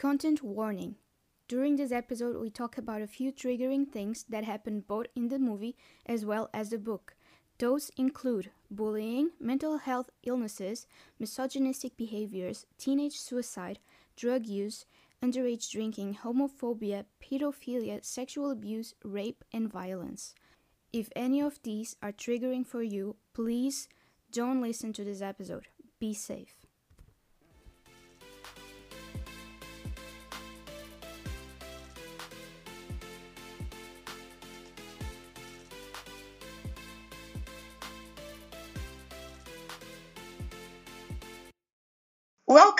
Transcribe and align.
Content 0.00 0.42
warning. 0.42 0.94
During 1.46 1.76
this 1.76 1.92
episode, 1.92 2.40
we 2.40 2.48
talk 2.48 2.78
about 2.78 3.02
a 3.02 3.06
few 3.06 3.30
triggering 3.30 3.86
things 3.86 4.24
that 4.30 4.44
happen 4.44 4.80
both 4.80 5.08
in 5.14 5.28
the 5.28 5.38
movie 5.38 5.76
as 6.06 6.24
well 6.24 6.48
as 6.54 6.70
the 6.70 6.78
book. 6.78 7.14
Those 7.58 7.90
include 7.98 8.50
bullying, 8.70 9.32
mental 9.38 9.76
health 9.76 10.08
illnesses, 10.22 10.86
misogynistic 11.18 11.98
behaviors, 11.98 12.64
teenage 12.78 13.18
suicide, 13.18 13.78
drug 14.16 14.46
use, 14.46 14.86
underage 15.22 15.70
drinking, 15.70 16.20
homophobia, 16.24 17.04
pedophilia, 17.22 18.02
sexual 18.02 18.50
abuse, 18.50 18.94
rape, 19.04 19.44
and 19.52 19.70
violence. 19.70 20.34
If 20.94 21.10
any 21.14 21.42
of 21.42 21.60
these 21.62 21.96
are 22.02 22.12
triggering 22.12 22.66
for 22.66 22.82
you, 22.82 23.16
please 23.34 23.86
don't 24.32 24.62
listen 24.62 24.94
to 24.94 25.04
this 25.04 25.20
episode. 25.20 25.68
Be 25.98 26.14
safe. 26.14 26.59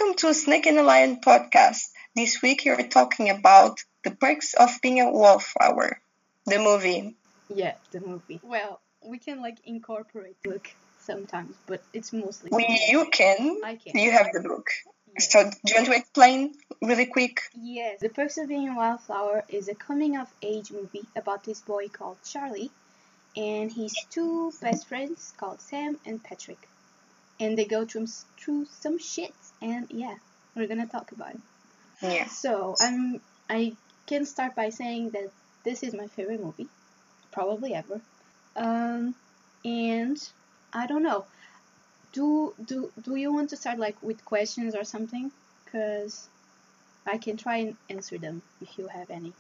Welcome 0.00 0.16
to 0.16 0.32
Snake 0.32 0.64
and 0.64 0.78
the 0.78 0.82
Lion 0.82 1.20
podcast. 1.20 1.90
This 2.16 2.40
week 2.40 2.64
you're 2.64 2.88
talking 2.88 3.28
about 3.28 3.84
the 4.02 4.10
perks 4.10 4.54
of 4.54 4.70
being 4.80 4.98
a 4.98 5.10
wallflower, 5.10 6.00
the 6.46 6.59
movie. 6.59 7.16
Yeah, 7.54 7.74
the 7.90 8.00
movie. 8.00 8.40
Well, 8.42 8.80
we 9.04 9.18
can 9.18 9.42
like 9.42 9.59
incorporate 9.66 10.42
book 10.42 10.70
sometimes, 11.00 11.54
but 11.66 11.82
it's 11.92 12.14
mostly. 12.14 12.48
We, 12.50 12.80
you 12.88 13.09
can. 13.12 13.60
I 13.62 13.76
can. 13.76 14.00
You 14.00 14.10
have 14.10 14.28
the 14.32 14.40
book. 14.40 14.68
Yes. 15.12 15.30
So, 15.30 15.45
do 15.45 15.50
you 15.66 15.74
want 15.74 15.86
to 15.88 15.96
explain 15.96 16.54
really 16.80 17.04
quick? 17.04 17.42
Yes, 17.52 18.01
The 18.01 18.09
Perks 18.09 18.38
of 18.38 18.48
Being 18.48 18.70
a 18.70 18.74
Wildflower 18.74 19.45
is 19.51 19.68
a 19.68 19.74
coming 19.74 20.16
of 20.16 20.32
age 20.40 20.73
movie 20.73 21.04
about 21.14 21.45
this 21.45 21.60
boy 21.60 21.88
called 21.88 22.16
Charlie 22.24 22.70
and 23.37 23.70
his 23.70 23.95
two 24.09 24.51
best 24.62 24.88
friends 24.88 25.35
called 25.37 25.60
Sam 25.60 25.98
and 26.07 26.24
Patrick. 26.24 26.70
And 27.38 27.59
they 27.59 27.66
go 27.66 27.85
through, 27.85 28.07
through 28.38 28.64
some 28.80 28.98
shit, 28.98 29.35
and 29.61 29.87
yeah, 29.91 30.16
we're 30.55 30.66
gonna 30.66 30.87
talk 30.87 31.13
about 31.13 31.35
it. 31.35 31.41
Yeah. 32.03 32.27
So 32.27 32.75
I'm 32.80 33.21
I 33.49 33.73
can 34.07 34.25
start 34.27 34.55
by 34.55 34.71
saying 34.71 35.11
that 35.11 35.30
this 35.65 35.83
is 35.83 35.95
my 35.95 36.07
favorite 36.07 36.43
movie, 36.43 36.69
probably 37.33 37.75
ever. 37.75 38.01
Um, 38.57 39.15
and 39.65 40.16
I 40.73 40.87
don't 40.87 41.03
know. 41.03 41.25
Do 42.13 42.55
do 42.65 42.91
do 43.03 43.16
you 43.16 43.33
want 43.33 43.51
to 43.51 43.57
start 43.57 43.79
like 43.79 44.03
with 44.03 44.25
questions 44.25 44.75
or 44.75 44.85
something? 44.85 45.31
Cause 45.71 46.29
I 47.07 47.19
can 47.19 47.37
try 47.37 47.57
and 47.59 47.77
answer 47.88 48.19
them 48.19 48.43
if 48.61 48.79
you 48.79 48.88
have 48.88 49.11
any. 49.11 49.33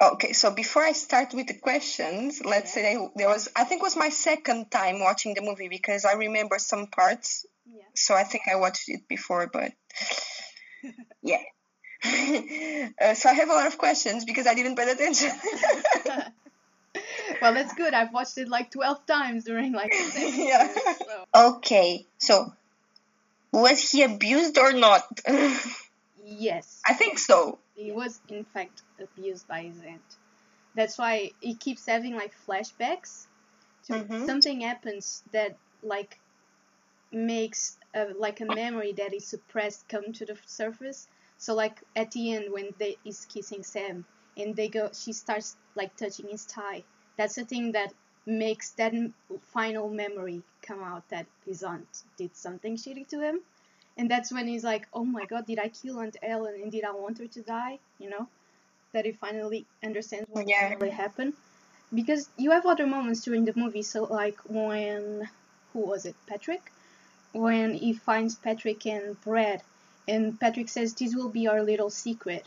Okay, 0.00 0.34
so 0.34 0.50
before 0.50 0.82
I 0.82 0.92
start 0.92 1.32
with 1.32 1.46
the 1.46 1.54
questions, 1.54 2.42
let's 2.44 2.72
say 2.72 2.98
there 3.16 3.28
was, 3.28 3.48
I 3.56 3.64
think 3.64 3.80
it 3.80 3.82
was 3.82 3.96
my 3.96 4.10
second 4.10 4.70
time 4.70 5.00
watching 5.00 5.32
the 5.32 5.40
movie 5.40 5.68
because 5.68 6.04
I 6.04 6.12
remember 6.12 6.58
some 6.58 6.86
parts. 6.86 7.46
Yeah. 7.72 7.82
So 7.94 8.14
I 8.14 8.24
think 8.24 8.44
I 8.50 8.56
watched 8.56 8.88
it 8.88 9.06
before, 9.08 9.48
but 9.52 9.72
yeah. 11.22 11.42
uh, 12.04 13.14
so 13.14 13.28
I 13.28 13.32
have 13.32 13.48
a 13.48 13.52
lot 13.54 13.66
of 13.66 13.78
questions 13.78 14.24
because 14.24 14.46
I 14.46 14.54
didn't 14.54 14.76
pay 14.76 14.90
attention. 14.90 15.30
well, 17.42 17.54
that's 17.54 17.74
good. 17.74 17.94
I've 17.94 18.12
watched 18.12 18.38
it 18.38 18.48
like 18.48 18.70
twelve 18.70 19.04
times 19.06 19.44
during 19.44 19.72
like 19.72 19.92
Yeah. 20.14 20.26
years, 20.26 20.76
so. 20.98 21.24
okay, 21.56 22.06
so 22.18 22.52
was 23.52 23.90
he 23.90 24.02
abused 24.02 24.58
or 24.58 24.72
not? 24.72 25.02
Yes. 26.24 26.80
I 26.86 26.94
think 26.94 27.18
so. 27.18 27.58
He 27.74 27.92
was 27.92 28.20
in 28.28 28.44
fact 28.44 28.82
abused 29.00 29.46
by 29.48 29.62
his 29.62 29.80
aunt. 29.80 30.02
That's 30.74 30.98
why 30.98 31.30
he 31.40 31.54
keeps 31.54 31.86
having 31.86 32.14
like 32.14 32.32
flashbacks 32.46 33.26
to 33.86 33.94
Mhm. 33.94 34.26
something 34.26 34.60
happens 34.60 35.22
that 35.32 35.56
like 35.82 36.18
makes 37.16 37.78
a, 37.94 38.08
like 38.18 38.40
a 38.40 38.44
memory 38.44 38.92
that 38.92 39.14
is 39.14 39.26
suppressed 39.26 39.88
come 39.88 40.12
to 40.12 40.26
the 40.26 40.36
surface. 40.46 41.08
So 41.38 41.54
like 41.54 41.82
at 41.96 42.10
the 42.12 42.34
end 42.34 42.52
when 42.52 42.74
they 42.78 42.96
is 43.04 43.26
kissing 43.26 43.62
Sam 43.62 44.04
and 44.36 44.54
they 44.54 44.68
go 44.68 44.90
she 44.92 45.12
starts 45.12 45.56
like 45.74 45.96
touching 45.96 46.28
his 46.28 46.44
thigh. 46.44 46.84
That's 47.16 47.36
the 47.36 47.44
thing 47.44 47.72
that 47.72 47.92
makes 48.26 48.70
that 48.72 48.92
final 49.54 49.88
memory 49.88 50.42
come 50.62 50.82
out 50.82 51.08
that 51.08 51.26
his 51.46 51.62
aunt 51.62 52.02
did 52.18 52.36
something 52.36 52.76
shitty 52.76 53.08
to 53.08 53.20
him. 53.20 53.40
And 53.96 54.10
that's 54.10 54.30
when 54.30 54.46
he's 54.46 54.64
like, 54.64 54.86
oh 54.92 55.04
my 55.04 55.24
god, 55.24 55.46
did 55.46 55.58
I 55.58 55.68
kill 55.68 56.00
Aunt 56.00 56.18
Ellen 56.22 56.60
and 56.62 56.70
did 56.70 56.84
I 56.84 56.90
want 56.92 57.18
her 57.18 57.26
to 57.28 57.42
die? 57.42 57.78
You 57.98 58.10
know? 58.10 58.28
That 58.92 59.06
he 59.06 59.12
finally 59.12 59.64
understands 59.82 60.28
what 60.28 60.46
Yeah. 60.46 60.74
really 60.74 60.90
happened. 60.90 61.32
Because 61.94 62.28
you 62.36 62.50
have 62.50 62.66
other 62.66 62.86
moments 62.86 63.22
during 63.22 63.44
the 63.46 63.54
movie, 63.56 63.82
so 63.82 64.04
like 64.04 64.38
when, 64.48 65.28
who 65.72 65.80
was 65.80 66.04
it, 66.04 66.16
Patrick? 66.26 66.72
When 67.36 67.74
he 67.74 67.92
finds 67.92 68.34
Patrick 68.34 68.86
and 68.86 69.20
Brad, 69.20 69.62
and 70.08 70.38
Patrick 70.40 70.68
says, 70.68 70.94
this 70.94 71.14
will 71.14 71.28
be 71.28 71.48
our 71.48 71.62
little 71.62 71.90
secret. 71.90 72.46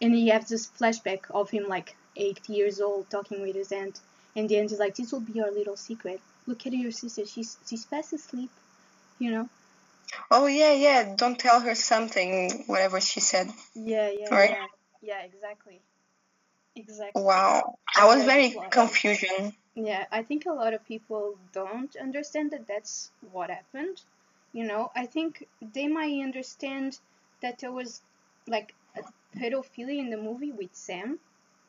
And 0.00 0.14
he 0.14 0.28
has 0.28 0.48
this 0.48 0.66
flashback 0.66 1.30
of 1.30 1.50
him 1.50 1.68
like 1.68 1.94
eight 2.16 2.48
years 2.48 2.80
old 2.80 3.10
talking 3.10 3.42
with 3.42 3.54
his 3.54 3.70
aunt. 3.70 4.00
And 4.34 4.48
the 4.48 4.58
aunt 4.58 4.72
is 4.72 4.78
like, 4.78 4.96
this 4.96 5.12
will 5.12 5.20
be 5.20 5.40
our 5.40 5.50
little 5.50 5.76
secret. 5.76 6.20
Look 6.46 6.66
at 6.66 6.72
your 6.72 6.90
sister, 6.90 7.26
she's, 7.26 7.56
she's 7.68 7.84
fast 7.84 8.12
asleep, 8.12 8.50
you 9.18 9.30
know? 9.30 9.48
Oh 10.30 10.46
yeah, 10.46 10.72
yeah. 10.72 11.14
Don't 11.16 11.38
tell 11.38 11.60
her 11.60 11.74
something, 11.74 12.64
whatever 12.66 13.00
she 13.00 13.20
said. 13.20 13.48
Yeah, 13.74 14.10
yeah, 14.10 14.28
Right. 14.30 14.50
yeah. 14.50 14.66
Yeah, 15.02 15.22
exactly. 15.22 15.80
Exactly. 16.76 17.22
Wow, 17.22 17.78
I 17.96 18.06
was 18.06 18.24
very 18.24 18.52
what? 18.52 18.70
Yeah, 19.74 20.06
I 20.10 20.22
think 20.22 20.46
a 20.46 20.52
lot 20.52 20.74
of 20.74 20.84
people 20.84 21.38
don't 21.52 21.94
understand 21.96 22.50
that 22.50 22.66
that's 22.66 23.10
what 23.32 23.50
happened. 23.50 24.02
You 24.52 24.64
know, 24.64 24.90
I 24.94 25.06
think 25.06 25.46
they 25.60 25.86
might 25.88 26.22
understand 26.22 26.98
that 27.40 27.58
there 27.58 27.72
was 27.72 28.02
like 28.46 28.74
a 28.96 29.02
pedophilia 29.38 29.98
in 29.98 30.10
the 30.10 30.16
movie 30.18 30.52
with 30.52 30.74
Sam 30.74 31.18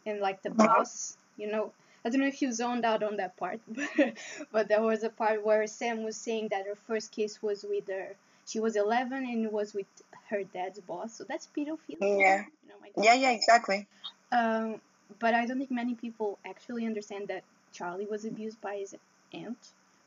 and 0.06 0.20
like 0.20 0.42
the 0.42 0.50
Mhm. 0.50 0.58
boss. 0.58 1.18
You 1.38 1.48
know, 1.52 1.72
I 2.04 2.10
don't 2.10 2.20
know 2.22 2.28
if 2.28 2.42
you 2.42 2.52
zoned 2.52 2.86
out 2.86 3.04
on 3.04 3.18
that 3.18 3.38
part, 3.38 3.62
but, 3.68 4.18
but 4.52 4.68
there 4.68 4.82
was 4.82 5.04
a 5.04 5.10
part 5.10 5.44
where 5.46 5.66
Sam 5.68 6.04
was 6.04 6.18
saying 6.18 6.50
that 6.50 6.68
her 6.68 6.76
first 6.76 7.12
kiss 7.12 7.42
was 7.42 7.64
with 7.64 7.88
her. 7.88 8.16
She 8.46 8.60
was 8.60 8.76
11 8.76 9.20
and 9.26 9.46
it 9.46 9.52
was 9.52 9.74
with 9.74 9.88
her 10.30 10.44
dad's 10.44 10.80
boss, 10.82 11.14
so 11.14 11.24
that's 11.24 11.48
pedophilia. 11.48 12.20
Yeah. 12.20 12.46
You 12.64 12.70
know, 12.70 12.76
my 12.82 12.92
Yeah, 12.98 13.14
yeah, 13.14 13.32
exactly. 13.32 13.88
um, 14.32 14.82
but 15.20 15.34
I 15.34 15.46
don't 15.46 15.58
think 15.58 15.72
many 15.72 15.96
people 15.96 16.38
actually 16.46 16.86
understand 16.86 17.28
that 17.30 17.44
Charlie 17.74 18.06
was 18.06 18.26
abused 18.26 18.62
by 18.62 18.76
his 18.78 18.96
aunt 19.34 19.58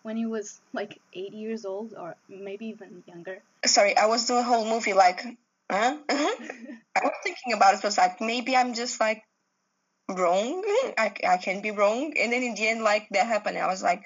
when 0.02 0.16
he 0.16 0.24
was 0.24 0.60
like 0.72 1.00
eight 1.12 1.34
years 1.34 1.64
old 1.64 1.94
or 1.98 2.14
maybe 2.28 2.66
even 2.66 3.02
younger. 3.06 3.42
Sorry, 3.64 3.96
I 3.96 4.06
was 4.06 4.26
doing 4.26 4.38
the 4.38 4.44
whole 4.44 4.64
movie 4.64 4.92
like, 4.92 5.20
huh? 5.70 5.98
Mm-hmm. 6.08 6.72
I 6.96 7.00
was 7.02 7.12
thinking 7.22 7.52
about 7.52 7.74
it. 7.74 7.82
Was 7.82 7.98
like 7.98 8.20
maybe 8.20 8.56
I'm 8.56 8.74
just 8.74 9.00
like 9.00 9.22
wrong. 10.08 10.62
I, 10.98 11.12
I 11.26 11.36
can 11.38 11.60
be 11.60 11.72
wrong. 11.72 12.14
And 12.18 12.32
then 12.32 12.42
in 12.42 12.54
the 12.54 12.68
end, 12.68 12.82
like 12.82 13.08
that 13.10 13.26
happened. 13.26 13.58
I 13.58 13.66
was 13.66 13.82
like, 13.82 14.04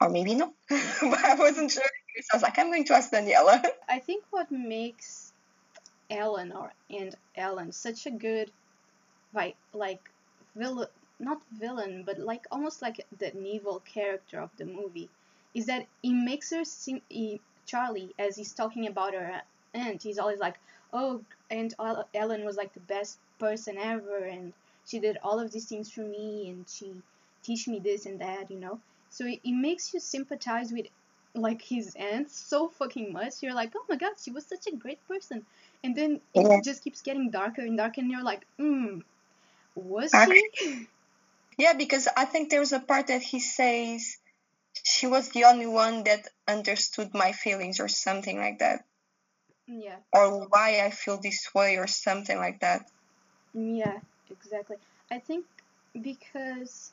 or 0.00 0.08
maybe 0.08 0.34
no. 0.34 0.52
but 0.68 1.24
I 1.24 1.36
wasn't 1.36 1.70
sure. 1.70 1.82
So 2.20 2.28
I 2.32 2.36
was 2.36 2.42
like, 2.42 2.58
I'm 2.58 2.66
going 2.66 2.84
to 2.84 2.94
ask 2.94 3.12
Daniela. 3.12 3.62
I 3.88 4.00
think 4.00 4.24
what 4.30 4.50
makes 4.50 5.32
Ellen 6.10 6.52
or 6.52 6.72
and 6.90 7.14
Ellen 7.36 7.72
such 7.72 8.06
a 8.06 8.10
good, 8.10 8.50
like 9.32 9.56
like 9.72 10.10
villain, 10.56 10.88
not 11.20 11.42
villain, 11.52 12.02
but 12.04 12.18
like 12.18 12.46
almost 12.50 12.82
like 12.82 13.04
the 13.18 13.36
evil 13.36 13.80
character 13.80 14.40
of 14.40 14.50
the 14.56 14.64
movie, 14.66 15.10
is 15.54 15.66
that 15.66 15.86
he 16.02 16.12
makes 16.12 16.50
her 16.50 16.64
seem 16.64 17.00
he, 17.08 17.40
Charlie 17.66 18.14
as 18.18 18.36
he's 18.36 18.52
talking 18.52 18.86
about 18.86 19.14
her 19.14 19.42
aunt. 19.74 20.02
He's 20.02 20.18
always 20.18 20.38
like, 20.40 20.56
oh, 20.92 21.22
Aunt 21.50 21.74
Ellen 22.14 22.44
was 22.44 22.56
like 22.56 22.72
the 22.74 22.80
best 22.80 23.18
person 23.38 23.76
ever, 23.78 24.18
and 24.24 24.52
she 24.86 24.98
did 25.00 25.18
all 25.22 25.40
of 25.40 25.50
these 25.52 25.66
things 25.66 25.90
for 25.90 26.02
me, 26.02 26.50
and 26.50 26.68
she 26.68 26.92
teach 27.42 27.68
me 27.68 27.78
this 27.80 28.06
and 28.06 28.20
that, 28.20 28.50
you 28.50 28.58
know. 28.58 28.80
So 29.10 29.26
it, 29.26 29.40
it 29.44 29.52
makes 29.54 29.92
you 29.94 30.00
sympathize 30.00 30.72
with 30.72 30.86
like 31.34 31.62
his 31.62 31.94
aunt 31.96 32.30
so 32.30 32.68
fucking 32.68 33.12
much. 33.12 33.42
You're 33.42 33.54
like, 33.54 33.72
oh 33.76 33.84
my 33.88 33.96
god, 33.96 34.12
she 34.22 34.30
was 34.30 34.46
such 34.46 34.66
a 34.66 34.76
great 34.76 35.06
person. 35.08 35.44
And 35.82 35.96
then 35.96 36.20
Yeah. 36.34 36.58
it 36.58 36.64
just 36.64 36.82
keeps 36.84 37.02
getting 37.02 37.30
darker 37.30 37.62
and 37.62 37.76
darker, 37.76 38.00
and 38.00 38.10
you're 38.10 38.22
like, 38.24 38.46
hmm, 38.58 39.00
was 39.74 40.12
Actually- 40.14 40.42
she? 40.54 40.88
Yeah, 41.58 41.72
because 41.74 42.08
I 42.16 42.24
think 42.24 42.50
there's 42.50 42.72
a 42.72 42.80
part 42.80 43.08
that 43.08 43.22
he 43.22 43.40
says 43.40 44.16
she 44.84 45.06
was 45.06 45.30
the 45.30 45.44
only 45.44 45.66
one 45.66 46.04
that 46.04 46.28
understood 46.48 47.14
my 47.14 47.32
feelings 47.32 47.80
or 47.80 47.88
something 47.88 48.38
like 48.38 48.58
that. 48.60 48.84
yeah, 49.66 49.96
Or 50.12 50.46
why 50.48 50.80
I 50.84 50.90
feel 50.90 51.18
this 51.20 51.48
way 51.54 51.76
or 51.78 51.86
something 51.86 52.36
like 52.36 52.60
that. 52.60 52.86
yeah, 53.54 53.98
exactly. 54.30 54.76
I 55.10 55.18
think 55.18 55.46
because 56.00 56.92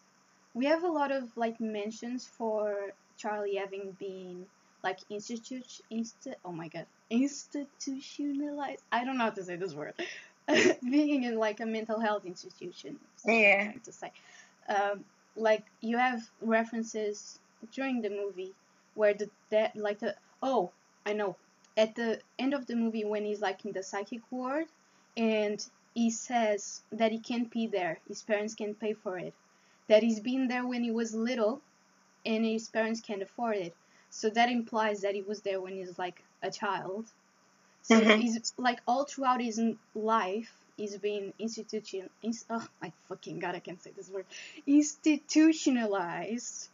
we 0.54 0.66
have 0.66 0.84
a 0.84 0.88
lot 0.92 1.12
of 1.12 1.24
like 1.36 1.60
mentions 1.60 2.28
for 2.38 2.92
Charlie 3.18 3.56
having 3.56 3.96
been 4.00 4.46
like 4.84 5.00
institute 5.10 5.68
insti- 5.92 6.36
oh 6.46 6.52
my 6.52 6.68
god 6.68 6.86
institutionalized 7.10 8.84
I 8.92 9.06
don't 9.06 9.18
know 9.18 9.26
how 9.26 9.30
to 9.32 9.44
say 9.44 9.56
this 9.56 9.74
word 9.74 9.94
being 10.82 11.24
in 11.24 11.38
like 11.38 11.60
a 11.60 11.66
mental 11.66 12.00
health 12.00 12.26
institution 12.26 12.98
Yeah. 13.26 13.72
to 13.84 13.92
say 13.92 14.12
um, 14.76 15.06
like 15.36 15.66
you 15.82 15.98
have 15.98 16.22
references 16.42 17.40
during 17.72 18.02
the 18.02 18.10
movie 18.10 18.56
where 18.96 19.14
the 19.14 19.30
that 19.52 19.76
like 19.76 20.00
the 20.00 20.16
oh 20.42 20.74
I 21.06 21.14
know. 21.14 21.38
At 21.78 21.96
the 21.96 22.22
end 22.40 22.54
of 22.54 22.68
the 22.68 22.76
movie 22.76 23.06
when 23.06 23.26
he's 23.26 23.42
like 23.42 23.66
in 23.66 23.74
the 23.74 23.84
psychic 23.84 24.22
ward 24.32 24.68
and 25.18 25.60
he 25.94 26.12
says 26.12 26.84
that 26.92 27.12
he 27.12 27.22
can't 27.22 27.52
be 27.52 27.68
there 27.68 28.02
his 28.08 28.24
parents 28.24 28.56
can't 28.56 28.80
pay 28.80 28.94
for 28.94 29.18
it 29.18 29.36
that 29.90 30.04
he's 30.04 30.20
been 30.22 30.48
there 30.48 30.68
when 30.68 30.84
he 30.84 30.92
was 30.92 31.14
little 31.16 31.64
and 32.26 32.46
his 32.46 32.70
parents 32.70 33.02
can't 33.02 33.22
afford 33.24 33.58
it. 33.58 33.78
So 34.10 34.30
that 34.32 34.50
implies 34.50 35.02
that 35.02 35.16
he 35.16 35.22
was 35.24 35.42
there 35.42 35.62
when 35.62 35.76
he's 35.76 35.98
like 35.98 36.24
a 36.44 36.52
child. 36.52 37.10
So 37.82 38.00
Mhm. 38.00 38.16
he's 38.16 38.54
like 38.58 38.80
all 38.88 39.06
throughout 39.06 39.42
his 39.42 39.62
life 39.96 40.61
he's 40.82 40.98
been 40.98 41.32
institution 41.40 42.10
ins- 42.24 42.46
oh 42.50 42.66
my 42.82 42.92
fucking 43.08 43.40
god 43.40 43.56
i 43.56 43.60
can't 43.60 43.82
say 43.84 43.92
this 43.96 44.10
word 44.10 44.26
institutionalized 44.66 46.70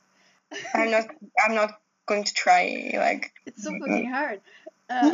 I'm 0.73 0.91
not. 0.91 1.07
I'm 1.45 1.55
not 1.55 1.71
going 2.05 2.23
to 2.23 2.33
try. 2.33 2.91
Like. 2.95 3.33
it's 3.45 3.63
so 3.63 3.71
fucking 3.79 4.09
hard 4.09 4.39
uh, 4.89 5.11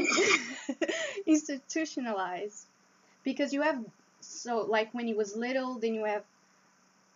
institutionalized 1.26 2.66
because 3.24 3.52
you 3.54 3.62
have 3.64 3.80
so 4.22 4.58
like 4.76 4.94
when 4.94 5.08
he 5.08 5.14
was 5.14 5.36
little 5.36 5.80
then 5.80 5.94
you 5.96 6.06
have 6.06 6.24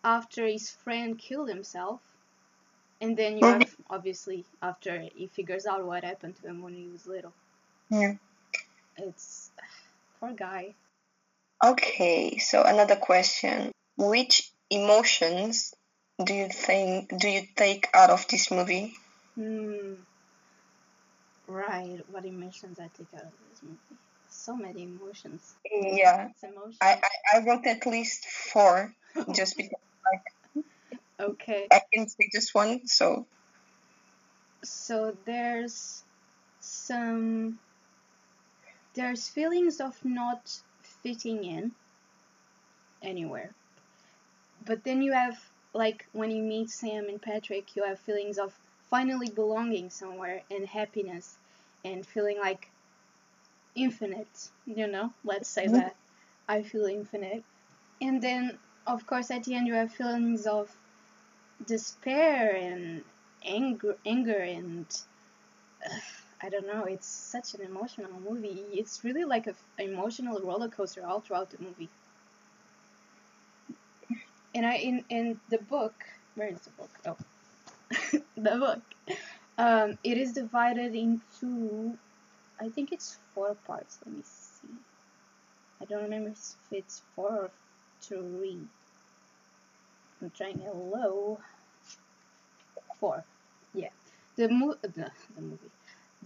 after 0.03 0.45
his 0.47 0.71
friend 0.83 1.17
killed 1.19 1.49
himself 1.49 1.99
and 3.01 3.15
then 3.15 3.37
you 3.37 3.45
have 3.45 3.75
obviously 3.89 4.43
after 4.61 5.05
he 5.15 5.27
figures 5.27 5.65
out 5.65 5.85
what 5.85 6.03
happened 6.03 6.35
to 6.41 6.47
him 6.47 6.61
when 6.63 6.73
he 6.73 6.87
was 6.91 7.05
little 7.05 7.33
Yeah. 7.89 8.13
it's 8.97 9.51
poor 10.19 10.31
guy 10.33 10.73
Okay. 11.63 12.37
So 12.37 12.63
another 12.63 12.95
question: 12.95 13.71
Which 13.97 14.51
emotions 14.69 15.73
do 16.23 16.33
you 16.33 16.49
think 16.49 17.17
do 17.17 17.27
you 17.29 17.43
take 17.55 17.89
out 17.93 18.09
of 18.09 18.27
this 18.27 18.51
movie? 18.51 18.93
Hmm. 19.35 19.93
Right. 21.47 21.99
What 22.11 22.25
emotions 22.25 22.79
I 22.79 22.89
take 22.97 23.13
out 23.15 23.23
of 23.23 23.31
this 23.49 23.63
movie? 23.63 23.77
So 24.29 24.55
many 24.55 24.83
emotions. 24.83 25.55
Yeah. 25.71 26.29
Emotions. 26.43 26.77
I, 26.81 26.99
I, 27.01 27.37
I 27.37 27.45
wrote 27.45 27.65
at 27.65 27.85
least 27.85 28.25
four 28.25 28.93
just 29.33 29.57
because 29.57 29.79
okay. 31.19 31.67
I 31.71 31.81
can 31.93 32.07
say 32.07 32.29
just 32.33 32.53
one. 32.53 32.87
So 32.87 33.25
So 34.63 35.15
there's 35.25 36.03
some. 36.59 37.59
There's 38.93 39.27
feelings 39.29 39.79
of 39.79 39.93
not 40.03 40.41
fitting 41.07 41.45
in 41.45 41.71
anywhere. 43.01 43.51
But 44.65 44.83
then 44.83 45.01
you 45.01 45.13
have 45.13 45.39
like 45.73 46.05
when 46.11 46.31
you 46.31 46.43
meet 46.43 46.69
Sam 46.69 47.07
and 47.07 47.21
Patrick, 47.21 47.75
you 47.75 47.83
have 47.83 47.99
feelings 47.99 48.37
of 48.37 48.53
finally 48.89 49.29
belonging 49.29 49.89
somewhere 49.89 50.41
and 50.51 50.65
happiness 50.67 51.37
and 51.85 52.05
feeling 52.05 52.39
like 52.39 52.69
infinite, 53.75 54.49
you 54.65 54.87
know, 54.87 55.13
let's 55.23 55.47
say 55.49 55.67
Mhm. 55.67 55.73
that. 55.73 55.95
I 56.49 56.63
feel 56.63 56.85
infinite. 56.85 57.43
And 58.01 58.21
then 58.21 58.57
of 58.85 59.05
course 59.07 59.31
at 59.31 59.45
the 59.45 59.55
end 59.55 59.67
you 59.67 59.75
have 59.75 59.93
feelings 59.93 60.45
of 60.45 60.69
despair 61.65 62.55
and 62.55 63.03
anger 63.45 63.95
anger 64.05 64.37
and 64.39 64.85
uh, 65.85 65.99
I 66.41 66.49
don't 66.49 66.67
know, 66.67 66.83
it's 66.83 67.07
such 67.07 67.53
an 67.55 67.61
emotional 67.61 68.11
movie. 68.21 68.63
It's 68.73 69.03
really 69.03 69.23
like 69.25 69.47
a 69.47 69.51
f- 69.51 69.63
emotional 69.79 70.39
roller 70.39 70.69
coaster 70.69 71.05
all 71.05 71.19
throughout 71.19 71.49
the 71.49 71.63
movie. 71.63 71.89
And 74.53 74.65
I 74.65 74.75
in 74.75 75.03
in 75.09 75.39
the 75.49 75.57
book, 75.57 75.93
where 76.35 76.49
is 76.49 76.59
the 76.61 76.69
book? 76.71 76.91
Oh, 77.05 77.17
the 78.35 78.57
book. 78.57 78.81
Um, 79.57 79.97
it 80.03 80.17
is 80.17 80.33
divided 80.33 80.93
into, 80.95 81.97
I 82.59 82.69
think 82.69 82.91
it's 82.91 83.17
four 83.33 83.55
parts. 83.65 83.97
Let 84.05 84.15
me 84.15 84.21
see. 84.23 84.69
I 85.81 85.85
don't 85.85 86.03
remember 86.03 86.29
if 86.29 86.55
it's 86.71 87.01
four 87.15 87.31
or 87.31 87.51
three. 88.01 88.59
I'm 90.21 90.31
trying 90.31 90.59
hello. 90.59 91.39
Four. 92.99 93.23
Yeah. 93.73 93.89
The 94.35 94.49
mo- 94.49 94.77
the, 94.81 95.11
the 95.35 95.41
movie. 95.41 95.71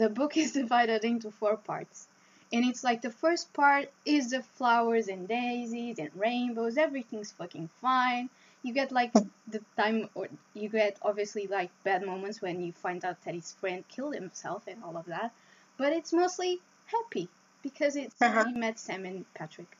The 0.02 0.10
book 0.10 0.36
is 0.38 0.52
divided 0.62 1.06
into 1.06 1.32
four 1.32 1.58
parts. 1.58 2.08
And 2.54 2.66
it's 2.66 2.84
like 2.84 3.02
the 3.02 3.12
first 3.12 3.54
part 3.54 3.90
is 4.06 4.32
the 4.32 4.44
flowers 4.44 5.08
and 5.08 5.28
daisies 5.28 6.00
and 6.00 6.10
rainbows, 6.16 6.78
everything's 6.78 7.32
fucking 7.32 7.70
fine. 7.82 8.30
You 8.64 8.74
get 8.74 8.92
like 8.92 9.14
the 9.48 9.62
time, 9.78 10.10
or 10.16 10.28
you 10.54 10.70
get 10.70 10.98
obviously 11.02 11.48
like 11.48 11.72
bad 11.84 12.06
moments 12.06 12.42
when 12.42 12.62
you 12.62 12.74
find 12.74 13.06
out 13.06 13.22
that 13.24 13.36
his 13.36 13.54
friend 13.54 13.88
killed 13.88 14.16
himself 14.16 14.68
and 14.68 14.84
all 14.84 14.98
of 14.98 15.06
that. 15.06 15.32
But 15.78 15.94
it's 15.94 16.14
mostly 16.14 16.62
happy 16.88 17.30
because 17.64 17.96
it's 17.96 18.22
Uh-huh. 18.22 18.46
he 18.46 18.54
met 18.54 18.80
Sam 18.80 19.06
and 19.06 19.26
Patrick. 19.34 19.78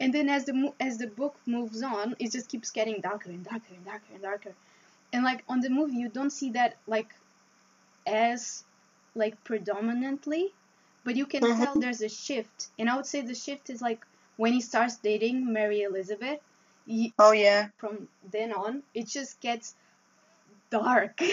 And 0.00 0.12
then 0.14 0.28
as 0.28 0.44
the 0.46 0.72
as 0.80 0.98
the 0.98 1.08
book 1.08 1.36
moves 1.46 1.82
on, 1.82 2.16
it 2.18 2.32
just 2.32 2.48
keeps 2.48 2.70
getting 2.70 3.00
darker 3.00 3.30
and 3.30 3.44
darker 3.44 3.74
and 3.74 3.84
darker 3.84 4.12
and 4.14 4.22
darker. 4.22 4.54
And 5.12 5.24
like 5.24 5.44
on 5.48 5.60
the 5.60 5.70
movie, 5.70 5.96
you 5.96 6.08
don't 6.08 6.30
see 6.30 6.50
that 6.52 6.76
like 6.86 7.14
as 8.06 8.64
like 9.14 9.42
predominantly, 9.44 10.52
but 11.04 11.16
you 11.16 11.26
can 11.26 11.42
Mhm. 11.42 11.62
tell 11.62 11.74
there's 11.80 12.02
a 12.02 12.08
shift. 12.08 12.68
And 12.78 12.88
I 12.90 12.96
would 12.96 13.06
say 13.06 13.20
the 13.20 13.34
shift 13.34 13.70
is 13.70 13.80
like 13.82 14.04
when 14.36 14.52
he 14.52 14.60
starts 14.60 14.96
dating 14.96 15.52
Mary 15.52 15.82
Elizabeth. 15.82 16.40
He, 16.86 17.14
oh 17.18 17.32
yeah. 17.32 17.68
from 17.78 18.08
then 18.30 18.52
on, 18.52 18.82
it 18.94 19.06
just 19.06 19.40
gets 19.40 19.74
dark. 20.70 21.20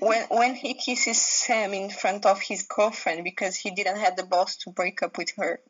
When 0.00 0.22
when 0.30 0.54
he 0.54 0.74
kisses 0.74 1.20
Sam 1.20 1.74
in 1.74 1.90
front 1.90 2.26
of 2.26 2.40
his 2.40 2.62
girlfriend 2.62 3.24
because 3.24 3.56
he 3.56 3.70
didn't 3.70 3.98
have 3.98 4.16
the 4.16 4.24
balls 4.24 4.56
to 4.58 4.70
break 4.70 5.02
up 5.02 5.18
with 5.18 5.30
her. 5.36 5.60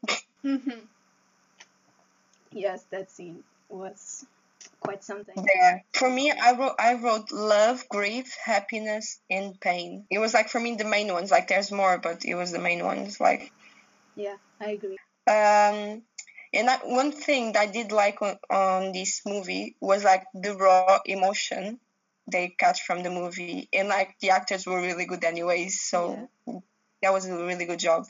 Mhm. 0.45 0.81
yes, 2.51 2.85
that 2.91 3.11
scene 3.11 3.43
was 3.69 4.25
quite 4.83 5.05
something. 5.05 5.35
Yeah. 5.55 5.81
For 5.93 6.11
me, 6.11 6.31
I 6.31 6.53
wrote 6.53 6.77
I 6.79 6.95
wrote 6.95 7.31
love, 7.33 7.89
grief, 7.89 8.37
happiness, 8.45 9.21
and 9.31 9.59
pain. 9.61 10.07
It 10.11 10.19
was 10.19 10.35
like 10.35 10.49
for 10.49 10.61
me 10.61 10.75
the 10.75 10.85
main 10.85 11.13
ones. 11.13 11.31
Like 11.31 11.49
there's 11.49 11.71
more, 11.73 11.99
but 11.99 12.25
it 12.25 12.35
was 12.35 12.53
the 12.53 12.59
main 12.59 12.85
ones. 12.85 13.21
Like 13.21 13.53
Yeah, 14.17 14.37
I 14.61 14.71
agree. 14.73 14.99
um, 15.27 16.03
and 16.55 16.69
I, 16.69 16.77
one 16.85 17.13
thing 17.13 17.53
that 17.53 17.61
I 17.61 17.67
did 17.67 17.93
like 17.93 18.21
on, 18.21 18.37
on 18.51 18.93
this 18.93 19.23
movie 19.27 19.77
was 19.81 20.05
like 20.05 20.25
the 20.35 20.55
raw 20.55 20.99
emotion 21.07 21.81
they 22.31 22.49
cut 22.49 22.79
from 22.79 23.03
the 23.03 23.11
movie, 23.11 23.69
and 23.73 23.89
like 23.89 24.17
the 24.21 24.31
actors 24.31 24.67
were 24.67 24.81
really 24.81 25.07
good 25.07 25.25
anyways. 25.25 25.81
So 25.81 26.29
that 27.03 27.13
was 27.13 27.27
a 27.27 27.37
really 27.45 27.65
good 27.65 27.81
job. 27.81 28.07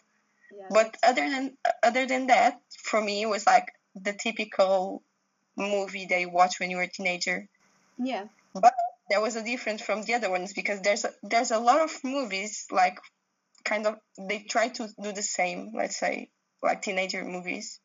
Yeah, 0.54 0.66
But 0.70 0.96
other 1.02 1.28
than 1.28 1.56
other 1.82 2.06
than 2.06 2.26
that, 2.26 2.61
for 2.82 3.00
me, 3.00 3.23
it 3.23 3.26
was 3.28 3.46
like 3.46 3.73
the 3.94 4.12
typical 4.12 5.02
movie 5.56 6.06
that 6.06 6.21
you 6.21 6.30
watch 6.30 6.61
when 6.61 6.71
you 6.71 6.76
were 6.78 6.82
a 6.85 6.88
teenager. 6.90 7.49
yeah, 7.99 8.26
But 8.54 8.75
There 9.11 9.21
was 9.21 9.37
a 9.37 9.44
difference 9.44 9.82
from 9.82 10.02
the 10.04 10.14
other 10.14 10.30
ones 10.30 10.54
because 10.54 10.80
there's 10.80 11.04
a, 11.04 11.12
there's 11.23 11.50
a 11.50 11.59
lot 11.59 11.80
of 11.82 12.02
movies 12.04 12.66
like 12.71 12.99
kind 13.64 13.87
of 13.87 13.99
they 14.18 14.40
try 14.44 14.68
to 14.68 14.88
do 15.02 15.12
the 15.12 15.23
same. 15.23 15.73
Let's 15.75 15.97
say 15.99 16.30
like 16.62 16.82
teenager 16.82 17.25
movies. 17.25 17.80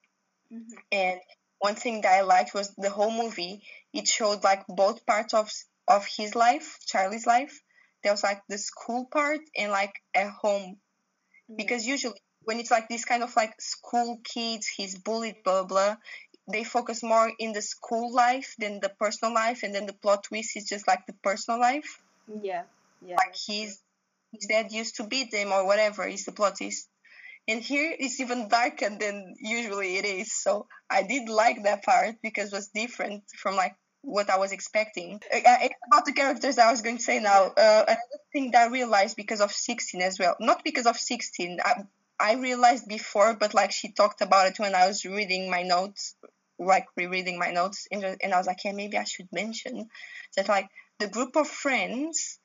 mhm, 0.51 0.77
And 0.91 1.19
one 1.59 1.75
thing 1.75 2.01
that 2.01 2.13
I 2.13 2.21
liked 2.21 2.53
was 2.53 2.73
the 2.77 2.89
whole 2.89 3.11
movie. 3.11 3.63
It 3.93 4.07
showed 4.07 4.43
like 4.43 4.65
both 4.67 5.05
parts 5.05 5.33
of 5.33 5.51
of 5.87 6.05
his 6.07 6.35
life, 6.35 6.79
Charlie's 6.85 7.27
life. 7.27 7.61
There 8.03 8.13
was 8.13 8.23
like 8.23 8.43
the 8.47 8.57
school 8.57 9.05
part 9.05 9.41
and 9.57 9.71
like 9.71 9.93
at 10.13 10.29
home 10.29 10.79
yeah. 11.47 11.55
because 11.57 11.85
usually 11.85 12.15
when 12.43 12.59
it's 12.59 12.71
like 12.71 12.87
this 12.89 13.05
kind 13.05 13.23
of 13.23 13.35
like 13.35 13.59
school 13.59 14.19
kids 14.23 14.67
he's 14.67 14.97
bullied 14.97 15.43
blah 15.43 15.63
blah 15.63 15.95
they 16.51 16.63
focus 16.63 17.03
more 17.03 17.31
in 17.39 17.53
the 17.53 17.61
school 17.61 18.13
life 18.13 18.55
than 18.57 18.79
the 18.79 18.89
personal 18.89 19.33
life 19.33 19.63
and 19.63 19.75
then 19.75 19.85
the 19.85 19.93
plot 19.93 20.23
twist 20.23 20.55
is 20.55 20.65
just 20.65 20.87
like 20.87 21.05
the 21.05 21.13
personal 21.23 21.59
life. 21.59 22.01
Yeah, 22.41 22.63
yeah, 23.01 23.17
like 23.17 23.35
his 23.35 23.79
his 24.31 24.47
dad 24.47 24.71
used 24.71 24.97
to 24.97 25.03
beat 25.03 25.31
them 25.31 25.51
or 25.51 25.65
whatever 25.65 26.07
is 26.07 26.25
the 26.25 26.31
plot 26.31 26.57
twist. 26.57 26.89
And 27.47 27.61
here 27.61 27.95
it's 27.97 28.19
even 28.19 28.49
darker 28.49 28.89
than 28.89 29.35
usually 29.39 29.95
it 29.97 30.05
is 30.05 30.33
so 30.33 30.67
i 30.89 31.03
did 31.03 31.29
like 31.29 31.63
that 31.63 31.83
part 31.83 32.15
because 32.21 32.51
it 32.51 32.55
was 32.55 32.67
different 32.67 33.23
from 33.37 33.55
like 33.55 33.75
what 34.01 34.29
i 34.29 34.37
was 34.37 34.51
expecting. 34.51 35.21
Uh, 35.33 35.57
it's 35.61 35.75
about 35.87 36.05
the 36.05 36.11
characters 36.13 36.57
i 36.57 36.69
was 36.71 36.81
going 36.81 36.97
to 36.97 37.03
say 37.03 37.19
now 37.19 37.45
uh, 37.45 37.83
another 37.87 38.21
thing 38.33 38.51
that 38.51 38.67
i 38.67 38.71
realized 38.71 39.15
because 39.15 39.39
of 39.41 39.51
16 39.51 40.01
as 40.01 40.19
well 40.19 40.35
not 40.41 40.63
because 40.63 40.85
of 40.85 40.97
16 40.97 41.59
I, 41.63 41.83
I 42.19 42.33
realized 42.35 42.87
before 42.87 43.35
but 43.35 43.53
like 43.53 43.71
she 43.71 43.93
talked 43.93 44.21
about 44.21 44.47
it 44.47 44.59
when 44.59 44.75
i 44.75 44.87
was 44.87 45.05
reading 45.05 45.49
my 45.49 45.63
notes 45.63 46.15
like 46.59 46.85
rereading 46.95 47.37
my 47.39 47.51
notes 47.51 47.87
and, 47.91 48.03
and 48.21 48.33
i 48.33 48.37
was 48.37 48.47
like 48.47 48.63
yeah 48.65 48.71
maybe 48.71 48.97
i 48.97 49.03
should 49.03 49.27
mention 49.31 49.87
that 50.35 50.47
like 50.49 50.67
the 50.99 51.07
group 51.07 51.35
of 51.35 51.47
friends 51.47 52.39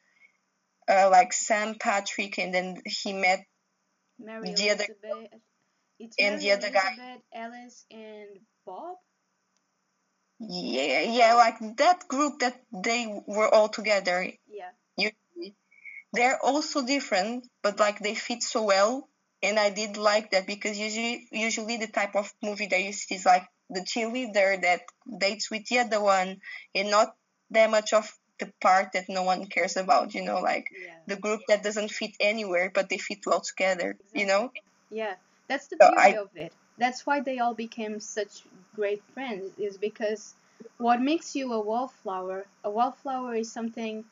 uh, 0.89 1.09
like 1.11 1.33
Sam 1.33 1.77
Patrick, 1.79 2.39
and 2.39 2.53
then 2.53 2.83
he 2.85 3.13
met 3.13 3.45
Mary 4.19 4.53
The 4.53 4.71
other- 4.71 4.85
Elizabeth. 4.85 5.41
It's 6.01 6.17
and 6.19 6.35
Mary 6.35 6.41
the 6.43 6.51
other 6.53 6.71
guy. 6.71 7.19
Alice, 7.33 7.87
and 7.91 8.29
Bob. 8.67 8.97
yeah 10.41 11.01
yeah 11.03 11.35
like 11.35 11.59
that 11.77 12.09
group 12.09 12.41
that 12.41 12.61
they 12.73 13.07
were 13.27 13.49
all 13.53 13.69
together. 13.69 14.27
Yeah. 14.49 14.71
Usually, 14.97 15.55
they're 16.13 16.39
also 16.45 16.85
different, 16.85 17.47
but 17.63 17.79
like 17.79 18.01
they 18.01 18.15
fit 18.15 18.43
so 18.43 18.65
well, 18.65 19.09
and 19.43 19.59
I 19.59 19.71
did 19.71 19.97
like 19.97 20.33
that 20.33 20.47
because 20.47 20.77
usually 20.79 21.29
usually 21.31 21.77
the 21.77 21.87
type 21.87 22.17
of 22.17 22.33
movie 22.43 22.67
that 22.67 22.83
you 22.83 22.93
see 22.93 23.15
is 23.15 23.25
like 23.25 23.47
the 23.73 23.81
cheerleader 23.81 24.61
that 24.63 24.83
dates 25.19 25.51
with 25.51 25.67
the 25.67 25.79
other 25.81 26.01
one, 26.01 26.41
and 26.75 26.91
not 26.91 27.15
that 27.51 27.71
much 27.71 27.93
of 27.93 28.11
the 28.39 28.53
part 28.61 28.93
that 28.93 29.09
no 29.09 29.23
one 29.23 29.47
cares 29.47 29.77
about. 29.77 30.15
You 30.15 30.23
know, 30.25 30.41
like 30.41 30.67
Yeah. 30.71 30.95
the 31.07 31.17
group 31.17 31.41
that 31.49 31.63
doesn't 31.63 31.91
fit 31.91 32.13
anywhere, 32.21 32.71
but 32.75 32.89
they 32.89 32.99
fit 32.99 33.27
well 33.27 33.41
together. 33.41 33.97
You 34.15 34.27
know. 34.27 34.53
Yeah, 34.91 35.15
that's 35.49 35.69
the 35.69 35.77
So 35.81 35.89
beauty 35.89 36.17
I- 36.17 36.19
of 36.19 36.31
it. 36.37 36.53
That's 36.79 37.07
why 37.07 37.21
they 37.21 37.39
all 37.39 37.55
became 37.55 38.01
such 38.01 38.43
great 38.75 39.03
friends, 39.15 39.53
is 39.59 39.77
because 39.79 40.35
what 40.79 41.01
makes 41.01 41.37
you 41.37 41.53
a 41.53 41.61
wallflower, 41.61 42.47
a 42.65 42.71
wallflower 42.71 43.35
is 43.35 43.53
something 43.53 44.05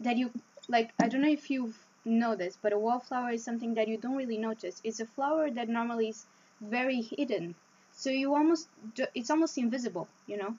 that 0.00 0.16
you, 0.16 0.30
like, 0.68 0.92
I 1.00 1.08
don't 1.08 1.22
know 1.22 1.30
if 1.40 1.50
you've 1.50 1.76
noticed, 2.04 2.58
but 2.62 2.72
a 2.72 2.78
wallflower 2.78 3.30
is 3.30 3.44
something 3.44 3.74
that 3.74 3.88
you 3.88 3.96
don't 3.96 4.16
really 4.16 4.38
notice. 4.38 4.80
It's 4.84 5.00
a 5.00 5.06
flower 5.06 5.50
that 5.50 5.68
normally 5.68 6.10
is 6.10 6.26
very 6.60 7.00
hidden. 7.00 7.54
So 8.04 8.10
you 8.10 8.34
almost, 8.34 8.68
it's 9.14 9.30
almost 9.30 9.56
invisible, 9.56 10.08
you 10.26 10.36
know, 10.36 10.54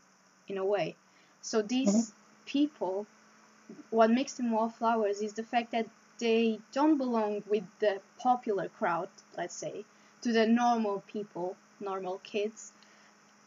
in 0.47 0.57
a 0.57 0.65
way. 0.65 0.95
So 1.43 1.61
these 1.61 2.11
people, 2.47 3.05
what 3.91 4.09
makes 4.09 4.33
them 4.33 4.49
wallflowers 4.49 5.21
is 5.21 5.33
the 5.33 5.43
fact 5.43 5.71
that 5.71 5.87
they 6.17 6.59
don't 6.71 6.97
belong 6.97 7.43
with 7.47 7.63
the 7.81 8.01
popular 8.17 8.67
crowd, 8.69 9.09
let's 9.37 9.53
say, 9.55 9.85
to 10.23 10.33
the 10.33 10.47
normal 10.47 11.03
people, 11.05 11.55
normal 11.79 12.17
kids. 12.23 12.73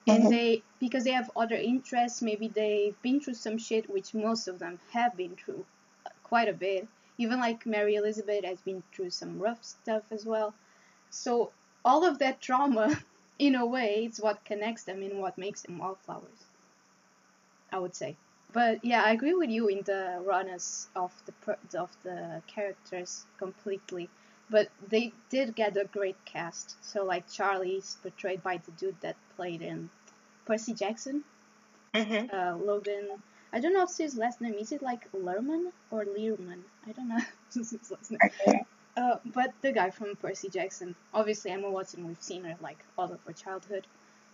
And 0.07 0.23
Mhm. 0.23 0.31
they, 0.31 0.63
because 0.79 1.03
they 1.03 1.11
have 1.11 1.33
other 1.35 1.57
interests, 1.57 2.23
maybe 2.23 2.47
they've 2.47 3.03
been 3.03 3.21
through 3.21 3.35
some 3.35 3.59
shit, 3.59 3.91
which 3.91 4.15
most 4.15 4.47
of 4.47 4.61
them 4.61 4.79
have 4.93 5.17
been 5.17 5.35
through 5.35 5.67
uh, 6.07 6.11
quite 6.23 6.49
a 6.49 6.53
bit. 6.53 6.87
Even 7.19 7.41
like 7.41 7.67
Mary 7.67 7.97
Elizabeth 7.97 8.45
has 8.45 8.61
been 8.61 8.85
through 8.93 9.11
some 9.11 9.41
rough 9.41 9.65
stuff 9.65 10.05
as 10.13 10.25
well. 10.25 10.55
So 11.11 11.51
all 11.85 12.05
of 12.05 12.21
that 12.21 12.41
trauma, 12.41 12.97
in 13.39 13.55
a 13.55 13.67
way, 13.67 14.05
it's 14.05 14.21
what 14.21 14.45
connects 14.45 14.85
them 14.85 15.03
and 15.03 15.21
what 15.21 15.39
makes 15.39 15.63
them 15.63 15.79
wallflowers. 15.79 16.47
I 17.73 17.79
would 17.79 17.95
say. 17.95 18.17
But 18.53 18.85
yeah, 18.85 19.03
I 19.03 19.13
agree 19.13 19.35
with 19.35 19.49
you 19.51 19.69
in 19.69 19.83
the 19.83 20.21
rawness 20.23 20.89
of 20.95 21.13
the 21.25 21.79
of 21.79 21.97
the 22.03 22.43
characters 22.47 23.27
completely. 23.39 24.11
But 24.51 24.71
they 24.89 25.13
did 25.31 25.55
get 25.55 25.77
a 25.77 25.85
great 25.85 26.23
cast. 26.27 26.77
So 26.85 27.05
like 27.05 27.29
Charlie's 27.31 27.97
portrayed 28.03 28.43
by 28.43 28.59
the 28.59 28.73
dude 28.73 29.01
that 29.01 29.17
played 29.37 29.63
in 29.63 29.91
Percy 30.45 30.75
Jackson. 30.75 31.25
hmm 31.95 32.29
Uh, 32.33 32.57
Logan. 32.57 33.23
I 33.53 33.61
don't 33.61 33.73
know 33.75 33.83
if 33.83 33.97
his 33.97 34.17
last 34.17 34.41
name 34.41 34.55
is 34.55 34.73
it 34.73 34.83
like 34.83 35.11
Lerman 35.13 35.73
or 35.91 36.05
Learman. 36.05 36.65
I 36.87 36.93
don't 36.93 37.09
know 37.09 37.21
his 37.55 37.73
last 37.91 38.11
name. 38.11 38.21
Uh, 38.99 39.17
but 39.27 39.53
the 39.63 39.71
guy 39.71 39.91
from 39.91 40.17
Percy 40.17 40.49
Jackson, 40.49 40.97
obviously 41.15 41.53
Emma 41.53 41.71
Watson, 41.71 42.05
we've 42.05 42.21
seen 42.21 42.43
her 42.43 42.57
like 42.61 42.79
all 42.99 43.13
of 43.13 43.21
her 43.27 43.33
childhood, 43.33 43.87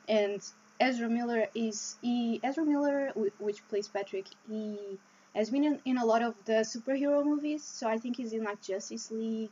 and 0.09 0.41
Ezra 0.81 1.09
Miller 1.09 1.49
is 1.55 1.97
he 2.01 2.41
Ezra 2.43 2.65
Miller, 2.65 3.13
wh- 3.15 3.43
which 3.43 3.61
plays 3.69 3.89
Patrick, 3.89 4.27
he 4.49 4.99
has 5.35 5.51
been 5.51 5.65
in, 5.65 5.81
in 5.85 5.99
a 5.99 6.07
lot 6.07 6.23
of 6.23 6.35
the 6.47 6.65
superhero 6.75 7.23
movies, 7.23 7.63
so 7.63 7.87
I 7.87 7.99
think 7.99 8.17
he's 8.17 8.33
in 8.33 8.43
like 8.45 8.63
Justice 8.63 9.11
League 9.11 9.51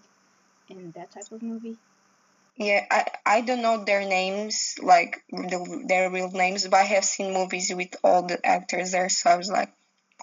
and 0.70 0.94
that 0.94 1.10
type 1.10 1.30
of 1.30 1.42
movie. 1.42 1.76
Yeah, 2.56 2.86
I, 2.90 3.06
I 3.26 3.40
don't 3.42 3.60
know 3.60 3.84
their 3.84 4.06
names, 4.08 4.76
like 4.82 5.22
the, 5.30 5.84
their 5.88 6.10
real 6.10 6.30
names, 6.30 6.66
but 6.68 6.78
I 6.78 6.84
have 6.84 7.04
seen 7.04 7.34
movies 7.34 7.70
with 7.74 7.96
all 8.02 8.22
the 8.22 8.40
actors 8.46 8.92
there, 8.92 9.10
so 9.10 9.28
I 9.28 9.36
was 9.36 9.50
like, 9.50 9.72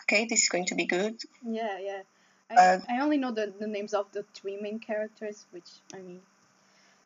okay, 0.04 0.26
this 0.28 0.44
is 0.44 0.50
going 0.50 0.66
to 0.68 0.76
be 0.76 0.86
good. 0.86 1.16
Yeah, 1.46 1.78
yeah. 1.80 2.02
I, 2.50 2.56
Uh, 2.56 2.80
I 2.90 3.00
only 3.02 3.18
know 3.18 3.32
the, 3.32 3.54
the 3.60 3.68
names 3.68 3.94
of 3.94 4.12
the 4.12 4.24
three 4.34 4.58
main 4.58 4.80
characters, 4.80 5.46
which 5.52 5.70
I 5.94 5.98
mean 5.98 6.22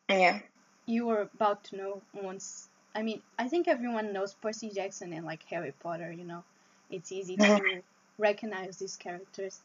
Yeah, 0.08 0.40
you 0.86 1.06
were 1.06 1.22
about 1.34 1.64
to 1.64 1.76
know 1.76 2.02
once. 2.12 2.68
I 2.94 3.02
mean, 3.02 3.22
I 3.38 3.48
think 3.48 3.68
everyone 3.68 4.12
knows 4.12 4.34
Percy 4.34 4.70
Jackson 4.70 5.12
and 5.12 5.26
like 5.26 5.42
Harry 5.44 5.72
Potter. 5.82 6.12
You 6.12 6.24
know, 6.24 6.44
it's 6.90 7.12
easy 7.12 7.36
to 7.36 7.82
recognize 8.18 8.78
these 8.78 8.96
characters. 8.96 9.60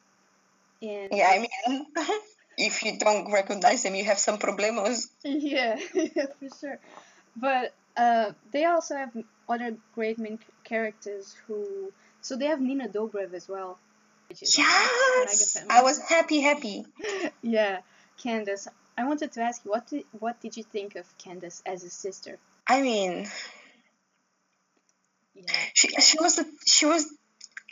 And 0.82 1.10
yeah. 1.12 1.30
I 1.30 1.40
mean, 1.40 1.86
if 2.58 2.84
you 2.84 2.98
don't 2.98 3.32
recognize 3.32 3.84
them, 3.84 3.96
you 3.96 4.06
have 4.06 4.20
some 4.20 4.38
problemas. 4.38 5.08
yeah, 5.24 5.78
for 6.40 6.50
sure. 6.60 6.80
But 7.36 7.74
uh, 7.98 8.32
they 8.52 8.66
also 8.66 8.96
have 8.96 9.12
other 9.48 9.76
great 9.96 10.18
main 10.20 10.40
characters 10.64 11.36
who. 11.48 11.92
So 12.22 12.36
they 12.36 12.46
have 12.48 12.60
Nina 12.62 12.88
Dobrev 12.90 13.34
as 13.34 13.48
well. 13.48 13.80
Yes. 14.30 15.58
I 15.70 15.82
was 15.82 16.00
happy, 16.00 16.40
happy. 16.42 16.86
Yeah, 17.42 17.80
Candace. 18.22 18.68
I 18.98 19.06
wanted 19.06 19.32
to 19.34 19.42
ask 19.42 19.64
you 19.66 19.72
what 19.72 19.88
did 19.88 20.04
what 20.20 20.40
did 20.42 20.58
you 20.58 20.64
think 20.64 20.96
of 20.96 21.06
Candace 21.18 21.62
as 21.66 21.84
a 21.84 21.90
sister? 21.90 22.38
I 22.68 22.82
mean, 22.82 23.28
Yeah. 25.34 25.44
she 25.74 25.88
she 26.02 26.18
was 26.20 26.36
the 26.36 26.46
she 26.68 26.86
was, 26.86 27.06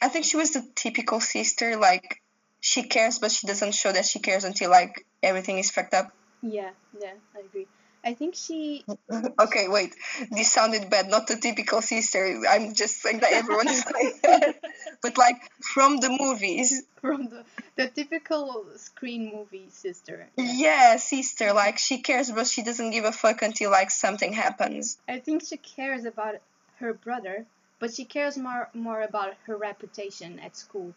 I 0.01 0.07
think 0.07 0.25
she 0.25 0.37
was 0.37 0.51
the 0.51 0.65
typical 0.75 1.19
sister. 1.19 1.77
Like 1.77 2.21
she 2.61 2.83
cares, 2.83 3.19
but 3.19 3.31
she 3.31 3.45
doesn't 3.45 3.73
show 3.75 3.91
that 3.91 4.05
she 4.05 4.19
cares 4.19 4.43
until 4.43 4.69
like 4.71 5.05
everything 5.21 5.57
is 5.57 5.69
fucked 5.69 5.93
up. 5.93 6.11
Yeah, 6.41 6.71
yeah, 6.99 7.13
I 7.35 7.39
agree. 7.39 7.67
I 8.07 8.13
think 8.13 8.35
she 8.35 8.85
Okay, 9.39 9.67
wait. 9.67 9.93
This 10.31 10.49
sounded 10.49 10.89
bad. 10.89 11.09
Not 11.09 11.27
the 11.27 11.35
typical 11.35 11.81
sister. 11.81 12.41
I'm 12.49 12.73
just 12.73 13.01
saying 13.01 13.19
that 13.19 13.33
everyone 13.33 13.67
is 13.67 13.83
like 13.85 14.21
that. 14.21 14.55
But 15.01 15.17
like 15.17 15.41
from 15.61 15.97
the 15.97 16.09
movies, 16.09 16.83
from 17.01 17.27
the 17.27 17.43
the 17.75 17.87
typical 17.87 18.65
screen 18.77 19.23
movie 19.35 19.67
sister. 19.69 20.27
yeah, 20.37 20.95
sister. 20.95 21.51
Like 21.51 21.77
she 21.77 22.01
cares, 22.01 22.31
but 22.31 22.47
she 22.47 22.63
doesn't 22.63 22.91
give 22.91 23.03
a 23.03 23.11
fuck 23.11 23.41
until 23.41 23.71
like 23.71 23.91
something 23.91 24.31
happens. 24.31 24.97
I 25.07 25.19
think 25.19 25.43
she 25.43 25.57
cares 25.57 26.05
about 26.05 26.35
her 26.79 26.93
brother, 26.93 27.45
but 27.79 27.93
she 27.93 28.05
cares 28.05 28.37
more 28.37 28.69
more 28.73 29.01
about 29.01 29.33
her 29.47 29.57
reputation 29.57 30.39
at 30.39 30.55
school. 30.55 30.93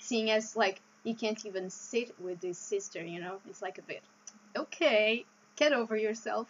Seeing 0.00 0.28
as 0.30 0.56
like 0.56 0.80
you 1.04 1.14
can't 1.14 1.46
even 1.46 1.70
sit 1.70 2.08
with 2.20 2.40
this 2.40 2.58
sister, 2.58 3.00
you 3.00 3.20
know, 3.20 3.38
it's 3.48 3.62
like 3.62 3.78
a 3.78 3.86
bit 3.92 4.02
okay, 4.56 5.24
get 5.58 5.72
over 5.74 5.96
yourself. 5.96 6.48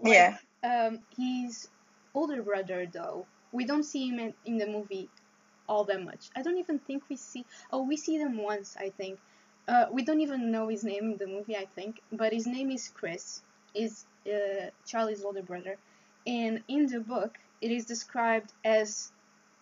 Like, 0.00 0.12
Yeah. 0.14 0.38
Um, 0.62 1.00
his 1.16 1.68
older 2.14 2.42
brother, 2.42 2.86
though, 2.86 3.28
we 3.52 3.64
don't 3.64 3.84
see 3.84 4.08
him 4.08 4.18
in, 4.20 4.34
in 4.44 4.58
the 4.58 4.66
movie 4.66 5.10
all 5.68 5.84
that 5.84 6.02
much. 6.02 6.30
I 6.36 6.42
don't 6.42 6.58
even 6.58 6.78
think 6.80 7.04
we 7.08 7.16
see. 7.16 7.46
Oh, 7.72 7.82
we 7.84 7.96
see 7.96 8.18
them 8.18 8.36
once, 8.38 8.76
I 8.78 8.90
think. 8.90 9.20
Uh, 9.68 9.86
we 9.92 10.02
don't 10.04 10.20
even 10.20 10.50
know 10.52 10.68
his 10.68 10.84
name 10.84 11.12
in 11.12 11.18
the 11.18 11.26
movie, 11.28 11.56
I 11.56 11.66
think, 11.66 12.00
but 12.12 12.32
his 12.32 12.46
name 12.46 12.70
is 12.70 12.88
Chris. 12.88 13.42
Is 13.74 14.06
uh, 14.26 14.70
Charlie's 14.86 15.24
older 15.24 15.42
brother, 15.42 15.78
and 16.26 16.62
in 16.68 16.86
the 16.86 17.00
book, 17.00 17.38
it 17.60 17.70
is 17.70 17.86
described 17.86 18.52
as 18.64 19.12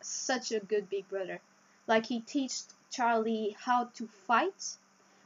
such 0.00 0.52
a 0.52 0.60
good 0.60 0.88
big 0.90 1.08
brother. 1.08 1.40
Like 1.86 2.06
he 2.06 2.20
teached 2.20 2.74
Charlie 2.90 3.56
how 3.60 3.84
to 3.96 4.08
fight 4.08 4.78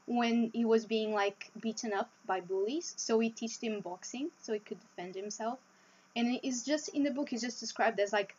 when 0.07 0.51
he 0.53 0.65
was 0.65 0.85
being 0.85 1.13
like 1.13 1.51
beaten 1.61 1.93
up 1.93 2.11
by 2.27 2.41
bullies. 2.41 2.95
So 2.97 3.19
he 3.19 3.31
taught 3.31 3.63
him 3.63 3.81
boxing 3.81 4.31
so 4.41 4.53
he 4.53 4.59
could 4.59 4.79
defend 4.81 5.15
himself. 5.15 5.59
And 6.15 6.39
it's 6.43 6.65
just 6.65 6.89
in 6.91 7.05
the 7.05 7.11
book, 7.11 7.31
he's 7.31 7.43
just 7.43 7.61
described 7.61 7.99
as 8.01 8.13
like 8.13 8.35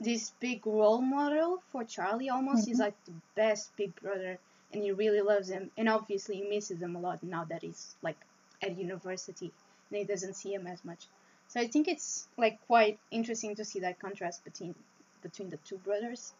this 0.00 0.32
big 0.40 0.66
role 0.66 1.00
model 1.00 1.62
for 1.72 1.84
Charlie 1.84 2.28
almost. 2.28 2.66
He's 2.66 2.76
mm-hmm. 2.76 2.84
like 2.84 3.04
the 3.04 3.12
best 3.34 3.74
big 3.76 3.94
brother 4.00 4.38
and 4.72 4.82
he 4.82 4.92
really 4.92 5.22
loves 5.22 5.48
him. 5.48 5.70
And 5.76 5.88
obviously 5.88 6.36
he 6.36 6.42
misses 6.42 6.80
him 6.80 6.96
a 6.96 7.00
lot 7.00 7.22
now 7.22 7.44
that 7.44 7.62
he's 7.62 7.94
like 8.02 8.18
at 8.62 8.78
university 8.78 9.52
and 9.90 9.98
he 9.98 10.04
doesn't 10.04 10.34
see 10.34 10.52
him 10.52 10.66
as 10.66 10.84
much. 10.84 11.06
So 11.48 11.60
I 11.60 11.68
think 11.68 11.88
it's 11.88 12.26
like 12.36 12.58
quite 12.66 12.98
interesting 13.10 13.54
to 13.56 13.64
see 13.64 13.80
that 13.80 14.00
contrast 14.00 14.44
between 14.44 14.74
between 15.22 15.50
the 15.50 15.58
two 15.58 15.78
brothers. 15.78 16.32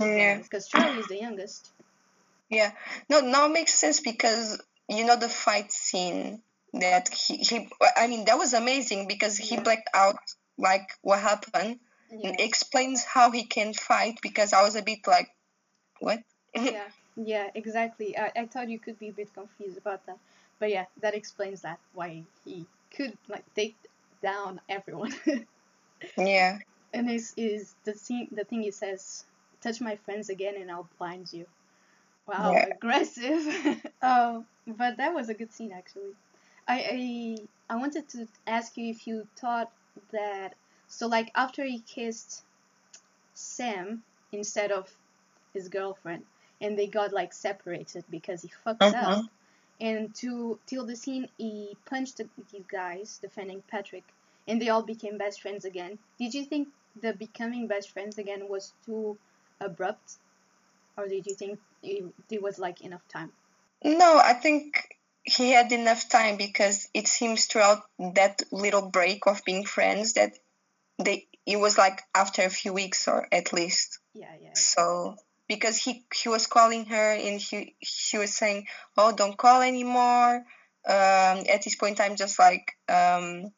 Yeah. 0.00 0.38
Because 0.38 0.68
Charlie 0.68 0.98
is 0.98 1.06
the 1.06 1.18
youngest. 1.18 1.70
Yeah. 2.48 2.72
No, 3.08 3.20
now 3.20 3.46
it 3.46 3.52
makes 3.52 3.74
sense 3.74 4.00
because 4.00 4.60
you 4.88 5.04
know 5.04 5.16
the 5.16 5.28
fight 5.28 5.72
scene 5.72 6.42
that 6.74 7.08
he, 7.08 7.36
he 7.38 7.68
I 7.96 8.06
mean 8.06 8.24
that 8.26 8.38
was 8.38 8.52
amazing 8.54 9.08
because 9.08 9.36
he 9.36 9.56
Yeah. 9.56 9.62
blacked 9.62 9.90
out 9.94 10.18
like 10.58 10.88
what 11.02 11.20
happened 11.20 11.80
Yeah. 12.10 12.28
and 12.30 12.40
explains 12.40 13.04
how 13.04 13.30
he 13.30 13.44
can 13.44 13.72
fight 13.74 14.18
because 14.22 14.52
I 14.52 14.62
was 14.62 14.76
a 14.76 14.82
bit 14.82 15.06
like 15.06 15.28
what? 16.00 16.20
yeah, 16.54 16.88
yeah, 17.16 17.50
exactly. 17.54 18.16
I, 18.16 18.32
I 18.36 18.46
thought 18.46 18.68
you 18.68 18.78
could 18.78 18.98
be 18.98 19.08
a 19.08 19.12
bit 19.12 19.32
confused 19.34 19.78
about 19.78 20.06
that, 20.06 20.18
but 20.58 20.70
yeah, 20.70 20.86
that 21.02 21.14
explains 21.14 21.62
that 21.62 21.78
why 21.94 22.24
he 22.44 22.66
could 22.96 23.16
like 23.28 23.44
take 23.54 23.76
down 24.22 24.60
everyone. 24.68 25.14
yeah. 26.16 26.58
and 26.92 27.08
this 27.08 27.34
is 27.36 27.74
the 27.84 27.92
thing 27.92 28.28
the 28.32 28.44
thing 28.44 28.62
he 28.62 28.70
says, 28.70 29.24
touch 29.60 29.80
my 29.80 29.96
friends 29.96 30.28
again 30.30 30.54
and 30.60 30.70
I'll 30.70 30.88
blind 30.98 31.32
you. 31.32 31.46
Wow, 32.26 32.52
Yeah. 32.52 32.66
aggressive. 32.70 33.82
oh, 34.02 34.46
but 34.66 34.96
that 34.98 35.14
was 35.14 35.28
a 35.28 35.34
good 35.34 35.52
scene 35.52 35.72
actually. 35.72 36.16
I, 36.68 37.38
I 37.70 37.74
I 37.74 37.76
wanted 37.76 38.08
to 38.10 38.28
ask 38.46 38.76
you 38.76 38.90
if 38.90 39.06
you 39.06 39.28
thought 39.36 39.72
that 40.12 40.54
so 40.88 41.06
like 41.08 41.30
after 41.34 41.64
he 41.64 41.80
kissed 41.80 42.44
Sam 43.34 44.04
instead 44.32 44.72
of 44.72 44.90
his 45.54 45.68
girlfriend 45.68 46.26
and 46.60 46.78
they 46.78 46.86
got 46.88 47.12
like 47.12 47.32
separated 47.32 48.04
because 48.10 48.42
he 48.42 48.48
fucked 48.48 48.92
Mhm. 48.92 48.94
up 48.94 49.26
and 49.80 50.14
to 50.16 50.60
till 50.66 50.86
the 50.86 50.96
scene 50.96 51.28
he 51.38 51.76
punched 51.86 52.16
the, 52.18 52.28
these 52.50 52.66
guys 52.66 53.18
defending 53.18 53.62
Patrick 53.62 54.12
and 54.48 54.60
they 54.60 54.68
all 54.68 54.82
became 54.84 55.18
best 55.18 55.40
friends 55.42 55.64
again. 55.64 55.98
Did 56.18 56.34
you 56.34 56.44
think 56.44 56.68
the 57.00 57.14
becoming 57.14 57.66
best 57.68 57.90
friends 57.90 58.18
again 58.18 58.48
was 58.48 58.74
too 58.84 59.18
abrupt 59.60 60.18
or 60.96 61.08
did 61.08 61.26
you 61.26 61.34
think 61.34 61.60
it 61.82 62.42
was 62.42 62.58
like 62.58 62.80
enough 62.80 63.06
time? 63.08 63.32
No, 63.84 64.18
I 64.18 64.32
think 64.32 64.96
he 65.22 65.50
had 65.50 65.72
enough 65.72 66.08
time 66.08 66.36
because 66.36 66.88
it 66.94 67.08
seems 67.08 67.46
throughout 67.46 67.82
that 67.98 68.42
little 68.52 68.88
break 68.90 69.26
of 69.26 69.44
being 69.44 69.64
friends 69.64 70.14
that 70.14 70.38
they 70.98 71.26
it 71.44 71.58
was 71.58 71.78
like 71.78 72.02
after 72.14 72.42
a 72.42 72.50
few 72.50 72.72
weeks 72.72 73.06
or 73.08 73.26
at 73.30 73.52
least. 73.52 73.98
Yeah, 74.14 74.32
yeah. 74.40 74.50
So 74.54 75.16
because 75.48 75.76
he 75.76 76.04
he 76.14 76.28
was 76.28 76.46
calling 76.46 76.86
her 76.86 77.12
and 77.12 77.40
he 77.40 77.74
she 77.82 78.18
was 78.18 78.34
saying, 78.34 78.66
"Oh, 78.96 79.12
don't 79.14 79.36
call 79.36 79.62
anymore." 79.62 80.44
Um, 80.86 81.44
at 81.52 81.62
this 81.64 81.74
point, 81.74 82.00
I'm 82.00 82.14
just 82.14 82.38
like, 82.38 82.76
um, 82.88 83.52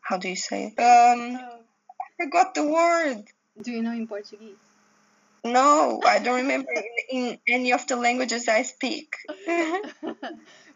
how 0.00 0.16
do 0.16 0.28
you 0.28 0.36
say? 0.36 0.72
it? 0.76 0.80
Um, 0.80 1.36
I 1.36 2.24
forgot 2.24 2.54
the 2.54 2.64
word. 2.64 3.24
do 3.60 3.72
you 3.72 3.82
know 3.82 3.90
in 3.90 4.06
Portuguese? 4.06 4.71
No, 5.44 6.00
I 6.06 6.20
don't 6.20 6.42
remember 6.42 6.70
in, 7.10 7.28
in 7.28 7.38
any 7.48 7.72
of 7.72 7.86
the 7.86 7.96
languages 7.96 8.48
I 8.48 8.62
speak. 8.62 9.14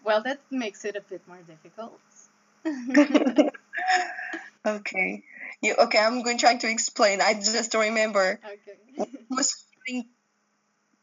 well, 0.04 0.22
that 0.22 0.40
makes 0.50 0.84
it 0.84 0.96
a 0.96 1.00
bit 1.00 1.22
more 1.28 1.38
difficult. 1.46 2.00
okay. 4.66 5.22
You, 5.62 5.74
okay, 5.78 5.98
I'm 5.98 6.22
going 6.22 6.38
to 6.38 6.40
try 6.40 6.56
to 6.56 6.68
explain. 6.68 7.20
I 7.20 7.34
just 7.34 7.70
don't 7.70 7.82
remember. 7.82 8.40
okay. 8.98 9.10
Was 9.30 9.64
feeling 9.86 10.08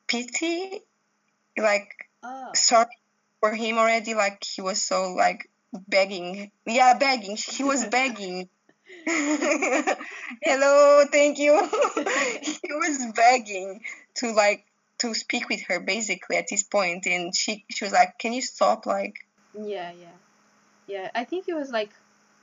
pity, 0.08 0.82
like 1.58 1.90
Oh, 2.24 2.52
sorry 2.56 2.88
for 3.42 3.54
him 3.54 3.78
already. 3.78 4.14
Like 4.14 4.44
he 4.44 4.62
was 4.62 4.82
so 4.82 5.14
like 5.14 5.50
begging. 5.74 6.52
Yeah, 6.66 6.98
begging. 6.98 7.38
He 7.38 7.64
was 7.64 7.86
begging. 7.92 8.50
Hello, 10.42 11.04
thank 11.12 11.38
you. 11.40 11.54
he 12.42 12.74
was 12.74 13.12
begging 13.16 13.82
to 14.16 14.32
like 14.32 14.66
to 15.00 15.14
speak 15.14 15.50
with 15.50 15.62
her 15.68 15.80
basically 15.80 16.38
at 16.38 16.46
this 16.50 16.64
point, 16.64 17.06
and 17.06 17.36
she 17.36 17.66
she 17.70 17.86
was 17.86 17.94
like, 17.94 18.18
"Can 18.20 18.34
you 18.34 18.42
stop?" 18.42 18.86
Like, 18.86 19.16
yeah, 19.54 19.92
yeah. 19.92 20.08
Yeah, 20.88 21.10
I 21.16 21.24
think 21.24 21.48
it 21.48 21.54
was 21.54 21.70
like 21.72 21.92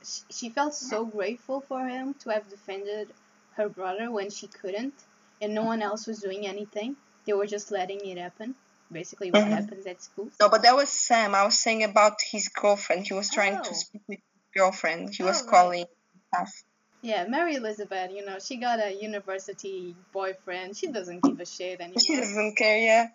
she, 0.03 0.21
she 0.31 0.49
felt 0.49 0.73
so 0.73 1.05
grateful 1.05 1.61
for 1.61 1.85
him 1.87 2.15
to 2.21 2.29
have 2.29 2.49
defended 2.49 3.09
her 3.55 3.69
brother 3.69 4.11
when 4.11 4.29
she 4.29 4.47
couldn't, 4.47 4.93
and 5.41 5.53
no 5.53 5.63
one 5.63 5.81
else 5.81 6.07
was 6.07 6.19
doing 6.19 6.47
anything. 6.47 6.95
They 7.25 7.33
were 7.33 7.47
just 7.47 7.71
letting 7.71 8.05
it 8.05 8.17
happen. 8.17 8.55
Basically, 8.91 9.31
what 9.31 9.43
Mhm. 9.43 9.51
happens 9.51 9.85
at 9.85 10.01
school. 10.03 10.29
no, 10.39 10.49
but 10.49 10.63
that 10.63 10.75
was 10.75 10.89
Sam. 10.89 11.33
I 11.33 11.43
was 11.45 11.57
saying 11.57 11.83
about 11.83 12.19
his 12.21 12.49
girlfriend. 12.49 13.07
He 13.07 13.13
was 13.13 13.29
trying 13.29 13.57
Oh. 13.57 13.63
to 13.63 13.75
speak 13.75 14.01
with 14.07 14.19
his 14.19 14.51
girlfriend. 14.53 15.15
He 15.15 15.23
was 15.23 15.41
calling 15.43 15.81
right. 15.81 16.00
Stuff. 16.33 16.63
Yeah, 17.01 17.25
Mary 17.27 17.55
Elizabeth, 17.55 18.11
you 18.11 18.23
know, 18.25 18.37
she 18.39 18.57
got 18.57 18.79
a 18.79 18.93
university 18.93 19.95
boyfriend. 20.13 20.77
She 20.77 20.87
doesn't 20.87 21.23
give 21.23 21.39
a 21.39 21.45
shit 21.45 21.79
anymore. 21.81 21.99
She 21.99 22.15
doesn't 22.15 22.55
care. 22.57 22.77
Yeah. 22.77 23.07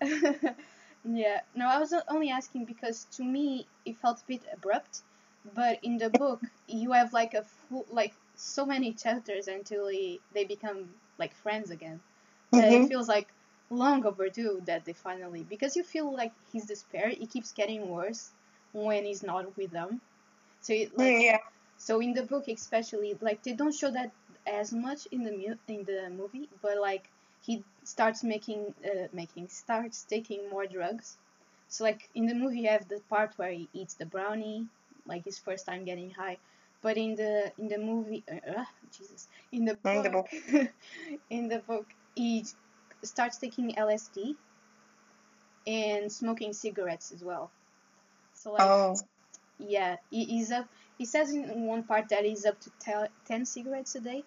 yeah, 1.04 1.40
no, 1.54 1.66
I 1.68 1.78
was 1.78 1.94
only 2.08 2.30
asking 2.30 2.64
because 2.64 3.04
to 3.16 3.24
me 3.24 3.66
it 3.84 3.96
felt 3.98 4.18
a 4.20 4.24
bit 4.26 4.42
abrupt, 4.52 5.02
but 5.54 5.78
in 5.82 5.98
the 5.98 6.10
book 6.10 6.40
you 6.66 6.92
have 6.92 7.12
like 7.12 7.34
a 7.34 7.42
full, 7.42 7.86
like 7.90 8.14
so 8.36 8.66
many 8.66 8.92
chapters 8.92 9.48
until 9.48 9.88
he, 9.88 10.20
they 10.34 10.44
become 10.44 10.88
like 11.18 11.34
friends 11.34 11.70
again. 11.70 12.00
That 12.52 12.70
Mhm. 12.70 12.84
it 12.84 12.88
feels 12.88 13.08
like 13.08 13.28
long 13.70 14.04
overdue 14.04 14.60
that 14.66 14.84
they 14.84 14.92
finally 14.92 15.46
because 15.48 15.76
you 15.76 15.84
feel 15.84 16.12
like 16.12 16.32
his 16.52 16.64
despair 16.66 17.08
it 17.08 17.30
keeps 17.30 17.52
getting 17.52 17.88
worse 17.88 18.30
when 18.72 19.04
he's 19.04 19.22
not 19.22 19.56
with 19.56 19.70
them. 19.70 20.00
So 20.60 20.72
it, 20.72 20.96
like 20.96 21.16
Mm, 21.16 21.22
yeah. 21.22 21.38
So 21.80 22.00
in 22.00 22.12
the 22.12 22.22
book, 22.24 22.46
especially, 22.48 23.16
like 23.22 23.42
they 23.42 23.54
don't 23.54 23.74
show 23.74 23.90
that 23.90 24.12
as 24.46 24.70
much 24.70 25.06
in 25.10 25.22
the 25.24 25.32
mu- 25.32 25.56
in 25.66 25.84
the 25.84 26.10
movie, 26.10 26.46
but 26.60 26.78
like 26.78 27.08
he 27.40 27.64
starts 27.84 28.22
making 28.22 28.74
uh, 28.84 29.08
making 29.14 29.48
starts 29.48 30.04
taking 30.04 30.50
more 30.50 30.66
drugs. 30.66 31.16
So 31.68 31.84
like 31.84 32.10
in 32.14 32.26
the 32.26 32.34
movie, 32.34 32.60
you 32.60 32.68
have 32.68 32.86
the 32.88 33.00
part 33.08 33.32
where 33.38 33.50
he 33.50 33.66
eats 33.72 33.94
the 33.94 34.04
brownie, 34.04 34.66
like 35.06 35.24
his 35.24 35.38
first 35.38 35.64
time 35.64 35.84
getting 35.86 36.10
high. 36.10 36.36
But 36.82 36.98
in 36.98 37.14
the 37.14 37.50
in 37.58 37.68
the 37.68 37.78
movie, 37.78 38.24
uh, 38.30 38.60
uh, 38.60 38.64
Jesus, 38.92 39.26
in 39.50 39.64
the 39.64 39.78
In 39.84 40.02
the 40.02 40.10
book, 40.10 40.28
in 41.30 41.48
the 41.48 41.60
book, 41.60 41.86
he 42.14 42.44
starts 43.02 43.38
taking 43.38 43.78
LSD 43.78 44.36
and 45.66 46.12
smoking 46.12 46.52
cigarettes 46.52 47.10
as 47.10 47.24
well. 47.24 47.50
So 48.34 48.52
like 48.52 48.62
Oh. 48.64 48.96
yeah, 49.58 49.96
he, 50.10 50.24
he's 50.24 50.50
up. 50.50 50.66
He 51.00 51.06
says 51.06 51.32
in 51.32 51.64
one 51.64 51.84
part 51.84 52.10
that 52.10 52.26
he's 52.26 52.44
up 52.44 52.60
to 52.60 52.70
te- 52.78 53.12
ten 53.24 53.46
cigarettes 53.46 53.94
a 53.94 54.00
day, 54.00 54.22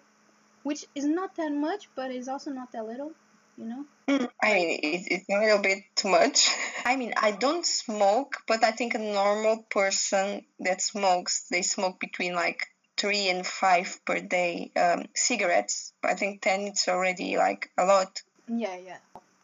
which 0.64 0.84
is 0.96 1.04
not 1.04 1.36
that 1.36 1.52
much, 1.52 1.88
but 1.94 2.10
it's 2.10 2.26
also 2.26 2.50
not 2.50 2.72
that 2.72 2.84
little. 2.84 3.12
You 3.56 3.66
know? 3.66 3.84
Mm, 4.08 4.28
I 4.42 4.54
mean, 4.54 4.80
it's 4.82 5.28
a 5.30 5.38
little 5.38 5.62
bit 5.62 5.84
too 5.94 6.08
much. 6.08 6.50
I 6.84 6.96
mean, 6.96 7.14
I 7.16 7.30
don't 7.30 7.64
smoke, 7.64 8.38
but 8.48 8.64
I 8.64 8.72
think 8.72 8.94
a 8.94 8.98
normal 8.98 9.58
person 9.70 10.44
that 10.58 10.82
smokes, 10.82 11.46
they 11.48 11.62
smoke 11.62 12.00
between 12.00 12.34
like 12.34 12.66
three 12.96 13.28
and 13.28 13.46
five 13.46 14.04
per 14.04 14.18
day 14.18 14.72
um, 14.74 15.04
cigarettes. 15.14 15.92
But 16.02 16.10
I 16.10 16.14
think 16.14 16.42
10 16.42 16.62
it's 16.62 16.88
already 16.88 17.36
like 17.36 17.70
a 17.78 17.84
lot. 17.84 18.20
Yeah, 18.48 18.76
yeah. 18.84 18.98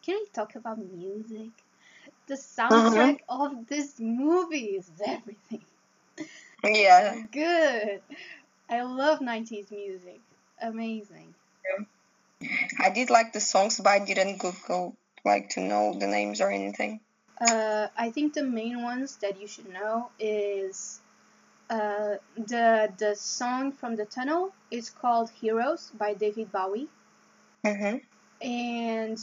Can 0.05 0.17
we 0.17 0.27
talk 0.35 0.57
about 0.57 0.85
music? 0.85 1.53
The 2.27 2.35
soundtrack 2.35 3.21
of 3.29 3.69
this 3.69 4.01
movie 4.01 4.75
is 4.81 4.91
everything. 5.07 5.63
Yeah. 6.65 7.23
Good. 7.33 8.03
I 8.69 8.83
love 8.83 9.21
'90s 9.21 9.71
music. 9.71 10.21
Amazing. 10.61 11.35
I 12.79 12.91
did 12.91 13.11
like 13.11 13.33
the 13.33 13.41
songs, 13.41 13.79
but 13.79 13.91
I 13.91 13.99
didn't 14.05 14.39
Google 14.39 14.97
like 15.25 15.51
to 15.51 15.61
know 15.61 15.95
the 15.99 16.07
names 16.07 16.41
or 16.41 16.51
anything. 16.51 17.01
Uh, 17.41 17.89
I 17.97 18.11
think 18.11 18.35
the 18.35 18.45
main 18.45 18.83
ones 18.83 19.17
that 19.17 19.41
you 19.41 19.47
should 19.47 19.73
know 19.73 20.11
is 20.19 21.01
uh, 21.71 22.17
the 22.37 22.93
the 22.99 23.15
song 23.17 23.73
from 23.73 23.97
the 23.97 24.05
tunnel 24.05 24.53
is 24.71 24.91
called 24.91 25.31
Heroes 25.31 25.91
by 25.95 26.15
David 26.15 26.53
Bowie. 26.53 26.89
Mm-hmm. 27.65 27.99
and 28.41 29.19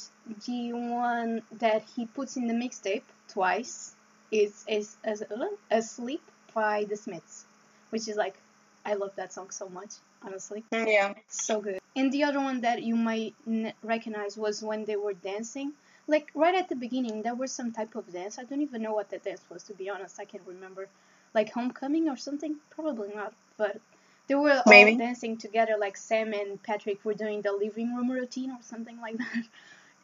the 0.46 0.74
one 0.74 1.42
that 1.54 1.84
he 1.96 2.06
puts 2.06 2.38
in 2.38 2.46
the 2.46 2.54
mixtape 2.54 3.02
twice 3.28 3.96
is 4.32 4.64
is, 4.68 4.96
is 5.04 5.24
uh, 5.24 5.46
asleep 5.72 6.22
by 6.62 6.76
the 6.92 6.98
smiths 7.04 7.46
which 7.92 8.06
is 8.12 8.18
like 8.24 8.38
i 8.86 8.94
love 9.02 9.14
that 9.16 9.32
song 9.38 9.50
so 9.62 9.68
much 9.80 9.94
honestly. 10.24 10.64
Mm, 10.72 10.88
yeah. 10.88 11.14
so 11.28 11.62
good. 11.62 11.80
And 11.96 12.12
the 12.12 12.24
other 12.24 12.40
one 12.40 12.62
that 12.62 12.84
you 12.84 12.96
might 12.96 13.34
n- 13.46 13.74
recognize 13.84 14.38
was 14.38 14.62
when 14.62 14.86
they 14.86 14.96
were 14.96 15.14
dancing. 15.14 15.74
Like 16.08 16.30
right 16.34 16.56
at 16.56 16.70
the 16.70 16.76
beginning 16.76 17.22
there 17.22 17.36
was 17.36 17.52
some 17.52 17.72
type 17.72 17.96
of 17.96 18.12
dance. 18.12 18.40
I 18.40 18.44
don't 18.44 18.62
even 18.62 18.82
know 18.82 18.94
what 18.94 19.10
that 19.10 19.24
dance 19.24 19.42
was 19.50 19.64
to 19.64 19.74
be 19.74 19.90
honest. 19.90 20.20
I 20.20 20.26
can't 20.26 20.44
remember. 20.46 20.88
Like 21.34 21.52
homecoming 21.52 22.10
or 22.10 22.18
something? 22.18 22.56
Probably 22.70 23.10
not. 23.14 23.34
But 23.58 23.80
they 24.28 24.36
were 24.36 24.62
Maybe. 24.66 24.92
all 24.92 24.98
dancing 24.98 25.38
together 25.38 25.76
like 25.80 25.98
sam 25.98 26.34
and 26.34 26.62
patrick 26.64 27.04
were 27.04 27.14
doing 27.14 27.42
the 27.42 27.52
living 27.52 27.96
room 27.96 28.12
routine 28.12 28.52
or 28.52 28.62
something 28.62 29.00
like 29.02 29.18
that. 29.18 29.44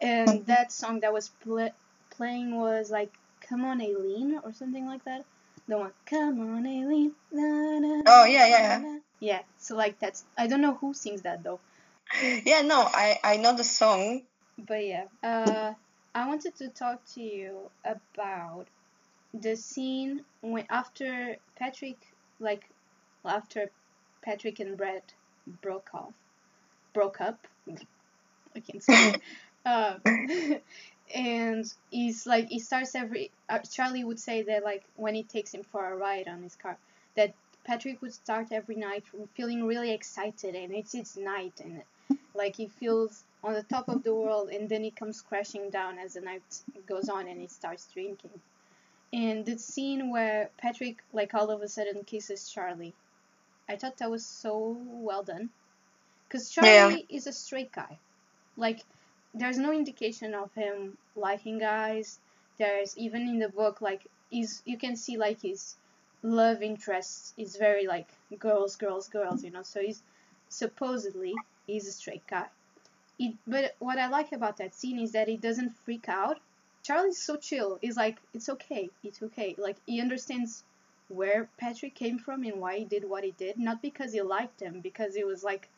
And 0.02 0.28
mm. 0.28 0.46
that 0.48 0.72
song 0.74 1.00
that 1.02 1.14
was 1.14 1.30
pl- 1.44 1.76
playing 2.10 2.58
was 2.58 2.92
like 2.92 3.14
come 3.48 3.64
on 3.64 3.80
Eileen 3.80 4.40
or 4.44 4.52
something 4.52 4.86
like 4.86 5.04
that 5.06 5.24
the 5.68 5.78
one 5.78 5.92
come 6.06 6.40
on 6.56 6.66
Eileen 6.68 7.14
na, 7.32 7.80
na, 7.80 8.02
Oh, 8.06 8.26
yeah, 8.26 8.48
yeah. 8.48 8.78
na." 8.80 8.98
yeah 9.20 9.42
so 9.58 9.76
like 9.76 10.00
that's 10.00 10.26
i 10.38 10.48
don't 10.48 10.62
know 10.62 10.76
who 10.76 10.94
sings 10.94 11.22
that 11.22 11.44
though 11.44 11.60
Yeah, 12.46 12.62
no, 12.62 12.82
I, 12.82 13.20
I 13.24 13.38
know 13.38 13.56
the 13.56 13.64
song. 13.64 14.22
But 14.68 14.86
yeah, 14.86 15.06
uh, 15.24 15.74
I 16.14 16.28
wanted 16.28 16.56
to 16.58 16.70
talk 16.70 17.02
to 17.16 17.22
you 17.22 17.72
about 17.86 18.68
the 19.34 19.56
scene 19.56 20.24
when 20.42 20.66
after 20.70 21.38
Patrick, 21.58 21.98
like, 22.40 22.66
after 23.26 23.70
Patrick 24.24 24.60
and 24.60 24.78
Brett 24.78 25.14
broke 25.62 25.90
off, 25.94 26.14
broke 26.94 27.20
up. 27.20 27.48
I 28.56 28.60
can't 28.60 28.84
speak. 28.84 29.22
uh, 29.66 29.96
and 31.14 31.66
he's 31.90 32.26
like, 32.26 32.50
he 32.50 32.60
starts 32.60 32.96
every. 32.96 33.32
Uh, 33.50 33.60
Charlie 33.60 34.04
would 34.04 34.20
say 34.20 34.44
that 34.44 34.64
like 34.64 34.84
when 34.96 35.16
he 35.16 35.24
takes 35.24 35.54
him 35.54 35.64
for 35.64 35.86
a 35.86 35.96
ride 35.96 36.28
on 36.28 36.44
his 36.44 36.56
car, 36.56 36.78
that 37.16 37.34
Patrick 37.66 38.02
would 38.02 38.14
start 38.14 38.48
every 38.52 38.76
night 38.76 39.04
feeling 39.36 39.66
really 39.66 39.92
excited, 39.92 40.56
and 40.56 40.74
it's 40.74 40.94
it's 40.94 41.18
night, 41.18 41.54
and 41.64 41.82
like 42.36 42.56
he 42.56 42.68
feels 42.68 43.24
on 43.44 43.54
the 43.54 43.64
top 43.64 43.90
of 43.90 44.04
the 44.04 44.14
world, 44.14 44.50
and 44.50 44.70
then 44.70 44.84
he 44.84 44.92
comes 44.92 45.22
crashing 45.22 45.70
down 45.70 46.00
as 46.00 46.14
the 46.14 46.22
night 46.22 46.42
goes 46.88 47.10
on 47.10 47.28
and 47.28 47.42
he 47.42 47.48
starts 47.48 47.88
drinking. 47.94 48.32
And 49.12 49.46
the 49.46 49.60
scene 49.60 50.10
where 50.10 50.50
Patrick, 50.58 51.04
like, 51.14 51.34
all 51.36 51.52
of 51.52 51.62
a 51.62 51.68
sudden 51.68 52.04
kisses 52.04 52.50
Charlie, 52.50 52.94
I 53.70 53.76
thought 53.76 53.98
that 53.98 54.10
was 54.10 54.26
so 54.26 54.76
well 54.90 55.24
done. 55.24 55.50
Because 56.28 56.50
Charlie 56.50 57.06
yeah. 57.08 57.18
is 57.18 57.28
a 57.28 57.32
straight 57.32 57.72
guy. 57.72 58.00
Like, 58.58 58.82
there's 59.34 59.58
no 59.58 59.72
indication 59.72 60.34
of 60.34 60.54
him 60.54 60.98
liking 61.16 61.60
guys. 61.60 62.20
There's 62.58 62.98
even 62.98 63.24
in 63.24 63.40
the 63.40 63.50
book, 63.50 63.82
like, 63.82 64.06
he's, 64.30 64.62
you 64.66 64.78
can 64.78 64.96
see, 64.96 65.18
like, 65.18 65.42
his 65.42 65.76
love 66.22 66.62
interest 66.62 67.34
is 67.38 67.56
very, 67.56 67.88
like, 67.88 68.08
girls, 68.40 68.76
girls, 68.76 69.08
girls, 69.10 69.44
you 69.44 69.52
know. 69.52 69.64
So 69.64 69.82
he's 69.82 70.02
supposedly, 70.50 71.34
he's 71.66 71.88
a 71.88 71.92
straight 71.92 72.26
guy. 72.28 72.46
It, 73.20 73.36
but 73.48 73.76
what 73.80 73.98
I 73.98 74.08
like 74.08 74.32
about 74.32 74.58
that 74.58 74.76
scene 74.76 75.00
is 75.00 75.12
that 75.12 75.28
he 75.28 75.38
doesn't 75.38 75.76
freak 75.78 76.10
out. 76.10 76.40
Charlie's 76.84 77.22
so 77.22 77.38
chill. 77.38 77.80
He's 77.82 77.98
like, 77.98 78.18
it's 78.34 78.50
okay, 78.50 78.90
it's 79.04 79.22
okay. 79.24 79.56
Like 79.58 79.78
he 79.86 80.02
understands 80.02 80.64
where 81.10 81.48
Patrick 81.58 81.96
came 81.96 82.18
from 82.18 82.44
and 82.44 82.60
why 82.60 82.80
he 82.80 82.86
did 82.86 83.08
what 83.08 83.24
he 83.24 83.32
did. 83.32 83.58
Not 83.58 83.82
because 83.82 84.14
he 84.14 84.22
liked 84.22 84.60
him, 84.60 84.82
because 84.82 85.16
it 85.16 85.26
was 85.26 85.44
like, 85.44 85.70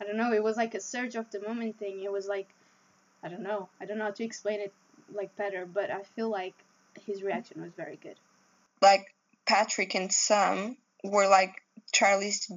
I 0.00 0.04
don't 0.04 0.16
know, 0.16 0.32
it 0.32 0.42
was 0.42 0.56
like 0.56 0.74
a 0.74 0.80
surge 0.80 1.14
of 1.14 1.30
the 1.30 1.40
moment 1.40 1.78
thing. 1.78 2.02
It 2.02 2.10
was 2.10 2.26
like, 2.26 2.48
I 3.22 3.28
don't 3.28 3.42
know, 3.42 3.68
I 3.80 3.84
don't 3.84 3.98
know 3.98 4.04
how 4.04 4.10
to 4.12 4.24
explain 4.24 4.60
it 4.60 4.72
like 5.12 5.34
better, 5.36 5.66
but 5.66 5.90
I 5.90 6.02
feel 6.14 6.28
like 6.28 6.54
his 7.06 7.22
reaction 7.22 7.62
was 7.62 7.72
very 7.76 7.96
good. 7.96 8.16
Like 8.80 9.06
Patrick 9.46 9.94
and 9.94 10.12
Sam 10.12 10.76
were 11.02 11.28
like 11.28 11.62
Charlie's 11.92 12.50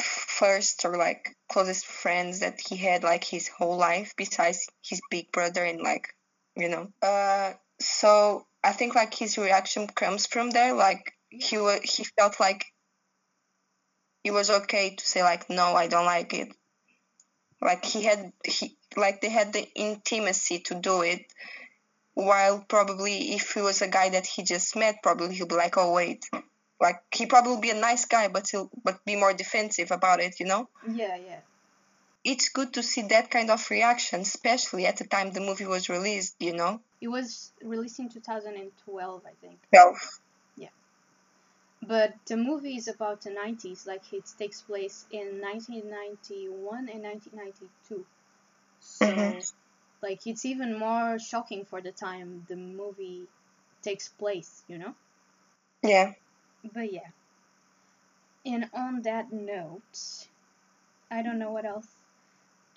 first 0.00 0.84
or 0.84 0.96
like 0.96 1.36
closest 1.48 1.86
friends 1.86 2.40
that 2.40 2.60
he 2.60 2.76
had 2.76 3.02
like 3.02 3.24
his 3.24 3.48
whole 3.48 3.76
life 3.76 4.14
besides 4.16 4.68
his 4.84 5.00
big 5.10 5.30
brother 5.32 5.64
and 5.64 5.80
like 5.80 6.14
you 6.56 6.68
know. 6.68 6.88
Uh 7.02 7.54
so 7.80 8.46
i 8.62 8.72
think 8.72 8.94
like 8.94 9.14
his 9.14 9.38
reaction 9.38 9.86
comes 9.86 10.26
from 10.26 10.50
there 10.50 10.74
like 10.74 11.12
he 11.28 11.56
he 11.82 12.04
felt 12.18 12.38
like 12.38 12.66
it 14.22 14.30
was 14.30 14.50
okay 14.50 14.94
to 14.94 15.06
say 15.06 15.22
like 15.22 15.50
no 15.50 15.74
i 15.74 15.86
don't 15.86 16.06
like 16.06 16.32
it 16.32 16.48
like 17.60 17.84
he 17.84 18.02
had 18.02 18.32
he 18.44 18.76
like 18.96 19.20
they 19.20 19.30
had 19.30 19.52
the 19.52 19.66
intimacy 19.74 20.60
to 20.60 20.74
do 20.74 21.02
it 21.02 21.24
while 22.14 22.64
probably 22.68 23.32
if 23.34 23.52
he 23.52 23.60
was 23.60 23.82
a 23.82 23.88
guy 23.88 24.10
that 24.10 24.26
he 24.26 24.42
just 24.42 24.76
met 24.76 25.02
probably 25.02 25.34
he'll 25.34 25.46
be 25.46 25.54
like 25.54 25.76
oh 25.76 25.92
wait 25.92 26.24
like 26.80 27.02
he 27.14 27.26
probably 27.26 27.60
be 27.60 27.70
a 27.70 27.80
nice 27.80 28.04
guy, 28.04 28.28
but 28.28 28.48
he'll 28.50 28.70
but 28.82 29.04
be 29.04 29.16
more 29.16 29.32
defensive 29.32 29.90
about 29.90 30.20
it, 30.20 30.40
you 30.40 30.46
know? 30.46 30.68
Yeah, 30.86 31.16
yeah. 31.16 31.40
It's 32.24 32.48
good 32.48 32.74
to 32.74 32.82
see 32.82 33.02
that 33.08 33.30
kind 33.30 33.50
of 33.50 33.70
reaction, 33.70 34.20
especially 34.20 34.86
at 34.86 34.96
the 34.96 35.06
time 35.06 35.30
the 35.30 35.40
movie 35.40 35.66
was 35.66 35.88
released, 35.88 36.36
you 36.40 36.54
know? 36.54 36.80
It 37.00 37.08
was 37.08 37.52
released 37.62 37.98
in 37.98 38.08
2012, 38.08 39.22
I 39.26 39.30
think. 39.40 39.58
12. 39.70 40.20
But 41.86 42.14
the 42.26 42.36
movie 42.36 42.76
is 42.76 42.88
about 42.88 43.22
the 43.22 43.30
90s, 43.30 43.86
like 43.86 44.12
it 44.12 44.24
takes 44.38 44.62
place 44.62 45.06
in 45.10 45.40
1991 45.40 46.88
and 46.88 47.02
1992. 47.02 48.04
So, 48.80 49.06
mm-hmm. 49.06 49.38
like, 50.02 50.26
it's 50.26 50.44
even 50.44 50.78
more 50.78 51.18
shocking 51.18 51.64
for 51.64 51.80
the 51.80 51.92
time 51.92 52.44
the 52.48 52.56
movie 52.56 53.26
takes 53.82 54.08
place, 54.08 54.62
you 54.68 54.78
know? 54.78 54.94
Yeah. 55.82 56.12
But 56.72 56.92
yeah. 56.92 57.08
And 58.46 58.68
on 58.72 59.02
that 59.02 59.32
note, 59.32 60.28
I 61.10 61.22
don't 61.22 61.38
know 61.38 61.52
what 61.52 61.64
else 61.64 61.86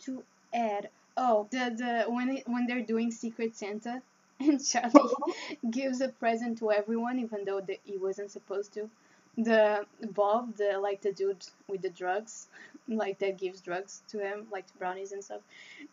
to 0.04 0.24
add. 0.54 0.89
Oh, 1.15 1.48
the 1.52 1.74
the 1.76 2.12
when 2.12 2.30
it, 2.30 2.48
when 2.48 2.67
they're 2.67 2.86
doing 2.86 3.12
Secret 3.12 3.56
Santa 3.56 4.02
and 4.39 4.63
Charlie 4.63 5.13
gives 5.71 6.02
a 6.02 6.10
present 6.10 6.60
to 6.60 6.71
everyone 6.71 7.19
even 7.19 7.43
though 7.45 7.62
the, 7.62 7.80
he 7.84 7.97
wasn't 7.97 8.32
supposed 8.32 8.73
to. 8.73 8.89
The 9.38 9.86
Bob, 10.13 10.58
the 10.58 10.80
like 10.80 11.02
the 11.02 11.12
dude 11.12 11.45
with 11.67 11.82
the 11.82 11.89
drugs, 11.89 12.47
like 12.88 13.19
that 13.19 13.38
gives 13.38 13.62
drugs 13.62 14.02
to 14.10 14.19
him, 14.19 14.47
like 14.52 14.65
brownies 14.80 15.12
and 15.12 15.23
stuff. 15.23 15.41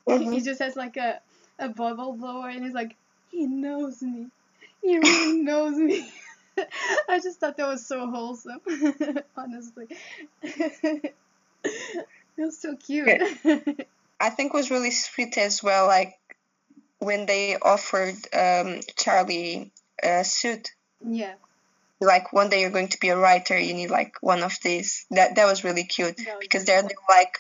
Mm-hmm. 0.09 0.33
He 0.33 0.41
just 0.41 0.61
has 0.61 0.77
like 0.77 0.97
a 0.97 1.21
a 1.59 1.69
bubble 1.69 2.15
blower 2.15 2.49
and 2.49 2.65
he's 2.65 2.75
like, 2.75 2.97
he 3.31 3.47
knows 3.47 4.03
me. 4.03 4.29
He 4.83 4.99
really 4.99 5.39
knows 5.39 5.77
me. 5.77 6.11
I 7.09 7.21
just 7.21 7.41
thought 7.41 7.57
that 7.57 7.67
was 7.67 7.87
so 7.87 8.09
wholesome, 8.09 8.61
honestly. 9.37 9.89
it 10.43 11.15
was 12.37 12.59
so 12.59 12.77
cute. 12.77 13.09
I 14.21 14.31
think 14.31 14.55
was 14.55 14.71
really 14.71 14.91
sweet 14.91 15.37
as 15.37 15.63
well, 15.63 15.87
like 15.87 16.19
when 17.05 17.27
they 17.27 17.57
offered 17.57 18.17
um, 18.33 18.81
Charlie 18.97 19.73
a 20.03 20.25
suit. 20.25 20.71
Yeah. 21.05 21.35
Like 22.01 22.33
one 22.33 22.51
day 22.51 22.61
you're 22.61 22.71
going 22.71 22.89
to 22.89 23.01
be 23.01 23.09
a 23.09 23.17
writer, 23.17 23.59
you 23.59 23.75
need 23.75 23.91
like 23.91 24.17
one 24.21 24.43
of 24.43 24.57
these. 24.63 25.07
That 25.11 25.37
that 25.37 25.47
was 25.47 25.65
really 25.65 25.85
cute 25.85 26.19
was 26.19 26.27
because 26.41 26.65
they're 26.65 26.83
like 27.09 27.39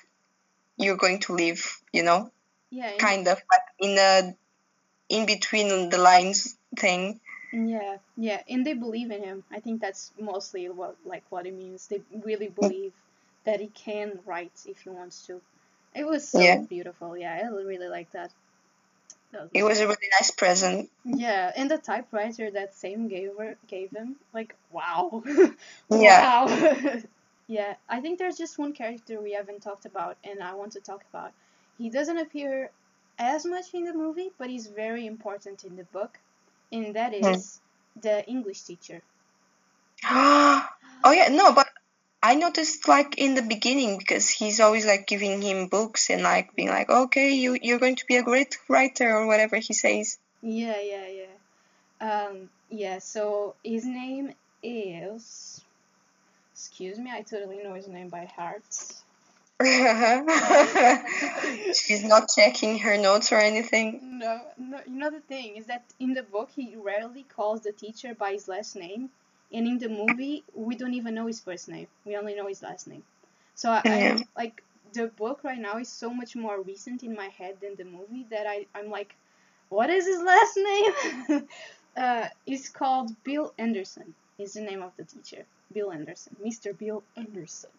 you're 0.76 0.96
going 0.96 1.20
to 1.20 1.34
live, 1.34 1.80
you 1.92 2.02
know. 2.02 2.30
Yeah. 2.70 2.96
Kind 2.98 3.28
of 3.28 3.36
like 3.36 3.66
in 3.78 3.98
a 3.98 4.34
in 5.08 5.26
between 5.26 5.90
the 5.90 5.98
lines 5.98 6.56
thing. 6.76 7.20
Yeah, 7.52 7.98
yeah, 8.16 8.40
and 8.48 8.66
they 8.66 8.74
believe 8.74 9.12
in 9.12 9.22
him. 9.22 9.44
I 9.52 9.60
think 9.60 9.80
that's 9.80 10.10
mostly 10.20 10.68
what 10.68 10.96
like 11.04 11.22
what 11.30 11.46
it 11.46 11.54
means. 11.54 11.86
They 11.86 12.00
really 12.24 12.48
believe 12.48 12.92
that 13.44 13.60
he 13.60 13.68
can 13.68 14.18
write 14.26 14.52
if 14.66 14.80
he 14.80 14.90
wants 14.90 15.24
to. 15.26 15.40
It 15.94 16.04
was 16.04 16.28
so 16.28 16.40
yeah. 16.40 16.62
beautiful. 16.68 17.16
Yeah, 17.16 17.40
I 17.40 17.46
really 17.46 17.88
like 17.88 18.10
that. 18.10 18.32
That 19.34 19.50
it 19.52 19.62
was 19.62 19.80
a 19.80 19.86
really 19.86 20.08
nice 20.18 20.30
present. 20.30 20.90
Yeah, 21.04 21.52
and 21.56 21.70
the 21.70 21.78
typewriter 21.78 22.50
that 22.50 22.74
Sam 22.74 23.08
gave 23.08 23.30
her 23.38 23.56
gave 23.66 23.90
him, 23.90 24.16
like 24.32 24.54
wow. 24.72 25.22
yeah. 25.90 26.44
wow. 26.44 27.00
yeah, 27.48 27.74
I 27.88 28.00
think 28.00 28.18
there's 28.18 28.38
just 28.38 28.58
one 28.58 28.72
character 28.72 29.20
we 29.20 29.32
haven't 29.32 29.62
talked 29.62 29.86
about, 29.86 30.16
and 30.24 30.42
I 30.42 30.54
want 30.54 30.72
to 30.72 30.80
talk 30.80 31.04
about. 31.12 31.32
He 31.78 31.90
doesn't 31.90 32.18
appear 32.18 32.70
as 33.18 33.44
much 33.44 33.74
in 33.74 33.84
the 33.84 33.92
movie, 33.94 34.30
but 34.38 34.48
he's 34.48 34.66
very 34.66 35.06
important 35.06 35.64
in 35.64 35.76
the 35.76 35.84
book 35.84 36.18
and 36.74 36.94
that 36.94 37.14
is 37.14 37.26
hmm. 37.26 37.34
is 37.34 37.60
the 38.00 38.26
English 38.26 38.62
teacher. 38.62 39.00
oh 40.10 41.12
yeah, 41.12 41.28
no, 41.28 41.52
but 41.52 41.68
I 42.24 42.36
noticed 42.36 42.88
like 42.88 43.18
in 43.18 43.34
the 43.34 43.42
beginning 43.42 43.98
because 43.98 44.30
he's 44.30 44.58
always 44.58 44.86
like 44.86 45.06
giving 45.06 45.42
him 45.42 45.66
books 45.66 46.08
and 46.08 46.22
like 46.22 46.56
being 46.56 46.70
like, 46.70 46.88
okay, 46.88 47.34
you 47.34 47.58
you're 47.60 47.78
going 47.78 47.96
to 47.96 48.06
be 48.06 48.16
a 48.16 48.22
great 48.22 48.56
writer 48.66 49.14
or 49.14 49.26
whatever 49.26 49.56
he 49.56 49.74
says. 49.74 50.16
Yeah, 50.40 50.80
yeah, 50.80 51.06
yeah. 51.20 51.34
Um, 52.00 52.48
yeah. 52.70 53.00
So 53.00 53.56
his 53.62 53.84
name 53.84 54.32
is. 54.62 55.60
Excuse 56.54 56.98
me, 56.98 57.10
I 57.12 57.20
totally 57.20 57.62
know 57.62 57.74
his 57.74 57.88
name 57.88 58.08
by 58.08 58.24
heart. 58.24 58.64
She's 61.74 62.04
not 62.04 62.30
checking 62.34 62.78
her 62.78 62.96
notes 62.96 63.32
or 63.32 63.38
anything. 63.38 64.18
No, 64.18 64.40
no. 64.56 64.80
You 64.86 64.98
know 64.98 65.10
the 65.10 65.20
thing 65.20 65.56
is 65.56 65.66
that 65.66 65.84
in 66.00 66.14
the 66.14 66.22
book 66.22 66.48
he 66.56 66.74
rarely 66.74 67.26
calls 67.36 67.60
the 67.60 67.72
teacher 67.72 68.14
by 68.14 68.32
his 68.32 68.48
last 68.48 68.76
name, 68.76 69.10
and 69.54 69.66
in 69.66 69.78
the 69.78 69.88
movie 69.88 70.44
we 70.54 70.76
don't 70.76 70.94
even 70.94 71.14
know 71.14 71.26
his 71.26 71.40
first 71.40 71.68
name. 71.68 71.86
We 72.04 72.16
only 72.16 72.34
know 72.34 72.46
his 72.46 72.62
last 72.62 72.86
name. 72.86 73.02
So 73.54 73.70
I, 73.70 73.82
yeah. 73.84 74.18
I 74.18 74.24
like 74.42 74.62
the 74.92 75.06
book 75.06 75.40
right 75.44 75.58
now 75.58 75.78
is 75.78 75.88
so 75.88 76.12
much 76.12 76.36
more 76.36 76.60
recent 76.60 77.02
in 77.02 77.14
my 77.14 77.28
head 77.28 77.56
than 77.60 77.76
the 77.76 77.84
movie 77.84 78.26
that 78.30 78.46
I 78.46 78.66
I'm 78.74 78.90
like, 78.90 79.14
what 79.68 79.90
is 79.90 80.06
his 80.06 80.22
last 80.22 80.58
name? 80.70 81.48
uh, 81.96 82.28
it's 82.46 82.68
called 82.68 83.10
Bill 83.24 83.52
Anderson. 83.58 84.14
Is 84.36 84.54
the 84.54 84.62
name 84.62 84.82
of 84.82 84.90
the 84.96 85.04
teacher, 85.04 85.44
Bill 85.72 85.92
Anderson, 85.92 86.36
Mr. 86.44 86.76
Bill 86.76 87.04
Anderson 87.16 87.70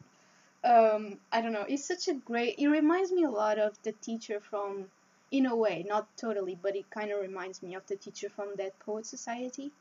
um, 0.65 1.19
I 1.31 1.41
don't 1.41 1.53
know. 1.53 1.65
It's 1.67 1.85
such 1.85 2.07
a 2.07 2.13
great. 2.13 2.55
It 2.57 2.67
reminds 2.67 3.11
me 3.11 3.23
a 3.23 3.29
lot 3.29 3.59
of 3.59 3.77
the 3.83 3.91
teacher 3.93 4.39
from, 4.39 4.85
in 5.31 5.45
a 5.45 5.55
way, 5.55 5.85
not 5.87 6.07
totally, 6.17 6.57
but 6.61 6.75
it 6.75 6.89
kind 6.89 7.11
of 7.11 7.21
reminds 7.21 7.61
me 7.61 7.75
of 7.75 7.85
the 7.87 7.95
teacher 7.95 8.29
from 8.29 8.55
Dead 8.55 8.73
Poet 8.79 9.05
Society. 9.05 9.71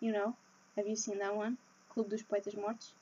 You 0.00 0.12
know, 0.12 0.36
have 0.76 0.86
you 0.86 0.96
seen 0.96 1.18
that 1.18 1.34
one? 1.34 1.56
Clube 1.90 2.10
dos 2.10 2.22
Poetas 2.22 2.54
Mortos. 2.54 2.92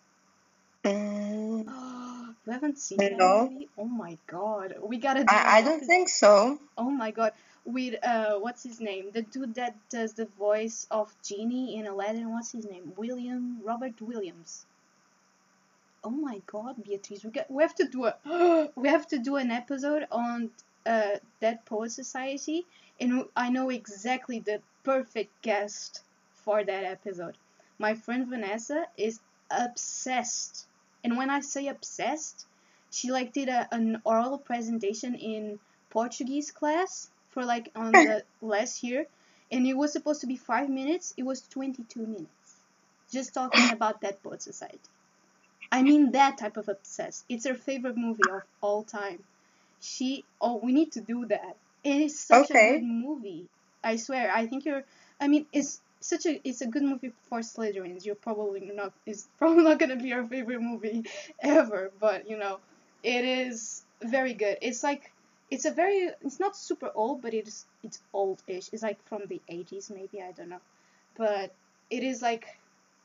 Mm. 0.84 1.66
you 2.46 2.52
haven't 2.52 2.78
seen 2.78 2.98
no. 2.98 3.44
that 3.44 3.52
movie? 3.52 3.68
Oh 3.78 3.84
my 3.84 4.18
god, 4.26 4.74
we 4.82 4.98
gotta. 4.98 5.20
Do 5.20 5.26
I, 5.28 5.58
I 5.58 5.62
don't 5.62 5.84
think 5.84 6.08
so. 6.08 6.58
Oh 6.76 6.90
my 6.90 7.10
god, 7.10 7.32
with 7.64 7.94
uh, 8.04 8.34
what's 8.38 8.62
his 8.62 8.80
name? 8.80 9.10
The 9.12 9.22
dude 9.22 9.54
that 9.54 9.76
does 9.90 10.14
the 10.14 10.26
voice 10.38 10.86
of 10.90 11.14
Genie 11.22 11.78
in 11.78 11.86
Aladdin. 11.86 12.30
What's 12.32 12.52
his 12.52 12.64
name? 12.64 12.92
William 12.96 13.60
Robert 13.64 14.00
Williams 14.00 14.66
oh 16.04 16.10
my 16.10 16.40
god, 16.46 16.82
Beatrice, 16.82 17.24
we 17.24 17.30
get 17.30 17.50
we 17.50 17.62
have 17.62 17.74
to 17.76 17.84
do 17.84 18.06
a 18.06 18.70
we 18.76 18.88
have 18.88 19.06
to 19.08 19.18
do 19.18 19.36
an 19.36 19.50
episode 19.50 20.06
on 20.10 20.50
uh, 20.86 21.16
Dead 21.40 21.64
Poet 21.64 21.92
Society, 21.92 22.64
and 23.00 23.24
I 23.36 23.50
know 23.50 23.70
exactly 23.70 24.40
the 24.40 24.60
perfect 24.84 25.30
guest 25.42 26.02
for 26.34 26.64
that 26.64 26.84
episode. 26.84 27.36
My 27.82 27.96
friend 27.96 28.28
Vanessa 28.28 28.86
is 28.96 29.20
obsessed, 29.50 30.68
and 31.04 31.18
when 31.18 31.30
I 31.30 31.40
say 31.40 31.68
obsessed, 31.68 32.46
she 32.90 33.10
like 33.12 33.34
did 33.34 33.50
a, 33.50 33.68
an 33.74 34.00
oral 34.06 34.38
presentation 34.38 35.16
in 35.16 35.60
Portuguese 35.90 36.52
class 36.52 37.10
for 37.30 37.44
like 37.44 37.70
on 37.76 38.02
the 38.02 38.24
last 38.40 38.84
year, 38.84 39.06
and 39.52 39.66
it 39.66 39.74
was 39.76 39.92
supposed 39.92 40.22
to 40.22 40.28
be 40.28 40.36
five 40.36 40.70
minutes. 40.70 41.14
It 41.18 41.24
was 41.24 41.42
22 41.48 42.06
minutes, 42.06 42.64
just 43.12 43.34
talking 43.34 43.70
about 43.72 44.00
Dead 44.00 44.22
Poet 44.22 44.42
Society. 44.42 44.90
I 45.72 45.82
mean 45.82 46.12
that 46.12 46.38
type 46.38 46.56
of 46.56 46.68
obsessed. 46.68 47.24
It's 47.28 47.46
her 47.46 47.54
favorite 47.54 47.96
movie 47.96 48.30
of 48.30 48.42
all 48.60 48.84
time. 48.84 49.24
She 49.80 50.26
oh 50.40 50.60
we 50.62 50.72
need 50.72 50.92
to 50.92 51.00
do 51.02 51.26
that. 51.26 51.58
It 51.84 52.02
is 52.02 52.20
such 52.20 52.50
Okay. 52.50 52.58
a 52.68 52.74
good 52.74 52.82
movie. 52.84 53.50
I 53.84 53.96
swear. 53.96 54.30
I 54.32 54.46
think 54.46 54.64
you're. 54.66 54.84
I 55.20 55.28
mean, 55.28 55.46
it's 55.52 55.82
such 56.02 56.26
a 56.26 56.40
it's 56.48 56.60
a 56.62 56.66
good 56.66 56.82
movie 56.82 57.12
for 57.28 57.40
Slytherins. 57.40 58.04
You're 58.04 58.14
probably 58.16 58.60
not. 58.74 58.92
It's 59.06 59.28
probably 59.38 59.64
not 59.64 59.78
gonna 59.78 59.96
be 59.96 60.08
your 60.08 60.26
favorite 60.26 60.60
movie 60.60 61.04
ever, 61.42 61.92
but 62.00 62.28
you 62.28 62.38
know, 62.38 62.60
it 63.02 63.24
is 63.24 63.84
very 64.02 64.34
good. 64.34 64.58
It's 64.62 64.82
like 64.82 65.12
it's 65.50 65.64
a 65.64 65.70
very 65.72 66.10
it's 66.22 66.40
not 66.40 66.56
super 66.56 66.90
old, 66.94 67.22
but 67.22 67.34
it's 67.34 67.66
it's 67.82 68.00
old-ish. 68.12 68.70
It's 68.72 68.82
like 68.82 69.02
from 69.08 69.22
the 69.28 69.40
80s 69.48 69.90
maybe. 69.90 70.22
I 70.22 70.32
don't 70.32 70.48
know, 70.50 70.62
but 71.16 71.54
it 71.90 72.02
is 72.02 72.22
like 72.22 72.46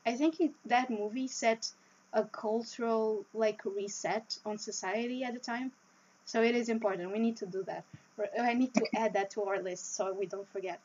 I 0.06 0.16
think 0.16 0.40
it, 0.40 0.52
that 0.66 0.90
movie 0.90 1.28
set 1.28 1.72
a 2.14 2.24
cultural 2.26 3.26
like 3.34 3.62
reset 3.66 4.38
on 4.46 4.58
society 4.58 5.24
at 5.24 5.34
the 5.34 5.40
time. 5.40 5.72
So 6.26 6.42
it 6.42 6.56
is 6.56 6.70
important. 6.70 7.12
We 7.12 7.20
need 7.20 7.38
to 7.38 7.46
do 7.46 7.64
that. 7.64 7.86
I 8.42 8.54
need 8.54 8.74
to 8.76 8.86
add 8.96 9.14
that 9.14 9.32
to 9.32 9.44
our 9.44 9.62
list 9.62 9.96
so 9.96 10.14
we 10.14 10.26
don't 10.26 10.48
forget 10.50 10.80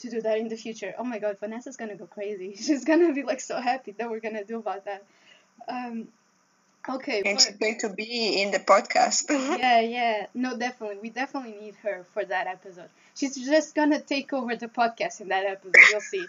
to 0.00 0.10
do 0.10 0.20
that 0.22 0.38
in 0.38 0.48
the 0.48 0.56
future. 0.56 0.94
Oh 0.98 1.04
my 1.04 1.18
god, 1.18 1.38
Vanessa's 1.40 1.76
gonna 1.76 1.96
go 1.96 2.06
crazy. 2.06 2.54
She's 2.60 2.84
gonna 2.84 3.12
be 3.12 3.22
like 3.22 3.40
so 3.40 3.60
happy 3.60 3.92
that 3.98 4.10
we're 4.10 4.20
gonna 4.20 4.44
do 4.44 4.58
about 4.58 4.84
that. 4.84 5.04
Um, 5.66 6.08
okay. 6.88 7.22
And 7.24 7.40
she's 7.40 7.56
going 7.56 7.78
to 7.80 7.88
be 7.90 8.40
in 8.40 8.52
the 8.52 8.60
podcast. 8.60 9.26
yeah, 9.58 9.80
yeah. 9.80 10.26
No, 10.34 10.56
definitely. 10.56 10.98
We 11.02 11.10
definitely 11.10 11.56
need 11.60 11.74
her 11.82 12.06
for 12.14 12.24
that 12.24 12.46
episode. 12.46 12.88
She's 13.14 13.36
just 13.36 13.74
gonna 13.74 14.00
take 14.00 14.32
over 14.32 14.56
the 14.56 14.68
podcast 14.68 15.20
in 15.20 15.28
that 15.28 15.44
episode. 15.44 15.74
You'll 15.90 16.00
see. 16.00 16.26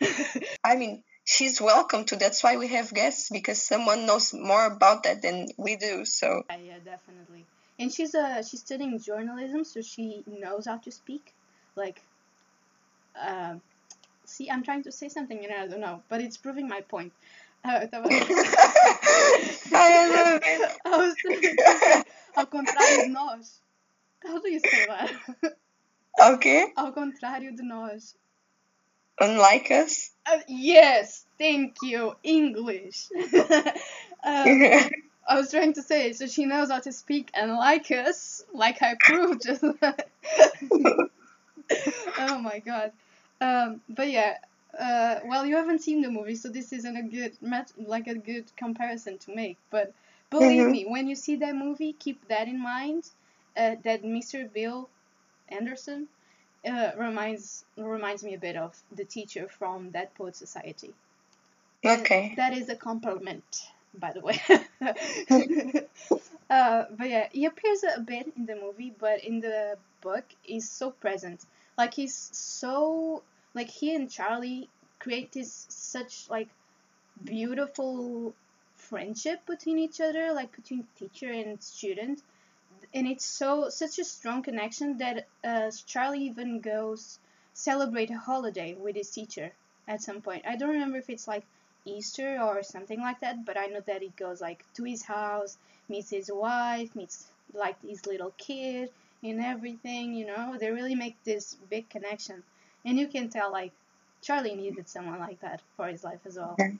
I 0.64 0.76
mean, 0.76 1.02
she's 1.24 1.60
welcome 1.60 2.04
to. 2.06 2.16
That's 2.16 2.42
why 2.42 2.56
we 2.56 2.68
have 2.68 2.94
guests 2.94 3.30
because 3.30 3.62
someone 3.62 4.06
knows 4.06 4.32
more 4.32 4.66
about 4.66 5.02
that 5.02 5.22
than 5.22 5.48
we 5.56 5.76
do. 5.76 6.04
So 6.04 6.44
Yeah, 6.48 6.56
yeah, 6.56 6.78
definitely. 6.84 7.44
And 7.80 7.92
she's 7.92 8.14
uh 8.14 8.42
she's 8.42 8.60
studying 8.60 8.98
journalism, 8.98 9.64
so 9.64 9.82
she 9.82 10.24
knows 10.26 10.66
how 10.66 10.78
to 10.78 10.90
speak. 10.90 11.34
Like, 11.76 12.02
um, 13.20 13.60
see, 14.24 14.50
I'm 14.50 14.62
trying 14.62 14.82
to 14.84 14.92
say 14.92 15.08
something 15.08 15.44
and 15.44 15.52
I 15.52 15.66
don't 15.66 15.80
know, 15.80 16.02
but 16.08 16.20
it's 16.20 16.36
proving 16.36 16.68
my 16.68 16.80
point. 16.82 17.12
Uh, 17.64 17.86
tava- 17.86 18.08
I 19.72 20.08
love 20.08 20.42
it. 20.44 20.72
I 20.84 20.96
was 20.96 21.16
trying 21.22 21.40
to 21.40 21.78
say, 21.80 22.04
ao 22.36 22.46
contrário 22.46 23.04
de 23.04 23.08
nós. 23.08 23.60
How 24.24 24.38
do 24.40 24.48
you 24.50 24.60
say 24.60 24.84
that? 24.86 25.10
Okay, 26.20 26.72
ao 26.76 26.92
contrário 26.92 27.54
de 27.54 27.62
nós. 27.62 28.16
unlike 29.20 29.70
us. 29.70 30.10
Uh, 30.26 30.40
yes, 30.48 31.24
thank 31.38 31.76
you, 31.82 32.16
English. 32.24 33.08
um, 33.14 33.30
I 34.24 35.34
was 35.36 35.50
trying 35.50 35.74
to 35.74 35.82
say, 35.82 36.12
so 36.14 36.26
she 36.26 36.44
knows 36.46 36.70
how 36.70 36.80
to 36.80 36.90
speak 36.92 37.30
and 37.34 37.52
like 37.52 37.90
us, 37.92 38.42
like 38.52 38.82
I 38.82 38.96
proved 38.98 39.42
just. 39.44 39.62
oh 42.18 42.38
my 42.40 42.58
god. 42.64 42.92
Um, 43.40 43.82
but 43.88 44.10
yeah, 44.10 44.38
uh, 44.78 45.20
well, 45.24 45.44
you 45.46 45.56
haven't 45.56 45.80
seen 45.82 46.00
the 46.02 46.10
movie, 46.10 46.34
so 46.36 46.48
this 46.48 46.72
isn't 46.72 46.96
a 46.96 47.02
good 47.02 47.36
like 47.78 48.06
a 48.06 48.14
good 48.14 48.50
comparison 48.56 49.18
to 49.18 49.34
make. 49.34 49.58
But 49.70 49.92
believe 50.30 50.66
Mhm. 50.66 50.68
me, 50.68 50.84
when 50.86 51.08
you 51.08 51.14
see 51.16 51.36
that 51.36 51.54
movie, 51.54 51.92
keep 51.92 52.26
that 52.28 52.48
in 52.48 52.60
mind. 52.60 53.10
Uh, 53.56 53.76
that 53.84 54.04
Mr. 54.04 54.46
Bill 54.46 54.88
Anderson 55.48 56.08
uh, 56.66 56.90
reminds 56.96 57.64
reminds 57.76 58.22
me 58.24 58.34
a 58.34 58.38
bit 58.38 58.56
of 58.56 58.76
the 58.90 59.04
teacher 59.04 59.48
from 59.48 59.90
Dead 59.90 60.14
Poet 60.14 60.36
Society. 60.36 60.94
And 61.84 62.08
Okay. 62.08 62.36
That 62.36 62.52
is 62.52 62.68
a 62.68 62.76
compliment, 62.76 63.70
by 63.94 64.12
the 64.12 64.20
way. 64.20 64.40
uh, 66.50 66.84
but 66.90 67.08
yeah, 67.08 67.28
he 67.32 67.44
appears 67.46 67.82
a 67.84 68.00
bit 68.00 68.28
in 68.36 68.46
the 68.46 68.54
movie, 68.56 68.92
but 68.98 69.22
in 69.24 69.40
the 69.40 69.78
book, 70.00 70.24
he's 70.42 70.68
so 70.70 70.90
present. 70.90 71.44
Like 71.78 71.94
he's 71.94 72.30
so 72.32 73.22
like 73.54 73.70
he 73.70 73.94
and 73.94 74.10
Charlie 74.10 74.68
create 74.98 75.30
this 75.30 75.66
such 75.70 76.28
like 76.28 76.48
beautiful 77.22 78.34
friendship 78.74 79.46
between 79.46 79.78
each 79.78 80.00
other, 80.00 80.32
like 80.32 80.54
between 80.56 80.88
teacher 80.98 81.30
and 81.30 81.62
student. 81.62 82.22
And 82.92 83.06
it's 83.06 83.24
so 83.24 83.68
such 83.68 84.00
a 84.00 84.04
strong 84.04 84.42
connection 84.42 84.98
that 84.98 85.28
uh, 85.44 85.70
Charlie 85.86 86.24
even 86.24 86.60
goes 86.60 87.20
celebrate 87.54 88.10
a 88.10 88.18
holiday 88.18 88.74
with 88.74 88.96
his 88.96 89.10
teacher 89.10 89.52
at 89.86 90.02
some 90.02 90.20
point. 90.20 90.44
I 90.46 90.56
don't 90.56 90.70
remember 90.70 90.98
if 90.98 91.08
it's 91.08 91.28
like 91.28 91.44
Easter 91.84 92.40
or 92.42 92.64
something 92.64 93.00
like 93.00 93.20
that, 93.20 93.44
but 93.44 93.56
I 93.56 93.66
know 93.66 93.80
that 93.86 94.02
he 94.02 94.08
goes 94.16 94.40
like 94.40 94.64
to 94.74 94.82
his 94.82 95.02
house, 95.04 95.56
meets 95.88 96.10
his 96.10 96.30
wife, 96.32 96.96
meets 96.96 97.30
like 97.54 97.80
his 97.82 98.04
little 98.04 98.34
kid 98.36 98.90
and 99.22 99.42
everything, 99.44 100.14
you 100.14 100.26
know. 100.26 100.56
They 100.58 100.70
really 100.70 100.94
make 100.94 101.16
this 101.24 101.56
big 101.70 101.88
connection. 101.88 102.42
And 102.84 102.98
you 102.98 103.08
can 103.08 103.28
tell 103.28 103.50
like 103.52 103.72
Charlie 104.22 104.54
needed 104.54 104.88
someone 104.88 105.18
like 105.18 105.40
that 105.40 105.60
for 105.76 105.86
his 105.86 106.04
life 106.04 106.20
as 106.24 106.36
well. 106.36 106.56
Yeah. 106.58 106.72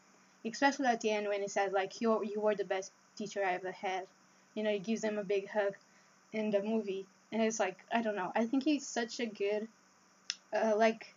Especially 0.44 0.86
at 0.86 1.00
the 1.00 1.10
end 1.10 1.28
when 1.28 1.42
he 1.42 1.48
says 1.48 1.72
like 1.72 2.00
you 2.00 2.24
you 2.24 2.40
were 2.40 2.54
the 2.54 2.64
best 2.64 2.92
teacher 3.16 3.44
I 3.44 3.52
ever 3.52 3.72
had. 3.72 4.06
You 4.54 4.62
know, 4.62 4.70
he 4.70 4.78
gives 4.78 5.04
him 5.04 5.18
a 5.18 5.24
big 5.24 5.48
hug 5.48 5.74
in 6.32 6.50
the 6.50 6.62
movie. 6.62 7.06
And 7.32 7.42
it's 7.42 7.60
like 7.60 7.78
I 7.92 8.02
don't 8.02 8.16
know. 8.16 8.32
I 8.34 8.46
think 8.46 8.62
he's 8.64 8.86
such 8.86 9.20
a 9.20 9.26
good 9.26 9.68
uh, 10.52 10.74
like 10.76 11.14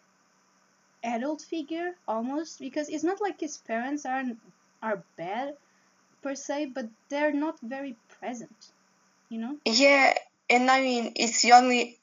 adult 1.04 1.42
figure 1.42 1.96
almost 2.08 2.60
because 2.60 2.90
it's 2.90 3.04
not 3.04 3.22
like 3.22 3.40
his 3.40 3.58
parents 3.58 4.06
aren't 4.06 4.38
are 4.82 5.04
bad 5.18 5.56
per 6.22 6.36
se, 6.36 6.72
but 6.74 6.88
they're 7.10 7.34
not 7.34 7.60
very 7.62 7.96
present. 8.20 8.72
You 9.30 9.40
know? 9.40 9.58
Yeah, 9.66 10.14
and 10.52 10.70
I 10.70 10.82
mean, 10.82 11.14
it's 11.16 11.42
the 11.42 11.54
only 11.54 12.00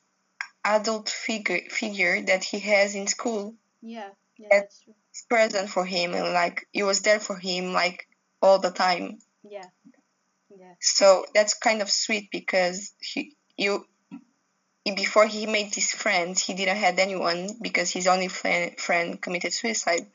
adult 0.64 1.08
figure 1.08 1.60
figure 1.70 2.22
that 2.22 2.42
he 2.44 2.58
has 2.60 2.94
in 2.94 3.06
school. 3.06 3.54
Yeah, 3.82 4.10
yeah, 4.38 4.48
that's 4.50 4.80
true. 4.80 4.94
Present 5.28 5.68
for 5.68 5.84
him, 5.84 6.14
and 6.14 6.32
like 6.32 6.66
it 6.72 6.84
was 6.84 7.02
there 7.02 7.20
for 7.20 7.36
him, 7.36 7.72
like 7.72 8.08
all 8.40 8.58
the 8.58 8.70
time. 8.70 9.18
Yeah, 9.42 9.66
yeah, 10.56 10.74
So 10.80 11.26
that's 11.34 11.54
kind 11.54 11.82
of 11.82 11.90
sweet 11.90 12.30
because 12.30 12.92
he 13.00 13.36
you 13.56 13.84
before 14.94 15.26
he 15.26 15.46
made 15.46 15.72
these 15.72 15.92
friends, 15.92 16.40
he 16.40 16.54
didn't 16.54 16.76
had 16.78 16.98
anyone 16.98 17.50
because 17.60 17.90
his 17.90 18.06
only 18.06 18.28
friend 18.28 18.78
friend 18.78 19.20
committed 19.20 19.52
suicide. 19.52 20.06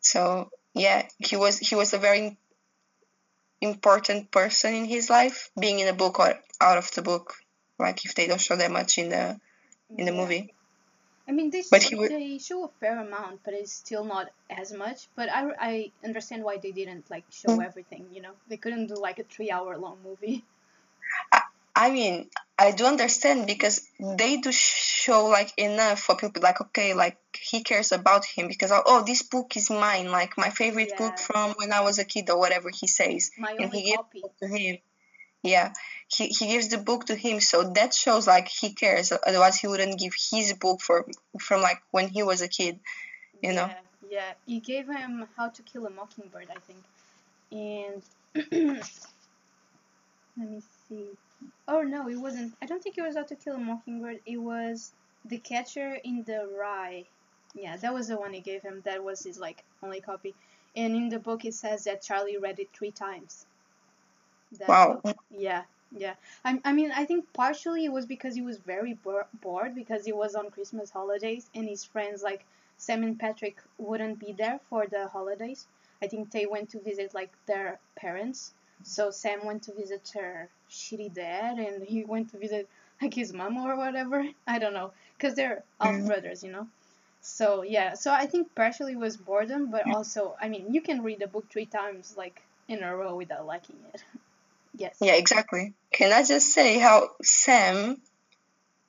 So 0.00 0.50
yeah, 0.74 1.06
he 1.18 1.36
was 1.36 1.58
he 1.58 1.74
was 1.74 1.92
a 1.92 1.98
very 1.98 2.38
important 3.60 4.30
person 4.30 4.74
in 4.74 4.84
his 4.84 5.10
life, 5.10 5.50
being 5.58 5.78
in 5.80 5.88
a 5.88 5.92
book 5.92 6.18
or 6.18 6.34
out 6.60 6.78
of 6.78 6.90
the 6.92 7.02
book. 7.02 7.34
Like 7.78 8.04
if 8.04 8.14
they 8.14 8.26
don't 8.26 8.40
show 8.40 8.56
that 8.56 8.70
much 8.70 8.98
in 8.98 9.08
the 9.10 9.40
in 9.90 10.04
the 10.06 10.12
yeah. 10.12 10.20
movie. 10.20 10.54
I 11.28 11.32
mean, 11.32 11.50
they 11.50 11.62
But 11.70 11.82
sh- 11.82 11.90
he 11.90 11.94
would- 11.94 12.10
they 12.10 12.38
show 12.38 12.64
a 12.64 12.68
fair 12.80 12.98
amount, 12.98 13.40
but 13.44 13.54
it's 13.54 13.72
still 13.72 14.04
not 14.04 14.30
as 14.50 14.72
much. 14.72 15.08
But 15.16 15.28
I, 15.30 15.42
I 15.58 15.92
understand 16.04 16.42
why 16.44 16.56
they 16.58 16.72
didn't 16.72 17.10
like 17.10 17.24
show 17.30 17.56
Mm. 17.56 17.64
everything. 17.64 18.06
You 18.12 18.22
know, 18.22 18.34
they 18.48 18.56
couldn't 18.56 18.86
do 18.88 18.94
like 18.96 19.18
a 19.18 19.24
three-hour 19.24 19.78
long 19.78 19.98
movie. 20.04 20.44
I 21.74 21.90
mean, 21.90 22.28
I 22.58 22.72
do 22.72 22.84
understand 22.84 23.46
because 23.46 23.88
they 23.98 24.36
do 24.36 24.52
show 24.52 25.26
like 25.26 25.52
enough 25.56 26.00
for 26.00 26.16
people 26.16 26.42
like 26.42 26.60
okay, 26.60 26.94
like 26.94 27.16
he 27.40 27.62
cares 27.62 27.92
about 27.92 28.24
him 28.24 28.48
because 28.48 28.70
oh, 28.70 28.82
oh 28.84 29.04
this 29.04 29.22
book 29.22 29.56
is 29.56 29.70
mine, 29.70 30.10
like 30.10 30.36
my 30.36 30.50
favorite 30.50 30.96
book 30.98 31.18
from 31.18 31.52
when 31.52 31.72
I 31.72 31.80
was 31.80 31.98
a 31.98 32.04
kid 32.04 32.28
or 32.28 32.38
whatever 32.38 32.68
he 32.68 32.86
says, 32.86 33.30
My 33.38 33.56
and 33.58 33.72
he 33.72 33.84
gives 33.84 33.96
copy. 33.96 34.22
it 34.24 34.32
to 34.42 34.48
him. 34.48 34.78
Yeah, 35.42 35.72
he 36.08 36.26
he 36.26 36.48
gives 36.48 36.68
the 36.68 36.76
book 36.76 37.06
to 37.06 37.14
him, 37.14 37.40
so 37.40 37.72
that 37.72 37.94
shows 37.94 38.26
like 38.26 38.48
he 38.48 38.74
cares. 38.74 39.10
Otherwise, 39.10 39.58
he 39.58 39.66
wouldn't 39.66 39.98
give 39.98 40.12
his 40.30 40.52
book 40.52 40.82
for 40.82 41.06
from 41.38 41.62
like 41.62 41.80
when 41.92 42.08
he 42.08 42.22
was 42.22 42.42
a 42.42 42.48
kid. 42.48 42.78
You 43.42 43.54
know? 43.54 43.68
Yeah, 43.68 44.10
yeah. 44.10 44.32
He 44.44 44.60
gave 44.60 44.86
him 44.86 45.26
How 45.34 45.48
to 45.48 45.62
Kill 45.62 45.86
a 45.86 45.90
Mockingbird, 45.90 46.48
I 46.54 46.58
think, 46.60 46.82
and 47.52 48.02
let 50.36 50.50
me 50.50 50.60
see. 50.88 51.06
Oh 51.68 51.82
no, 51.82 52.08
it 52.08 52.16
wasn't. 52.16 52.54
I 52.60 52.66
don't 52.66 52.82
think 52.82 52.98
it 52.98 53.02
was 53.02 53.16
How 53.16 53.22
to 53.24 53.36
Kill 53.36 53.54
a 53.56 53.58
Mockingbird. 53.58 54.20
It 54.26 54.36
was 54.38 54.92
The 55.24 55.38
Catcher 55.38 55.94
in 56.04 56.22
the 56.24 56.46
Rye. 56.46 57.08
Yeah, 57.54 57.76
that 57.78 57.94
was 57.94 58.08
the 58.08 58.16
one 58.18 58.32
he 58.34 58.40
gave 58.40 58.62
him. 58.62 58.82
That 58.82 59.02
was 59.04 59.22
his 59.24 59.38
like 59.38 59.64
only 59.82 60.00
copy. 60.00 60.34
And 60.76 60.94
in 60.94 61.08
the 61.08 61.18
book, 61.18 61.44
it 61.44 61.54
says 61.54 61.84
that 61.84 62.02
Charlie 62.02 62.36
read 62.38 62.58
it 62.60 62.72
three 62.74 62.92
times. 62.92 63.46
That 64.58 64.68
Wow. 64.68 65.00
book. 65.02 65.16
Yeah, 65.30 65.64
yeah. 65.90 66.14
I, 66.44 66.60
I 66.64 66.72
mean, 66.72 66.92
I 66.92 67.04
think 67.04 67.32
partially 67.32 67.84
it 67.84 67.92
was 67.92 68.06
because 68.06 68.34
he 68.34 68.42
was 68.42 68.58
very 68.58 68.94
bor- 68.94 69.28
bored 69.34 69.74
because 69.74 70.04
he 70.04 70.12
was 70.12 70.34
on 70.34 70.50
Christmas 70.50 70.90
holidays 70.90 71.50
and 71.54 71.68
his 71.68 71.84
friends 71.84 72.22
like 72.22 72.46
Sam 72.76 73.02
and 73.02 73.18
Patrick 73.18 73.58
wouldn't 73.78 74.18
be 74.18 74.32
there 74.32 74.60
for 74.68 74.86
the 74.86 75.08
holidays. 75.08 75.66
I 76.02 76.06
think 76.08 76.30
they 76.30 76.46
went 76.46 76.70
to 76.70 76.80
visit 76.80 77.14
like 77.14 77.32
their 77.46 77.80
parents 77.96 78.54
So 78.82 79.10
Sam 79.10 79.44
went 79.44 79.64
to 79.64 79.74
visit 79.74 80.10
her 80.14 80.48
shitty 80.70 81.12
dad, 81.14 81.58
and 81.58 81.82
he 81.82 82.04
went 82.04 82.30
to 82.30 82.38
visit 82.38 82.68
like 83.00 83.14
his 83.14 83.32
mom 83.32 83.56
or 83.58 83.76
whatever. 83.76 84.24
I 84.46 84.58
don't 84.58 84.74
know, 84.74 84.92
cause 85.18 85.34
they're 85.34 85.64
half 85.80 85.94
Mhm. 85.94 86.06
brothers, 86.06 86.42
you 86.42 86.52
know. 86.52 86.66
So 87.22 87.62
yeah, 87.62 87.94
so 87.94 88.12
I 88.12 88.26
think 88.26 88.54
partially 88.54 88.96
was 88.96 89.16
boredom, 89.16 89.70
but 89.70 89.86
also 89.86 90.36
I 90.40 90.48
mean 90.48 90.72
you 90.72 90.80
can 90.80 91.02
read 91.02 91.22
a 91.22 91.28
book 91.28 91.50
three 91.50 91.66
times 91.66 92.16
like 92.16 92.42
in 92.68 92.82
a 92.82 92.96
row 92.96 93.16
without 93.16 93.46
liking 93.46 93.76
it. 93.92 94.02
yes. 94.76 94.96
Yeah, 95.00 95.14
exactly. 95.14 95.74
Can 95.92 96.12
I 96.12 96.24
just 96.24 96.52
say 96.52 96.78
how 96.78 97.10
Sam 97.22 98.00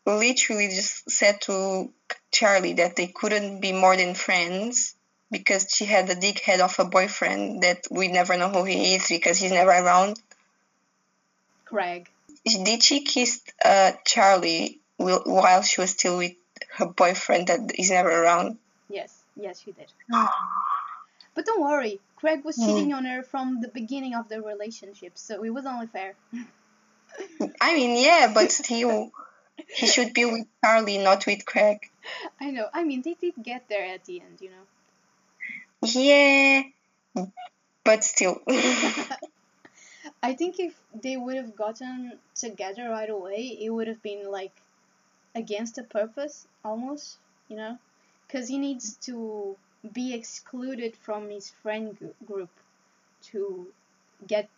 literally 0.06 0.68
just 0.70 1.10
said 1.10 1.42
to 1.42 1.92
Charlie 2.32 2.74
that 2.74 2.96
they 2.96 3.08
couldn't 3.08 3.60
be 3.60 3.72
more 3.72 3.96
than 3.96 4.16
friends 4.16 4.96
because 5.32 5.68
she 5.74 5.86
had 5.86 6.08
the 6.08 6.16
dickhead 6.16 6.60
of 6.60 6.78
a 6.80 6.86
boyfriend 6.86 7.64
that 7.64 7.86
we 7.90 8.08
never 8.10 8.38
know 8.38 8.50
who 8.50 8.64
he 8.66 8.96
is 8.96 9.08
because 9.08 9.38
he's 9.38 9.52
never 9.52 9.72
around. 9.72 10.20
Craig. 11.66 12.10
Did 12.46 12.84
she 12.84 13.02
kiss 13.02 13.42
uh, 13.64 13.94
Charlie 14.06 14.80
while 14.98 15.62
she 15.62 15.82
was 15.82 15.92
still 15.92 16.18
with 16.18 16.34
her 16.78 16.88
boyfriend 16.88 17.48
that 17.48 17.72
is 17.80 17.92
never 17.92 18.10
around? 18.12 18.58
Yes. 18.90 19.18
Yes, 19.36 19.62
she 19.62 19.72
did. 19.72 19.92
But 21.34 21.46
don't 21.46 21.62
worry, 21.62 22.02
Craig 22.18 22.44
was 22.44 22.58
Mm. 22.58 22.66
cheating 22.66 22.94
on 22.94 23.06
her 23.06 23.24
from 23.24 23.62
the 23.62 23.70
beginning 23.70 24.14
of 24.16 24.28
the 24.28 24.42
relationship, 24.42 25.14
so 25.16 25.44
it 25.46 25.50
was 25.50 25.66
only 25.66 25.88
fair. 25.88 26.16
I 27.62 27.74
mean, 27.74 27.96
yeah, 28.04 28.32
but 28.34 28.52
still, 28.52 29.12
he 29.74 29.88
should 29.88 30.14
be 30.14 30.26
with 30.26 30.46
Charlie, 30.64 30.98
not 30.98 31.26
with 31.26 31.46
Craig. 31.46 31.90
I 32.42 32.52
know. 32.52 32.68
I 32.74 32.84
mean, 32.84 33.02
they 33.02 33.14
did 33.14 33.36
get 33.42 33.70
there 33.70 33.86
at 33.86 34.04
the 34.04 34.20
end, 34.20 34.42
you 34.42 34.50
know. 34.50 34.66
Yeah, 35.84 36.64
but 37.84 38.04
still. 38.04 38.42
I 40.24 40.34
think 40.34 40.60
if 40.60 40.76
they 40.94 41.18
would 41.18 41.36
have 41.36 41.56
gotten 41.56 42.20
together 42.36 42.90
right 42.90 43.10
away, 43.10 43.58
it 43.60 43.70
would 43.70 43.88
have 43.88 44.02
been 44.04 44.30
like 44.32 44.52
against 45.36 45.76
the 45.76 45.84
purpose 45.84 46.48
almost, 46.64 47.18
you 47.48 47.56
know? 47.56 47.78
Because 48.28 48.48
he 48.48 48.58
needs 48.58 48.96
to 49.08 49.56
be 49.94 50.14
excluded 50.14 50.96
from 50.96 51.30
his 51.30 51.50
friend 51.50 52.14
group 52.26 52.50
to 53.24 53.68
get 54.28 54.50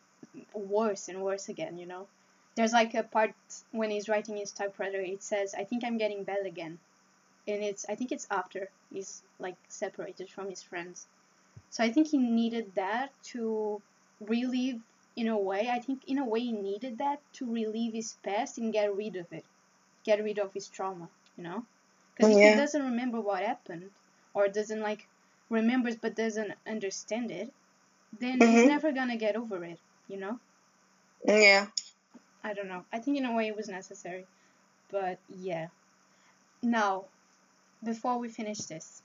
worse 0.54 1.08
and 1.08 1.22
worse 1.22 1.50
again, 1.50 1.78
you 1.78 1.86
know? 1.86 2.08
There's 2.56 2.74
like 2.74 2.94
a 2.94 3.04
part 3.04 3.34
when 3.72 3.90
he's 3.90 4.10
writing 4.10 4.38
his 4.38 4.52
typewriter, 4.52 5.00
it 5.00 5.24
says, 5.24 5.56
I 5.56 5.64
think 5.64 5.84
I'm 5.84 5.98
getting 5.98 6.24
bad 6.24 6.46
again. 6.46 6.80
And 7.48 7.64
it's, 7.64 7.86
I 7.90 7.96
think 7.96 8.12
it's 8.12 8.28
after 8.30 8.70
he's 8.94 9.26
like 9.40 9.58
separated 9.70 10.32
from 10.32 10.50
his 10.50 10.64
friends. 10.64 11.10
So 11.70 11.84
I 11.84 11.92
think 11.92 12.08
he 12.08 12.18
needed 12.20 12.76
that 12.76 13.12
to 13.34 13.84
relieve 14.22 14.84
in 15.16 15.28
a 15.28 15.40
way, 15.40 15.70
I 15.70 15.80
think 15.80 16.04
in 16.08 16.20
a 16.20 16.28
way 16.28 16.42
he 16.42 16.54
needed 16.54 17.00
that 17.00 17.20
to 17.34 17.52
relieve 17.52 17.94
his 17.94 18.18
past 18.24 18.58
and 18.60 18.74
get 18.74 18.96
rid 18.96 19.18
of 19.18 19.28
it, 19.34 19.48
get 20.06 20.24
rid 20.24 20.40
of 20.40 20.54
his 20.54 20.70
trauma, 20.70 21.12
you 21.36 21.44
know? 21.44 21.68
Because 22.16 22.32
if 22.32 22.42
he 22.42 22.52
doesn't 22.52 22.84
remember 22.84 23.22
what 23.22 23.44
happened 23.44 23.92
or 24.34 24.48
doesn't 24.50 24.82
like 24.82 25.10
remembers 25.50 25.98
but 25.98 26.16
doesn't 26.16 26.54
understand 26.68 27.32
it, 27.32 27.56
then 28.14 28.44
he's 28.44 28.64
Mhm. 28.64 28.66
never 28.66 28.94
gonna 28.94 29.18
get 29.18 29.36
over 29.38 29.64
it, 29.66 29.82
you 30.08 30.18
know? 30.20 30.40
yeah. 31.28 31.68
I 32.44 32.54
don't 32.54 32.68
know. 32.68 32.86
I 32.92 33.00
think 33.00 33.18
in 33.18 33.26
a 33.26 33.34
way 33.34 33.48
it 33.48 33.56
was 33.56 33.68
necessary, 33.70 34.30
but 34.90 35.24
yeah. 35.28 35.70
Now, 36.64 37.13
before 37.84 38.20
we 38.20 38.30
finish 38.30 38.60
this, 38.66 39.02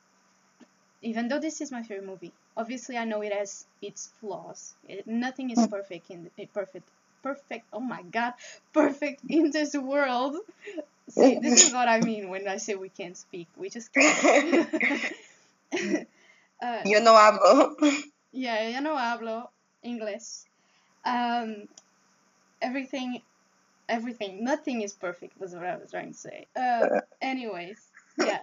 even 1.03 1.29
though 1.29 1.38
this 1.38 1.61
is 1.61 1.71
my 1.71 1.83
favorite 1.83 2.07
movie, 2.07 2.33
obviously 2.57 2.97
I 2.97 3.05
know 3.05 3.23
it 3.23 3.33
has 3.33 3.67
its 3.83 4.11
flaws. 4.21 4.75
It, 4.88 5.07
nothing 5.07 5.51
is 5.51 5.67
perfect 5.67 6.11
in 6.11 6.31
it, 6.37 6.53
perfect 6.53 6.88
perfect. 7.23 7.67
Oh 7.73 7.81
my 7.81 8.03
god, 8.03 8.35
perfect 8.73 9.23
in 9.29 9.51
this 9.51 9.75
world. 9.75 10.37
See, 11.09 11.38
this 11.38 11.61
is 11.61 11.73
what 11.73 11.88
I 11.88 12.01
mean 12.05 12.29
when 12.29 12.49
I 12.49 12.57
say 12.59 12.75
we 12.75 12.88
can't 12.91 13.17
speak. 13.17 13.49
We 13.57 13.71
just 13.71 13.93
can't. 13.95 14.19
uh, 16.62 16.83
Yo 16.85 17.01
no 17.01 17.14
hablo. 17.14 17.77
yeah, 18.33 18.69
yo 18.69 18.81
no 18.81 18.97
hablo 18.97 19.49
inglés. 19.85 20.45
Um, 21.05 21.69
everything, 22.61 23.23
everything, 23.88 24.45
nothing 24.45 24.83
is 24.83 24.95
perfect 24.95 25.38
was 25.41 25.55
what 25.55 25.64
I 25.64 25.77
was 25.77 25.91
trying 25.91 26.12
to 26.12 26.19
say. 26.19 26.47
Uh, 26.57 27.01
anyways, 27.21 27.88
yeah. 28.19 28.43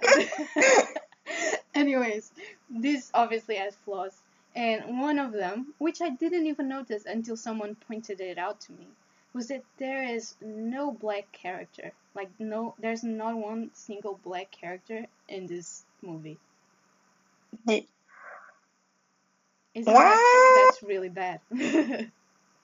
anyways, 1.76 2.32
this 2.70 3.10
obviously 3.14 3.56
has 3.56 3.76
flaws, 3.86 4.14
and 4.56 5.00
one 5.00 5.20
of 5.20 5.32
them, 5.34 5.74
which 5.78 6.02
I 6.02 6.10
didn't 6.10 6.48
even 6.48 6.68
notice 6.70 7.06
until 7.06 7.38
someone 7.38 7.76
pointed 7.88 8.22
it 8.22 8.38
out 8.38 8.62
to 8.62 8.72
me, 8.74 8.88
was 9.34 9.48
that 9.48 9.64
there 9.78 10.04
is 10.04 10.36
no 10.42 10.92
black 10.92 11.32
character. 11.32 11.92
Like 12.16 12.30
no, 12.40 12.76
there's 12.80 13.04
not 13.04 13.36
one 13.36 13.72
single 13.74 14.20
black 14.24 14.52
character 14.52 15.06
in 15.28 15.48
this 15.48 15.84
movie. 16.02 16.38
Isn't 19.74 19.94
that 19.94 20.72
that's 20.72 20.84
really 20.84 21.10
bad? 21.10 21.42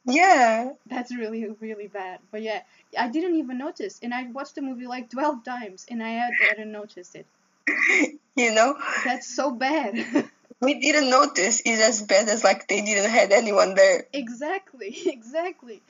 Yeah. 0.06 0.72
That's 0.88 1.16
really, 1.16 1.48
really 1.60 1.88
bad. 1.88 2.20
But 2.32 2.42
yeah, 2.42 2.62
I 2.98 3.10
didn't 3.10 3.36
even 3.36 3.58
notice. 3.58 4.00
And 4.02 4.14
I 4.14 4.24
watched 4.32 4.56
the 4.56 4.62
movie 4.62 4.88
like 4.88 5.10
12 5.10 5.44
times 5.44 5.86
and 5.90 6.02
I 6.04 6.10
had, 6.10 6.34
hadn't 6.40 6.72
noticed 6.72 7.16
it. 7.16 7.26
You 8.36 8.54
know, 8.54 8.76
That's 9.04 9.28
so 9.36 9.52
bad. 9.52 9.96
we 10.62 10.80
didn't 10.80 11.10
notice 11.10 11.62
is 11.62 11.82
as 11.82 12.02
bad 12.04 12.30
as 12.30 12.44
like 12.44 12.68
they 12.68 12.82
didn't 12.82 13.10
had 13.10 13.32
anyone 13.32 13.76
there. 13.76 14.06
exactly, 14.14 14.96
exactly. 15.06 15.82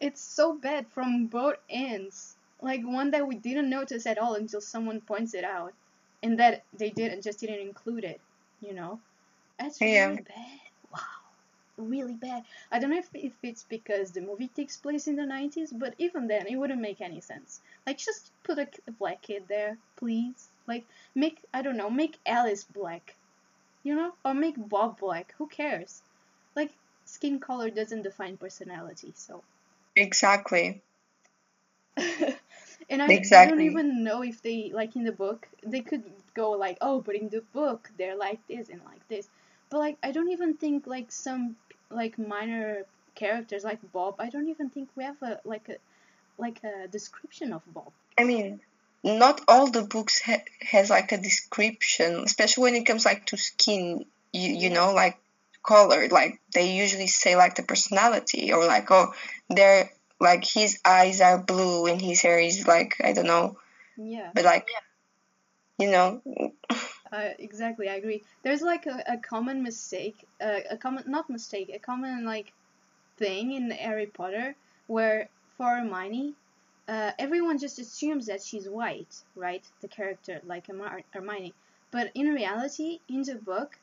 It's 0.00 0.20
so 0.20 0.54
bad 0.58 0.86
from 0.88 1.26
both 1.28 1.56
ends. 1.70 2.36
Like 2.60 2.80
one 2.84 3.12
that 3.12 3.26
we 3.28 3.36
didn't 3.36 3.70
notice 3.70 4.06
at 4.06 4.18
all 4.18 4.34
until 4.34 4.60
someone 4.60 5.00
points 5.00 5.34
it 5.34 5.44
out. 5.44 5.72
And 6.22 6.38
that 6.40 6.64
they 6.72 6.90
didn't, 6.90 7.22
just 7.22 7.40
didn't 7.40 7.60
include 7.60 8.04
it, 8.04 8.20
you 8.60 8.74
know? 8.74 8.98
That's 9.58 9.80
really 9.80 9.92
Yeah. 9.94 10.14
bad. 10.16 10.63
Really 11.76 12.14
bad. 12.14 12.44
I 12.70 12.78
don't 12.78 12.90
know 12.90 12.98
if, 12.98 13.08
if 13.14 13.32
it's 13.42 13.64
because 13.64 14.12
the 14.12 14.20
movie 14.20 14.48
takes 14.48 14.76
place 14.76 15.08
in 15.08 15.16
the 15.16 15.22
90s, 15.22 15.76
but 15.76 15.94
even 15.98 16.28
then, 16.28 16.46
it 16.46 16.56
wouldn't 16.56 16.80
make 16.80 17.00
any 17.00 17.20
sense. 17.20 17.60
Like, 17.86 17.98
just 17.98 18.30
put 18.44 18.58
a, 18.58 18.68
a 18.86 18.92
black 18.92 19.22
kid 19.22 19.44
there, 19.48 19.76
please. 19.96 20.48
Like, 20.68 20.84
make, 21.14 21.42
I 21.52 21.62
don't 21.62 21.76
know, 21.76 21.90
make 21.90 22.18
Alice 22.26 22.64
black. 22.64 23.16
You 23.82 23.96
know? 23.96 24.12
Or 24.24 24.34
make 24.34 24.54
Bob 24.56 25.00
black. 25.00 25.34
Who 25.38 25.48
cares? 25.48 26.00
Like, 26.54 26.70
skin 27.04 27.40
color 27.40 27.70
doesn't 27.70 28.02
define 28.02 28.36
personality, 28.36 29.12
so. 29.16 29.42
Exactly. 29.96 30.80
and 31.96 33.02
I, 33.02 33.22
I 33.32 33.46
don't 33.46 33.60
even 33.60 34.04
know 34.04 34.22
if 34.22 34.42
they, 34.42 34.70
like, 34.72 34.96
in 34.96 35.04
the 35.04 35.12
book, 35.12 35.48
they 35.64 35.80
could 35.80 36.04
go, 36.34 36.52
like, 36.52 36.78
oh, 36.80 37.00
but 37.00 37.16
in 37.16 37.28
the 37.28 37.42
book, 37.52 37.90
they're 37.98 38.16
like 38.16 38.40
this 38.48 38.68
and 38.68 38.80
like 38.84 39.06
this. 39.08 39.28
But, 39.70 39.78
like, 39.78 39.98
I 40.02 40.12
don't 40.12 40.30
even 40.30 40.54
think, 40.54 40.86
like, 40.86 41.10
some, 41.10 41.56
like, 41.90 42.18
minor 42.18 42.84
characters, 43.14 43.64
like 43.64 43.80
Bob, 43.92 44.16
I 44.18 44.30
don't 44.30 44.48
even 44.48 44.70
think 44.70 44.88
we 44.96 45.04
have 45.04 45.20
a, 45.22 45.40
like, 45.44 45.68
a, 45.68 45.76
like 46.38 46.60
a 46.64 46.88
description 46.88 47.52
of 47.52 47.62
Bob. 47.72 47.92
I 48.18 48.24
mean, 48.24 48.60
not 49.04 49.42
all 49.46 49.70
the 49.70 49.82
books 49.82 50.20
ha- 50.22 50.42
has 50.60 50.88
like 50.90 51.12
a 51.12 51.18
description, 51.18 52.22
especially 52.24 52.62
when 52.62 52.74
it 52.74 52.86
comes 52.86 53.04
like 53.04 53.26
to 53.26 53.36
skin. 53.36 54.06
You 54.32 54.50
you 54.52 54.70
know 54.70 54.94
like 54.94 55.18
color. 55.62 56.08
Like 56.08 56.40
they 56.54 56.74
usually 56.74 57.06
say 57.06 57.36
like 57.36 57.54
the 57.54 57.62
personality 57.62 58.52
or 58.52 58.64
like 58.64 58.90
oh 58.90 59.12
they're 59.50 59.90
like 60.18 60.44
his 60.44 60.80
eyes 60.84 61.20
are 61.20 61.38
blue 61.38 61.86
and 61.86 62.00
his 62.00 62.22
hair 62.22 62.38
is 62.38 62.66
like 62.66 62.96
I 63.04 63.12
don't 63.12 63.26
know, 63.26 63.58
Yeah. 63.96 64.30
but 64.34 64.44
like 64.44 64.68
you 65.78 65.90
know 65.90 66.22
Exactly, 67.38 67.88
I 67.88 67.94
agree. 67.94 68.24
There's 68.42 68.62
like 68.62 68.86
a, 68.86 69.02
a 69.06 69.18
common 69.18 69.62
mistake, 69.62 70.26
uh, 70.40 70.60
a 70.70 70.76
common 70.76 71.04
not 71.10 71.30
mistake, 71.30 71.70
a 71.72 71.78
common 71.78 72.24
like 72.24 72.52
thing 73.18 73.52
in 73.52 73.70
Harry 73.70 74.06
Potter 74.06 74.56
where 74.86 75.30
for 75.56 75.76
Hermione, 75.76 76.36
uh, 76.88 77.12
everyone 77.18 77.58
just 77.58 77.78
assumes 77.78 78.26
that 78.26 78.42
she's 78.42 78.68
white, 78.68 79.14
right? 79.34 79.66
The 79.80 79.88
character 79.88 80.40
like 80.44 80.66
Hermi- 80.68 81.04
Hermione, 81.12 81.54
but 81.90 82.12
in 82.14 82.28
reality, 82.34 83.00
in 83.08 83.22
the 83.22 83.36
book, 83.36 83.78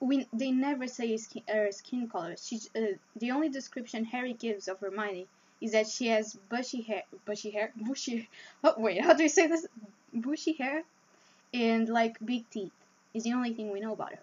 we 0.00 0.26
they 0.32 0.50
never 0.50 0.86
say 0.86 1.16
skin, 1.16 1.42
her 1.48 1.72
skin 1.72 2.08
color. 2.08 2.36
She's 2.36 2.68
uh, 2.76 2.96
the 3.16 3.30
only 3.32 3.48
description 3.48 4.04
Harry 4.06 4.34
gives 4.34 4.68
of 4.68 4.80
Hermione 4.80 5.28
is 5.60 5.72
that 5.72 5.88
she 5.88 6.08
has 6.08 6.34
bushy 6.48 6.82
hair, 6.82 7.04
bushy 7.26 7.50
hair, 7.50 7.72
bushy. 7.76 8.28
Oh 8.64 8.74
wait, 8.78 9.02
how 9.02 9.14
do 9.14 9.22
you 9.22 9.28
say 9.28 9.46
this? 9.46 9.66
Bushy 10.12 10.54
hair 10.54 10.84
and 11.52 11.88
like 11.88 12.16
big 12.24 12.48
teeth 12.50 12.72
is 13.14 13.24
the 13.24 13.32
only 13.32 13.54
thing 13.54 13.72
we 13.72 13.80
know 13.80 13.92
about 13.92 14.12
her. 14.12 14.22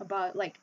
About 0.00 0.36
like 0.36 0.58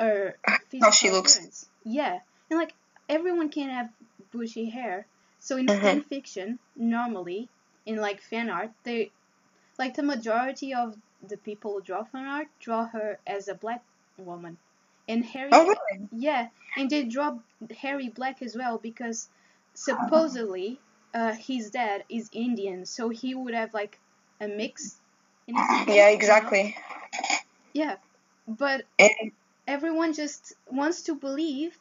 her 0.00 0.36
how 0.80 0.90
she 0.90 1.08
physical 1.08 1.10
looks. 1.10 1.36
appearance. 1.36 1.66
Yeah, 1.84 2.18
and 2.50 2.58
like 2.58 2.74
everyone 3.08 3.48
can 3.50 3.70
have 3.70 3.90
bushy 4.32 4.68
hair. 4.70 5.06
So 5.40 5.56
in 5.56 5.66
Mhm. 5.66 5.80
fan 5.80 6.02
fiction, 6.02 6.58
normally 6.76 7.48
in 7.86 7.96
like 7.96 8.20
fan 8.20 8.50
art, 8.50 8.70
they 8.84 9.10
like 9.78 9.94
the 9.94 10.02
majority 10.02 10.74
of 10.74 10.96
the 11.28 11.36
people 11.36 11.72
who 11.74 11.80
draw 11.82 12.04
fan 12.04 12.26
art 12.26 12.48
draw 12.60 12.86
her 12.86 13.18
as 13.26 13.48
a 13.48 13.54
black 13.54 13.82
woman, 14.18 14.56
and 15.08 15.24
Harry. 15.24 15.50
Oh, 15.52 15.66
really? 15.66 16.08
Yeah, 16.12 16.48
and 16.76 16.90
they 16.90 17.04
dropped 17.04 17.40
Harry 17.80 18.08
Black 18.08 18.42
as 18.42 18.56
well 18.56 18.78
because 18.78 19.28
supposedly 19.74 20.80
uh, 21.14 21.32
his 21.32 21.70
dad 21.70 22.04
is 22.08 22.28
Indian, 22.32 22.84
so 22.86 23.08
he 23.08 23.34
would 23.34 23.54
have 23.54 23.72
like 23.74 23.98
a 24.40 24.48
mix. 24.48 24.96
In 25.48 25.56
his 25.56 25.72
name, 25.72 25.96
you 25.96 25.96
Yeah, 25.96 26.08
know? 26.10 26.10
exactly. 26.10 26.76
Yeah, 27.72 27.96
but 28.46 28.86
And 28.98 29.32
everyone 29.66 30.14
just 30.14 30.54
wants 30.66 31.02
to 31.04 31.14
believe 31.16 31.78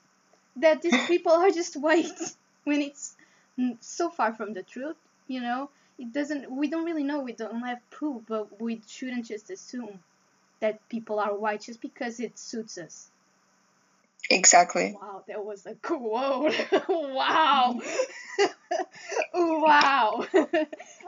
that 0.57 0.81
these 0.81 0.99
people 0.99 1.33
are 1.33 1.51
just 1.51 1.75
white 1.81 2.19
when 2.65 2.81
it's 2.81 3.15
so 3.81 4.09
far 4.09 4.33
from 4.33 4.53
the 4.53 4.63
truth. 4.63 4.97
You 5.27 5.41
know, 5.41 5.71
it 5.97 6.11
doesn't. 6.13 6.51
We 6.51 6.69
don't 6.69 6.85
really 6.85 7.03
know. 7.03 7.21
We 7.21 7.33
don't 7.33 7.61
have 7.63 7.89
proof, 7.89 8.23
but 8.27 8.61
we 8.61 8.81
shouldn't 8.87 9.25
just 9.25 9.49
assume 9.51 10.03
that 10.61 10.87
people 10.89 11.19
are 11.19 11.37
white 11.37 11.61
just 11.61 11.81
because 11.81 12.19
it 12.19 12.37
suits 12.39 12.77
us. 12.77 13.11
exactly. 14.29 14.97
Wow, 14.99 15.23
that 15.27 15.43
was 15.43 15.65
a 15.65 15.75
quote. 15.75 16.53
wow. 16.89 17.79
wow. 19.33 20.25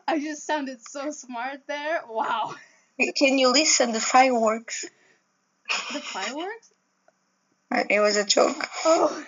I 0.09 0.19
just 0.19 0.43
sounded 0.43 0.79
so 0.81 1.11
smart 1.11 1.67
there. 1.67 2.01
Wow. 2.09 2.55
Can 3.15 3.37
you 3.37 3.51
listen 3.51 3.91
the 3.91 3.99
fireworks? 3.99 4.85
The 5.93 5.99
fireworks? 5.99 6.73
Uh, 7.71 7.83
It 7.87 7.99
was 7.99 8.17
a 8.17 8.25
joke. 8.25 8.65
Oh. 8.85 9.23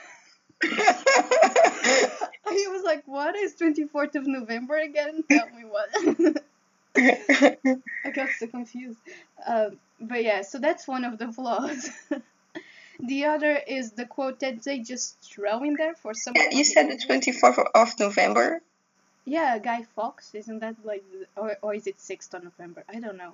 I 0.63 2.09
was 2.45 2.83
like, 2.83 3.03
what 3.05 3.35
is 3.35 3.53
24th 3.61 4.15
of 4.15 4.25
November 4.25 4.77
again? 4.77 5.23
Tell 5.29 5.49
me 5.49 5.65
what. 5.65 6.41
I 6.97 8.09
got 8.11 8.29
so 8.39 8.47
confused. 8.47 8.97
Um, 9.45 9.77
but 9.99 10.23
yeah, 10.23 10.41
so 10.41 10.57
that's 10.57 10.87
one 10.87 11.05
of 11.05 11.19
the 11.19 11.31
flaws. 11.31 11.91
the 12.99 13.25
other 13.25 13.55
is 13.55 13.91
the 13.91 14.07
quote 14.07 14.39
that 14.39 14.63
they 14.63 14.79
just 14.79 15.21
throw 15.21 15.63
in 15.63 15.75
there 15.75 15.93
for 15.93 16.15
some. 16.15 16.33
you 16.51 16.63
said 16.63 16.89
the 16.89 16.97
24th 16.97 17.63
of 17.75 17.99
November? 17.99 18.63
Yeah, 19.25 19.59
Guy 19.59 19.83
Fox, 19.95 20.33
isn't 20.33 20.59
that 20.59 20.75
like, 20.83 21.03
or, 21.37 21.57
or 21.61 21.73
is 21.75 21.87
it 21.87 21.97
6th 21.97 22.33
of 22.33 22.43
November? 22.43 22.83
I 22.89 22.99
don't 22.99 23.17
know. 23.17 23.33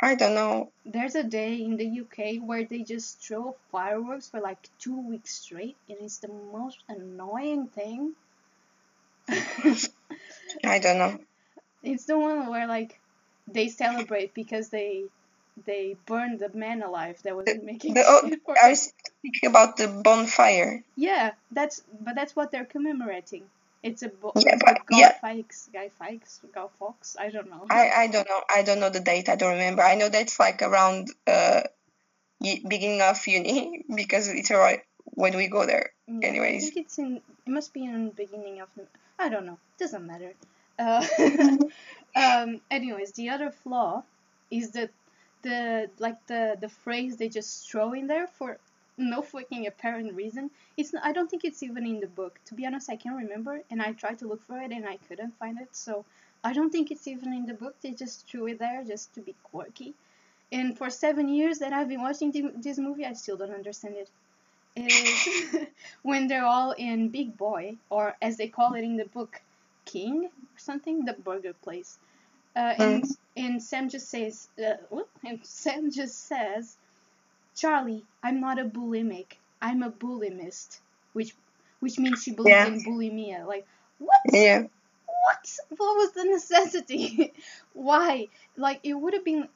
I 0.00 0.14
don't 0.14 0.34
know. 0.34 0.70
There's 0.84 1.14
a 1.14 1.22
day 1.24 1.54
in 1.56 1.76
the 1.78 2.00
UK 2.00 2.42
where 2.46 2.64
they 2.64 2.82
just 2.82 3.20
throw 3.22 3.56
fireworks 3.72 4.28
for 4.28 4.40
like 4.40 4.58
two 4.78 5.00
weeks 5.00 5.34
straight, 5.34 5.76
and 5.88 5.98
it's 6.02 6.18
the 6.18 6.28
most 6.52 6.78
annoying 6.88 7.68
thing. 7.68 8.12
I 9.28 10.78
don't 10.78 10.98
know. 10.98 11.18
it's 11.82 12.04
the 12.04 12.18
one 12.18 12.46
where 12.48 12.66
like 12.66 13.00
they 13.48 13.68
celebrate 13.68 14.34
because 14.34 14.68
they 14.68 15.04
they 15.64 15.96
burned 16.06 16.40
the 16.40 16.50
man 16.50 16.82
alive 16.82 17.18
that 17.22 17.34
was 17.34 17.48
making 17.62 17.94
The, 17.94 18.04
oh, 18.06 18.30
I 18.62 18.68
was 18.68 18.92
thinking 19.22 19.48
about 19.48 19.78
the 19.78 19.88
bonfire. 19.88 20.84
Yeah, 20.94 21.32
that's 21.50 21.82
but 22.00 22.14
that's 22.14 22.36
what 22.36 22.50
they're 22.50 22.66
commemorating. 22.66 23.44
It's 23.86 24.02
a 24.02 24.08
bo- 24.08 24.32
Yeah, 24.36 24.56
but- 24.64 24.86
Guy 24.86 24.98
yeah. 24.98 25.12
Fawkes, 25.20 25.68
Guy 25.72 25.88
Fawkes, 25.98 26.40
Guy 26.52 26.66
Fox. 26.78 27.16
I 27.18 27.30
don't 27.30 27.48
know. 27.50 27.64
I, 27.70 27.90
I 28.02 28.06
don't 28.08 28.28
know. 28.28 28.40
I 28.58 28.62
don't 28.62 28.80
know 28.80 28.90
the 28.90 29.00
date. 29.00 29.28
I 29.28 29.36
don't 29.36 29.52
remember. 29.52 29.82
I 29.82 29.94
know 29.94 30.08
that's 30.08 30.38
like 30.40 30.60
around 30.62 31.08
uh 31.26 31.62
beginning 32.40 33.00
of 33.02 33.26
uni 33.26 33.84
because 33.94 34.28
it's 34.28 34.50
alright 34.50 34.82
when 35.04 35.36
we 35.36 35.48
go 35.48 35.66
there. 35.66 35.90
Yeah, 36.06 36.28
anyways. 36.28 36.62
I 36.62 36.70
think 36.70 36.76
it's 36.86 36.98
in. 36.98 37.20
It 37.46 37.50
must 37.50 37.72
be 37.72 37.84
in 37.84 38.06
the 38.06 38.10
beginning 38.24 38.60
of. 38.60 38.68
the- 38.76 38.86
I 39.18 39.28
don't 39.28 39.46
know. 39.46 39.58
Doesn't 39.78 40.06
matter. 40.06 40.32
Uh, 40.78 41.04
um. 42.16 42.60
Anyways, 42.70 43.12
the 43.12 43.30
other 43.30 43.50
flaw 43.50 44.02
is 44.50 44.70
that 44.72 44.90
the 45.42 45.88
like 45.98 46.18
the 46.26 46.56
the 46.60 46.68
phrase 46.68 47.16
they 47.16 47.28
just 47.28 47.70
throw 47.70 47.92
in 47.92 48.06
there 48.08 48.26
for 48.26 48.58
no 48.98 49.22
fucking 49.22 49.66
apparent 49.66 50.14
reason. 50.14 50.50
It's. 50.76 50.94
I 51.02 51.12
don't 51.12 51.30
think 51.30 51.44
it's 51.44 51.62
even 51.62 51.86
in 51.86 52.00
the 52.00 52.06
book. 52.06 52.38
To 52.46 52.54
be 52.54 52.66
honest, 52.66 52.90
I 52.90 52.96
can't 52.96 53.16
remember, 53.16 53.60
and 53.70 53.82
I 53.82 53.92
tried 53.92 54.18
to 54.20 54.28
look 54.28 54.42
for 54.44 54.58
it 54.60 54.72
and 54.72 54.86
I 54.86 54.98
couldn't 55.08 55.38
find 55.38 55.60
it. 55.60 55.68
So 55.72 56.04
I 56.44 56.52
don't 56.52 56.70
think 56.70 56.90
it's 56.90 57.06
even 57.08 57.32
in 57.32 57.46
the 57.46 57.54
book. 57.54 57.76
They 57.80 57.92
just 57.92 58.26
threw 58.28 58.46
it 58.48 58.58
there 58.58 58.84
just 58.84 59.14
to 59.14 59.20
be 59.20 59.34
quirky. 59.44 59.94
And 60.52 60.78
for 60.78 60.90
seven 60.90 61.28
years 61.28 61.58
that 61.58 61.72
I've 61.72 61.88
been 61.88 62.02
watching 62.02 62.30
the, 62.30 62.52
this 62.56 62.78
movie, 62.78 63.04
I 63.04 63.14
still 63.14 63.36
don't 63.36 63.52
understand 63.52 63.96
it 63.96 64.08
is 64.76 65.56
when 66.02 66.28
they're 66.28 66.44
all 66.44 66.72
in 66.72 67.08
Big 67.08 67.36
Boy, 67.36 67.76
or 67.90 68.14
as 68.20 68.36
they 68.36 68.48
call 68.48 68.74
it 68.74 68.84
in 68.84 68.96
the 68.96 69.06
book, 69.06 69.40
King 69.84 70.26
or 70.26 70.58
something, 70.58 71.04
the 71.04 71.14
burger 71.14 71.54
place. 71.54 71.98
Uh, 72.54 72.74
and 72.78 73.04
and 73.36 73.62
Sam 73.62 73.88
just 73.88 74.08
says, 74.08 74.48
uh, 74.64 74.74
and 75.24 75.40
Sam 75.42 75.90
just 75.90 76.26
says, 76.26 76.76
Charlie, 77.56 78.04
I'm 78.22 78.40
not 78.40 78.60
a 78.60 78.64
bulimic, 78.64 79.38
I'm 79.62 79.82
a 79.82 79.90
bulimist, 79.90 80.80
which 81.14 81.34
which 81.80 81.98
means 81.98 82.22
she 82.22 82.32
believes 82.32 82.50
Yeah. 82.50 82.66
in 82.66 82.84
bulimia. 82.84 83.46
Like 83.46 83.66
what? 83.98 84.20
Yeah. 84.32 84.64
What? 85.06 85.56
What 85.78 85.96
was 85.96 86.12
the 86.12 86.24
necessity? 86.36 87.32
Why? 87.74 88.28
Like, 88.56 88.80
it 88.84 88.94
would 88.94 89.14
have 89.14 89.24
been 89.24 89.48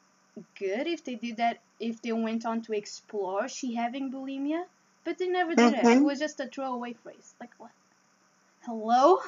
good 0.59 0.87
if 0.87 1.05
they 1.05 1.17
did 1.17 1.39
that, 1.39 1.61
if 1.81 2.03
they 2.03 2.13
went 2.13 2.47
on 2.47 2.63
to 2.63 2.73
explore 2.75 3.49
she 3.49 3.75
having 3.75 4.13
bulimia, 4.13 4.65
but 5.05 5.19
they 5.19 5.29
never 5.29 5.55
did 5.57 5.75
it. 5.75 5.89
It 5.91 5.99
Mhm. 5.99 6.05
was 6.05 6.19
just 6.19 6.41
a 6.41 6.47
throwaway 6.49 6.95
phrase. 6.95 7.35
Like, 7.41 7.53
what? 7.59 7.73
Hello? 8.63 9.19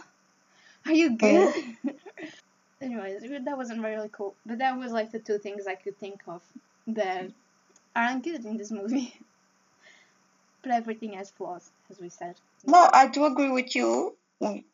Are 0.86 0.92
you 0.92 1.16
good? 1.16 1.54
Anyways, 2.82 3.22
that 3.22 3.56
wasn't 3.56 3.82
really 3.82 4.08
cool. 4.10 4.36
But 4.46 4.58
that 4.58 4.78
was 4.78 4.92
like 4.92 5.12
the 5.12 5.20
two 5.20 5.38
things 5.38 5.66
I 5.66 5.76
could 5.76 5.98
think 5.98 6.22
of 6.26 6.42
that 6.88 7.30
aren't 7.94 8.24
good 8.24 8.44
in 8.44 8.56
this 8.56 8.70
movie. 8.70 9.14
but 10.62 10.72
everything 10.72 11.14
has 11.14 11.30
flaws, 11.30 11.70
as 11.90 12.00
we 12.00 12.08
said. 12.08 12.36
No, 12.64 12.88
I 12.92 13.08
do 13.08 13.24
agree 13.24 13.50
with 13.50 13.74
you. 13.74 14.16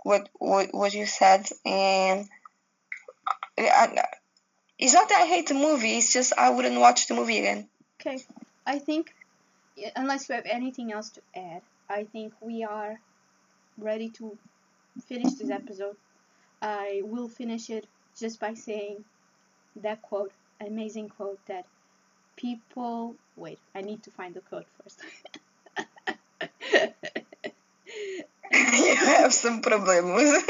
What 0.03 0.29
what 0.39 0.69
what 0.73 0.95
you 0.95 1.05
said, 1.05 1.47
and 1.67 2.27
I, 3.59 4.07
it's 4.79 4.95
not 4.95 5.09
that 5.09 5.23
I 5.23 5.27
hate 5.27 5.49
the 5.49 5.55
movie. 5.55 5.99
It's 5.99 6.13
just 6.13 6.33
I 6.39 6.51
wouldn't 6.51 6.81
watch 6.81 7.07
the 7.07 7.15
movie 7.15 7.39
again. 7.39 7.69
Okay, 8.01 8.25
I 8.67 8.79
think, 8.79 9.13
unless 9.95 10.29
you 10.29 10.37
have 10.37 10.47
anything 10.47 10.93
else 10.93 11.11
to 11.11 11.21
add, 11.37 11.63
I 11.89 12.05
think 12.05 12.33
we 12.41 12.65
are 12.65 12.99
ready 13.77 14.09
to 14.11 14.39
finish 15.07 15.35
this 15.35 15.51
episode. 15.51 15.97
I 16.63 17.03
will 17.05 17.29
finish 17.29 17.69
it 17.69 17.87
just 18.19 18.41
by 18.41 18.55
saying 18.55 19.05
that 19.77 20.01
quote, 20.01 20.33
amazing 20.61 21.11
quote 21.11 21.39
that 21.47 21.67
people. 22.39 23.17
Wait, 23.37 23.59
I 23.75 23.83
need 23.83 24.03
to 24.05 24.11
find 24.13 24.35
the 24.35 24.41
quote 24.41 24.67
first. 24.83 25.03
you 28.79 28.95
have 28.97 29.35
some 29.35 29.61
problems. 29.61 30.45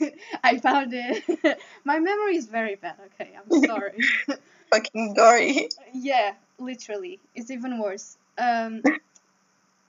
I 0.44 0.58
found 0.58 0.92
it. 0.94 1.58
My 1.84 1.98
memory 1.98 2.36
is 2.36 2.46
very 2.46 2.76
bad. 2.76 2.96
Okay, 3.06 3.30
I'm 3.36 3.64
sorry. 3.64 3.98
Fucking 4.72 5.14
Dory. 5.14 5.68
Yeah, 5.92 6.34
literally. 6.58 7.18
It's 7.34 7.50
even 7.50 7.80
worse. 7.80 8.16
Um, 8.38 8.82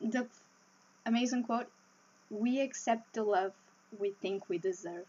the 0.01 0.27
amazing 1.05 1.43
quote 1.43 1.67
We 2.29 2.61
accept 2.61 3.13
the 3.13 3.23
love 3.23 3.51
we 3.99 4.11
think 4.21 4.49
we 4.49 4.57
deserve. 4.57 5.05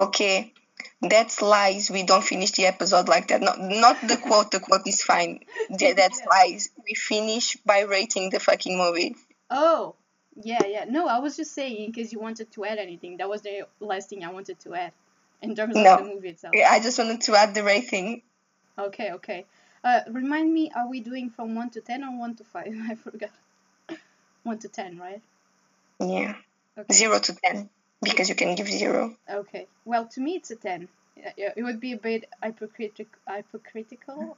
Okay, 0.00 0.52
that's 1.02 1.42
lies. 1.42 1.90
We 1.90 2.04
don't 2.04 2.24
finish 2.24 2.52
the 2.52 2.66
episode 2.66 3.08
like 3.08 3.28
that. 3.28 3.40
Not 3.42 3.60
not 3.60 4.00
the 4.00 4.16
quote. 4.16 4.50
The 4.50 4.60
quote 4.60 4.86
is 4.86 5.02
fine. 5.02 5.40
Th- 5.76 5.96
That's 5.96 6.22
lies. 6.24 6.70
We 6.86 6.94
finish 6.94 7.56
by 7.66 7.80
rating 7.82 8.30
the 8.30 8.40
fucking 8.40 8.76
movie. 8.78 9.16
Oh, 9.50 9.94
yeah, 10.42 10.64
yeah. 10.66 10.84
No, 10.88 11.06
I 11.08 11.18
was 11.18 11.36
just 11.36 11.52
saying 11.52 11.90
because 11.92 12.12
you 12.12 12.20
wanted 12.20 12.50
to 12.52 12.64
add 12.64 12.78
anything. 12.78 13.18
That 13.18 13.28
was 13.28 13.42
the 13.42 13.66
last 13.80 14.08
thing 14.08 14.24
I 14.24 14.30
wanted 14.32 14.58
to 14.60 14.74
add 14.74 14.92
in 15.42 15.54
terms 15.54 15.76
No. 15.76 15.94
of 15.94 15.98
the 16.06 16.14
movie 16.14 16.28
itself. 16.30 16.54
Yeah, 16.56 16.68
I 16.70 16.80
just 16.80 16.98
wanted 16.98 17.20
to 17.22 17.34
add 17.36 17.54
the 17.54 17.62
rating. 17.64 18.22
Okay, 18.78 19.10
okay. 19.12 19.44
Uh, 19.84 20.00
remind 20.08 20.52
me, 20.54 20.70
are 20.74 20.88
we 20.88 21.00
doing 21.00 21.28
from 21.28 21.54
1 21.56 21.70
to 21.70 21.80
10 21.80 22.04
or 22.04 22.16
1 22.18 22.36
to 22.36 22.44
5? 22.44 22.66
I 22.90 22.94
forgot. 22.94 23.30
1 24.44 24.58
to 24.60 24.68
10, 24.68 24.98
right? 24.98 25.20
Yeah, 26.00 26.34
Okay. 26.78 26.94
zero 26.94 27.18
to 27.18 27.34
ten 27.34 27.68
because 28.02 28.28
you 28.28 28.34
can 28.34 28.54
give 28.54 28.68
zero. 28.68 29.16
Okay. 29.28 29.66
Well, 29.84 30.06
to 30.06 30.20
me, 30.20 30.36
it's 30.36 30.50
a 30.50 30.56
10. 30.56 30.88
Yeah, 31.16 31.32
yeah, 31.36 31.52
It 31.56 31.62
would 31.62 31.80
be 31.80 31.92
a 31.92 31.96
bit 31.96 32.28
hypocritic, 32.42 33.08
hypocritical, 33.28 34.36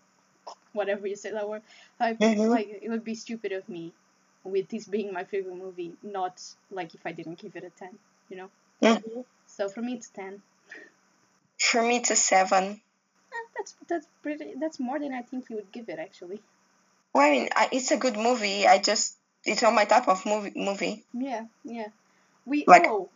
whatever 0.73 1.07
you 1.07 1.17
say 1.17 1.31
that 1.33 1.49
word. 1.49 1.63
Hyp- 2.01 2.19
Mhm. 2.19 2.49
Like, 2.49 2.69
it 2.83 2.89
would 2.89 3.05
be 3.05 3.15
stupid 3.15 3.53
of 3.53 3.69
me, 3.69 3.93
with 4.43 4.69
this 4.69 4.87
being 4.87 5.13
my 5.13 5.25
favorite 5.25 5.57
movie, 5.57 5.97
not 6.03 6.43
like 6.71 6.95
if 6.95 7.07
I 7.07 7.13
didn't 7.13 7.39
give 7.39 7.57
it 7.57 7.65
a 7.65 7.71
10, 7.71 7.99
you 8.29 8.37
know? 8.37 8.51
Mhm. 8.83 9.25
So 9.47 9.69
for 9.69 9.81
me, 9.83 9.95
it's 9.95 10.09
10. 10.09 10.43
For 11.59 11.83
me, 11.83 11.97
it's 11.97 12.11
a 12.11 12.17
seven. 12.17 12.81
Eh, 13.33 13.37
that's 13.57 13.75
that's 13.89 14.07
pretty. 14.23 14.55
That's 14.57 14.79
more 14.79 14.99
than 14.99 15.13
I 15.15 15.23
think 15.23 15.49
you 15.49 15.57
would 15.57 15.73
give 15.73 15.89
it, 15.89 15.99
actually. 15.99 16.43
Well, 17.13 17.27
I 17.27 17.31
mean, 17.31 17.49
I, 17.55 17.69
it's 17.73 17.91
a 17.93 17.97
good 17.97 18.17
movie. 18.17 18.67
I 18.67 18.79
just 18.79 19.17
it's 19.45 19.63
not 19.63 19.73
my 19.75 19.85
type 19.85 20.09
of 20.09 20.27
movie. 20.27 20.53
Movie. 20.57 21.05
Yeah, 21.13 21.47
yeah. 21.65 21.89
We 22.45 22.65
Like- 22.67 22.87
oh, 22.87 23.09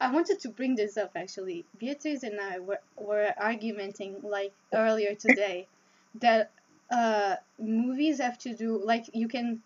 I 0.00 0.10
wanted 0.10 0.40
to 0.40 0.48
bring 0.48 0.74
this 0.74 0.96
up 0.96 1.12
actually. 1.14 1.66
Beatrice 1.78 2.22
and 2.22 2.40
I 2.40 2.58
were 2.58 2.80
were 2.96 3.32
argumenting 3.36 4.20
like 4.22 4.52
earlier 4.72 5.14
today 5.14 5.68
that 6.16 6.50
uh, 6.90 7.36
movies 7.58 8.18
have 8.20 8.38
to 8.38 8.54
do 8.56 8.82
like 8.84 9.04
you 9.14 9.28
can 9.28 9.62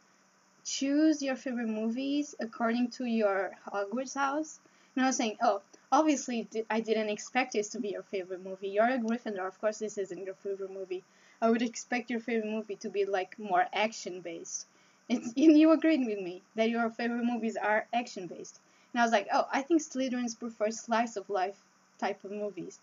choose 0.65 1.23
your 1.23 1.37
favorite 1.37 1.69
movies 1.69 2.35
according 2.41 2.91
to 2.91 3.05
your 3.07 3.53
Hogwarts 3.73 4.15
house. 4.15 4.61
And 4.97 5.05
I 5.05 5.09
was 5.09 5.17
saying, 5.17 5.39
oh, 5.43 5.63
obviously 5.93 6.49
I 6.71 6.81
didn't 6.81 7.11
expect 7.11 7.53
this 7.53 7.69
to 7.71 7.81
be 7.81 7.91
your 7.91 8.03
favorite 8.03 8.43
movie. 8.45 8.69
You're 8.69 8.89
a 8.89 8.99
Gryffindor, 8.99 9.47
of 9.47 9.61
course 9.61 9.79
this 9.79 9.99
isn't 9.99 10.25
your 10.27 10.35
favorite 10.35 10.73
movie. 10.73 11.05
I 11.41 11.51
would 11.51 11.63
expect 11.63 12.11
your 12.11 12.21
favorite 12.21 12.51
movie 12.51 12.77
to 12.77 12.91
be 12.91 13.05
like 13.05 13.39
more 13.39 13.67
action 13.73 14.21
based. 14.21 14.67
And 15.09 15.33
you 15.37 15.73
agreed 15.73 16.07
with 16.07 16.19
me 16.21 16.43
that 16.57 16.71
your 16.71 16.91
favorite 16.91 17.25
movies 17.25 17.57
are 17.57 17.87
action 17.93 18.27
based. 18.27 18.61
And 18.95 19.01
I 19.03 19.05
was 19.05 19.13
like, 19.13 19.29
oh, 19.33 19.47
I 19.53 19.63
think 19.63 19.83
Slytherins 19.83 20.39
prefer 20.39 20.71
slice 20.71 21.17
of 21.17 21.29
life 21.29 21.59
type 21.99 22.25
of 22.25 22.31
movies, 22.31 22.79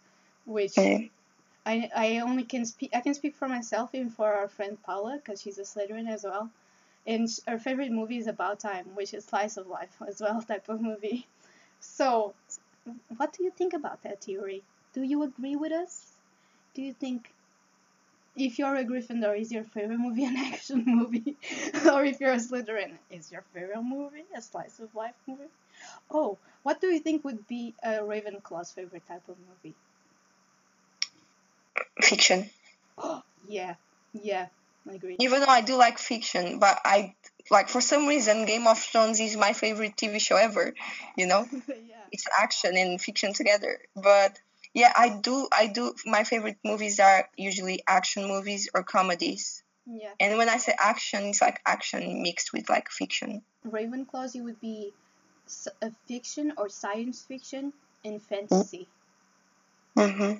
which. 0.45 0.77
I, 1.65 1.89
I 1.95 2.19
only 2.19 2.43
can 2.43 2.65
speak 2.65 2.91
I 2.95 3.01
can 3.01 3.13
speak 3.13 3.35
for 3.35 3.47
myself 3.47 3.93
and 3.93 4.13
for 4.13 4.33
our 4.33 4.47
friend 4.47 4.81
Paula 4.83 5.17
because 5.17 5.41
she's 5.41 5.59
a 5.59 5.63
Slytherin 5.63 6.09
as 6.09 6.23
well, 6.23 6.49
and 7.05 7.27
her 7.47 7.59
favorite 7.59 7.91
movie 7.91 8.17
is 8.17 8.27
About 8.27 8.59
Time, 8.59 8.95
which 8.95 9.13
is 9.13 9.25
slice 9.25 9.57
of 9.57 9.67
life 9.67 9.95
as 10.07 10.21
well 10.21 10.41
type 10.47 10.69
of 10.69 10.81
movie. 10.81 11.27
So, 11.79 12.33
what 13.17 13.33
do 13.33 13.43
you 13.43 13.51
think 13.51 13.73
about 13.73 14.01
that 14.03 14.21
theory? 14.23 14.63
Do 14.93 15.03
you 15.03 15.23
agree 15.23 15.55
with 15.55 15.71
us? 15.71 16.13
Do 16.73 16.81
you 16.81 16.93
think 16.93 17.31
if 18.35 18.57
you're 18.59 18.75
a 18.75 18.83
Gryffindor, 18.83 19.39
is 19.39 19.51
your 19.51 19.63
favorite 19.63 19.99
movie 19.99 20.25
an 20.25 20.37
action 20.53 20.83
movie, 20.85 21.37
or 21.91 22.03
if 22.05 22.19
you're 22.19 22.33
a 22.33 22.37
Slytherin, 22.37 22.97
is 23.11 23.31
your 23.31 23.43
favorite 23.53 23.83
movie 23.83 24.25
a 24.35 24.41
slice 24.41 24.79
of 24.79 24.93
life 24.95 25.15
movie? 25.27 25.49
Oh, 26.09 26.37
what 26.63 26.81
do 26.81 26.87
you 26.87 26.99
think 26.99 27.23
would 27.23 27.47
be 27.47 27.73
a 27.83 27.99
Ravenclaw's 27.99 28.71
favorite 28.71 29.07
type 29.07 29.27
of 29.27 29.35
movie? 29.49 29.75
Fiction. 32.01 32.49
yeah, 33.47 33.75
yeah, 34.13 34.47
I 34.89 34.93
agree. 34.93 35.15
Even 35.19 35.41
though 35.41 35.47
I 35.47 35.61
do 35.61 35.75
like 35.75 35.97
fiction, 35.97 36.59
but 36.59 36.79
I 36.85 37.15
like 37.49 37.69
for 37.69 37.81
some 37.81 38.07
reason 38.07 38.45
Game 38.45 38.67
of 38.67 38.79
Thrones 38.79 39.19
is 39.19 39.35
my 39.35 39.53
favorite 39.53 39.95
TV 39.95 40.19
show 40.19 40.35
ever. 40.35 40.73
You 41.17 41.27
know, 41.27 41.47
yeah. 41.67 41.73
it's 42.11 42.25
action 42.39 42.77
and 42.77 43.01
fiction 43.01 43.33
together. 43.33 43.79
But 43.95 44.39
yeah, 44.73 44.93
I 44.95 45.09
do. 45.09 45.47
I 45.51 45.67
do. 45.67 45.93
My 46.05 46.23
favorite 46.23 46.57
movies 46.63 46.99
are 46.99 47.29
usually 47.37 47.81
action 47.87 48.27
movies 48.27 48.69
or 48.73 48.83
comedies. 48.83 49.63
Yeah. 49.85 50.11
And 50.19 50.37
when 50.37 50.47
I 50.47 50.57
say 50.57 50.75
action, 50.77 51.25
it's 51.25 51.41
like 51.41 51.59
action 51.65 52.21
mixed 52.21 52.53
with 52.53 52.69
like 52.69 52.89
fiction. 52.89 53.41
Ravenclaws, 53.67 54.35
it 54.35 54.41
would 54.41 54.61
be 54.61 54.93
fiction 56.07 56.53
or 56.57 56.69
science 56.69 57.23
fiction 57.25 57.73
and 58.03 58.21
fantasy. 58.21 58.91
Mm-hmm. 59.97 60.39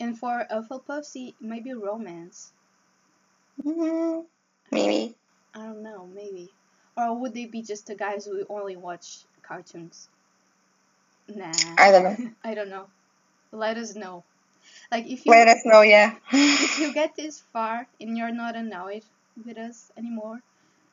And 0.00 0.18
for 0.18 0.46
Hufflepuffs, 0.50 1.14
it 1.14 1.40
might 1.40 1.64
be 1.64 1.72
romance. 1.72 2.52
mm 3.64 4.26
Maybe. 4.72 5.16
I 5.54 5.60
don't 5.64 5.82
know, 5.82 6.06
maybe. 6.06 6.54
Or 6.96 7.18
would 7.20 7.34
they 7.34 7.46
be 7.46 7.62
just 7.62 7.86
the 7.86 7.94
guys 7.96 8.26
who 8.26 8.44
only 8.48 8.76
watch 8.76 9.26
cartoons? 9.42 10.08
Nah. 11.28 11.78
I 11.78 11.90
don't 11.92 12.04
know. 12.04 12.16
I 12.44 12.54
don't 12.54 12.68
know. 12.70 12.90
Let 13.52 13.76
us 13.76 13.94
know. 13.94 14.24
Like 14.90 15.06
if 15.06 15.26
you 15.26 15.32
Let 15.32 15.48
us 15.48 15.62
know. 15.64 15.82
Yeah. 15.82 16.16
if 16.60 16.78
you 16.78 16.92
get 16.92 17.14
this 17.16 17.40
far 17.52 17.88
and 18.00 18.16
you're 18.16 18.32
not 18.32 18.56
annoyed 18.56 19.04
with 19.44 19.58
us 19.58 19.90
anymore, 19.96 20.40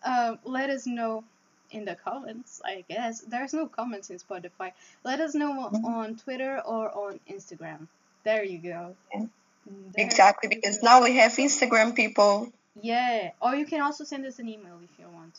um, 0.04 0.38
let 0.44 0.70
us 0.70 0.86
know 0.86 1.24
in 1.70 1.84
the 1.84 1.94
comments. 1.94 2.60
I 2.64 2.84
guess 2.88 3.20
there's 3.20 3.52
no 3.54 3.66
comments 3.66 4.10
in 4.10 4.18
Spotify. 4.18 4.72
Let 5.04 5.20
us 5.20 5.34
know 5.34 5.52
on- 5.52 5.84
on 5.84 6.16
Twitter 6.16 6.60
or 6.64 6.90
on 6.90 7.20
Instagram. 7.30 7.86
There 8.24 8.44
you 8.44 8.58
go. 8.58 8.96
Yeah. 9.14 9.26
There 9.66 10.04
exactly 10.06 10.48
because 10.48 10.78
go. 10.78 10.86
now 10.86 11.02
we 11.04 11.16
have 11.16 11.32
Instagram 11.32 11.94
people. 11.94 12.50
Yeah, 12.80 13.30
or 13.40 13.54
you 13.54 13.66
can 13.66 13.82
also 13.82 14.04
send 14.04 14.24
us 14.26 14.38
an 14.38 14.48
email 14.48 14.78
if 14.82 14.98
you 14.98 15.06
want. 15.12 15.38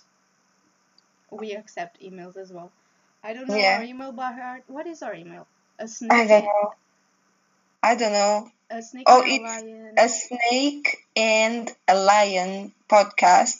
We 1.31 1.53
accept 1.53 2.01
emails 2.01 2.37
as 2.37 2.51
well. 2.51 2.71
I 3.23 3.33
don't 3.33 3.47
know 3.47 3.55
Yeah. 3.55 3.77
our 3.77 3.83
email 3.83 4.11
by 4.11 4.31
heart. 4.31 4.63
What 4.67 4.85
is 4.87 5.01
our 5.01 5.13
email? 5.15 5.47
A 5.79 5.83
I 5.83 5.85
snake. 5.87 6.27
don't 6.29 6.43
know. 6.45 6.73
I 7.83 7.95
don't 7.95 8.13
know. 8.13 8.49
A 8.69 8.81
snake 8.81 9.05
Oh, 9.07 9.21
and 9.21 9.31
a 9.31 9.35
it's 9.35 9.43
lion. 9.43 9.93
a 9.97 10.09
snake 10.09 10.97
and 11.15 11.71
a 11.87 11.95
lion 11.95 12.71
podcast 12.89 13.59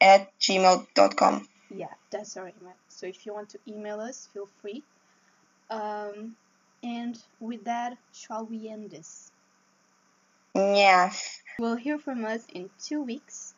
at 0.00 0.30
gmail.com. 0.40 1.48
Yeah, 1.70 1.88
that's 2.10 2.36
our 2.36 2.48
email. 2.48 2.74
So 2.88 3.06
if 3.06 3.26
you 3.26 3.34
want 3.34 3.50
to 3.50 3.58
email 3.68 4.00
us, 4.00 4.28
feel 4.32 4.48
free. 4.62 4.82
Um, 5.70 6.36
and 6.82 7.18
with 7.40 7.64
that, 7.64 7.98
shall 8.12 8.44
we 8.46 8.68
end 8.68 8.90
this? 8.90 9.30
Yes. 10.54 11.40
We'll 11.58 11.76
hear 11.76 11.98
from 11.98 12.24
us 12.24 12.44
in 12.52 12.70
two 12.82 13.02
weeks. 13.02 13.54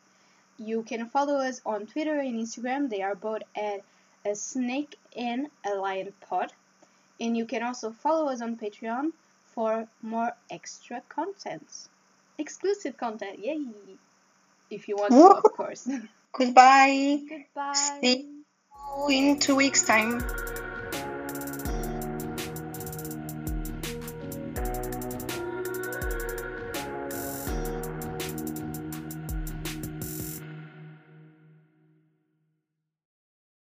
You 0.57 0.83
can 0.83 1.07
follow 1.09 1.35
us 1.35 1.61
on 1.65 1.85
Twitter 1.85 2.17
and 2.19 2.35
Instagram. 2.39 2.89
They 2.89 3.03
are 3.03 3.15
both 3.15 3.43
at 3.55 3.81
a 4.25 4.35
snake 4.35 4.95
and 5.15 5.47
a 5.65 5.75
lion 5.75 6.13
pod. 6.21 6.51
And 7.19 7.37
you 7.37 7.45
can 7.45 7.63
also 7.63 7.91
follow 7.91 8.29
us 8.29 8.41
on 8.41 8.57
Patreon 8.57 9.11
for 9.57 9.87
more 10.03 10.31
extra 10.51 11.01
content. 11.09 11.65
Exclusive 12.37 12.95
content, 12.95 13.43
yay! 13.43 13.57
If 14.69 14.87
you 14.87 14.95
want 14.97 15.13
to, 15.13 15.29
of 15.29 15.51
course. 15.57 15.89
Goodbye. 16.31 17.21
Goodbye. 17.27 17.97
See 17.99 18.29
you 19.09 19.31
in 19.31 19.39
two 19.39 19.55
weeks' 19.55 19.83
time. 19.83 20.23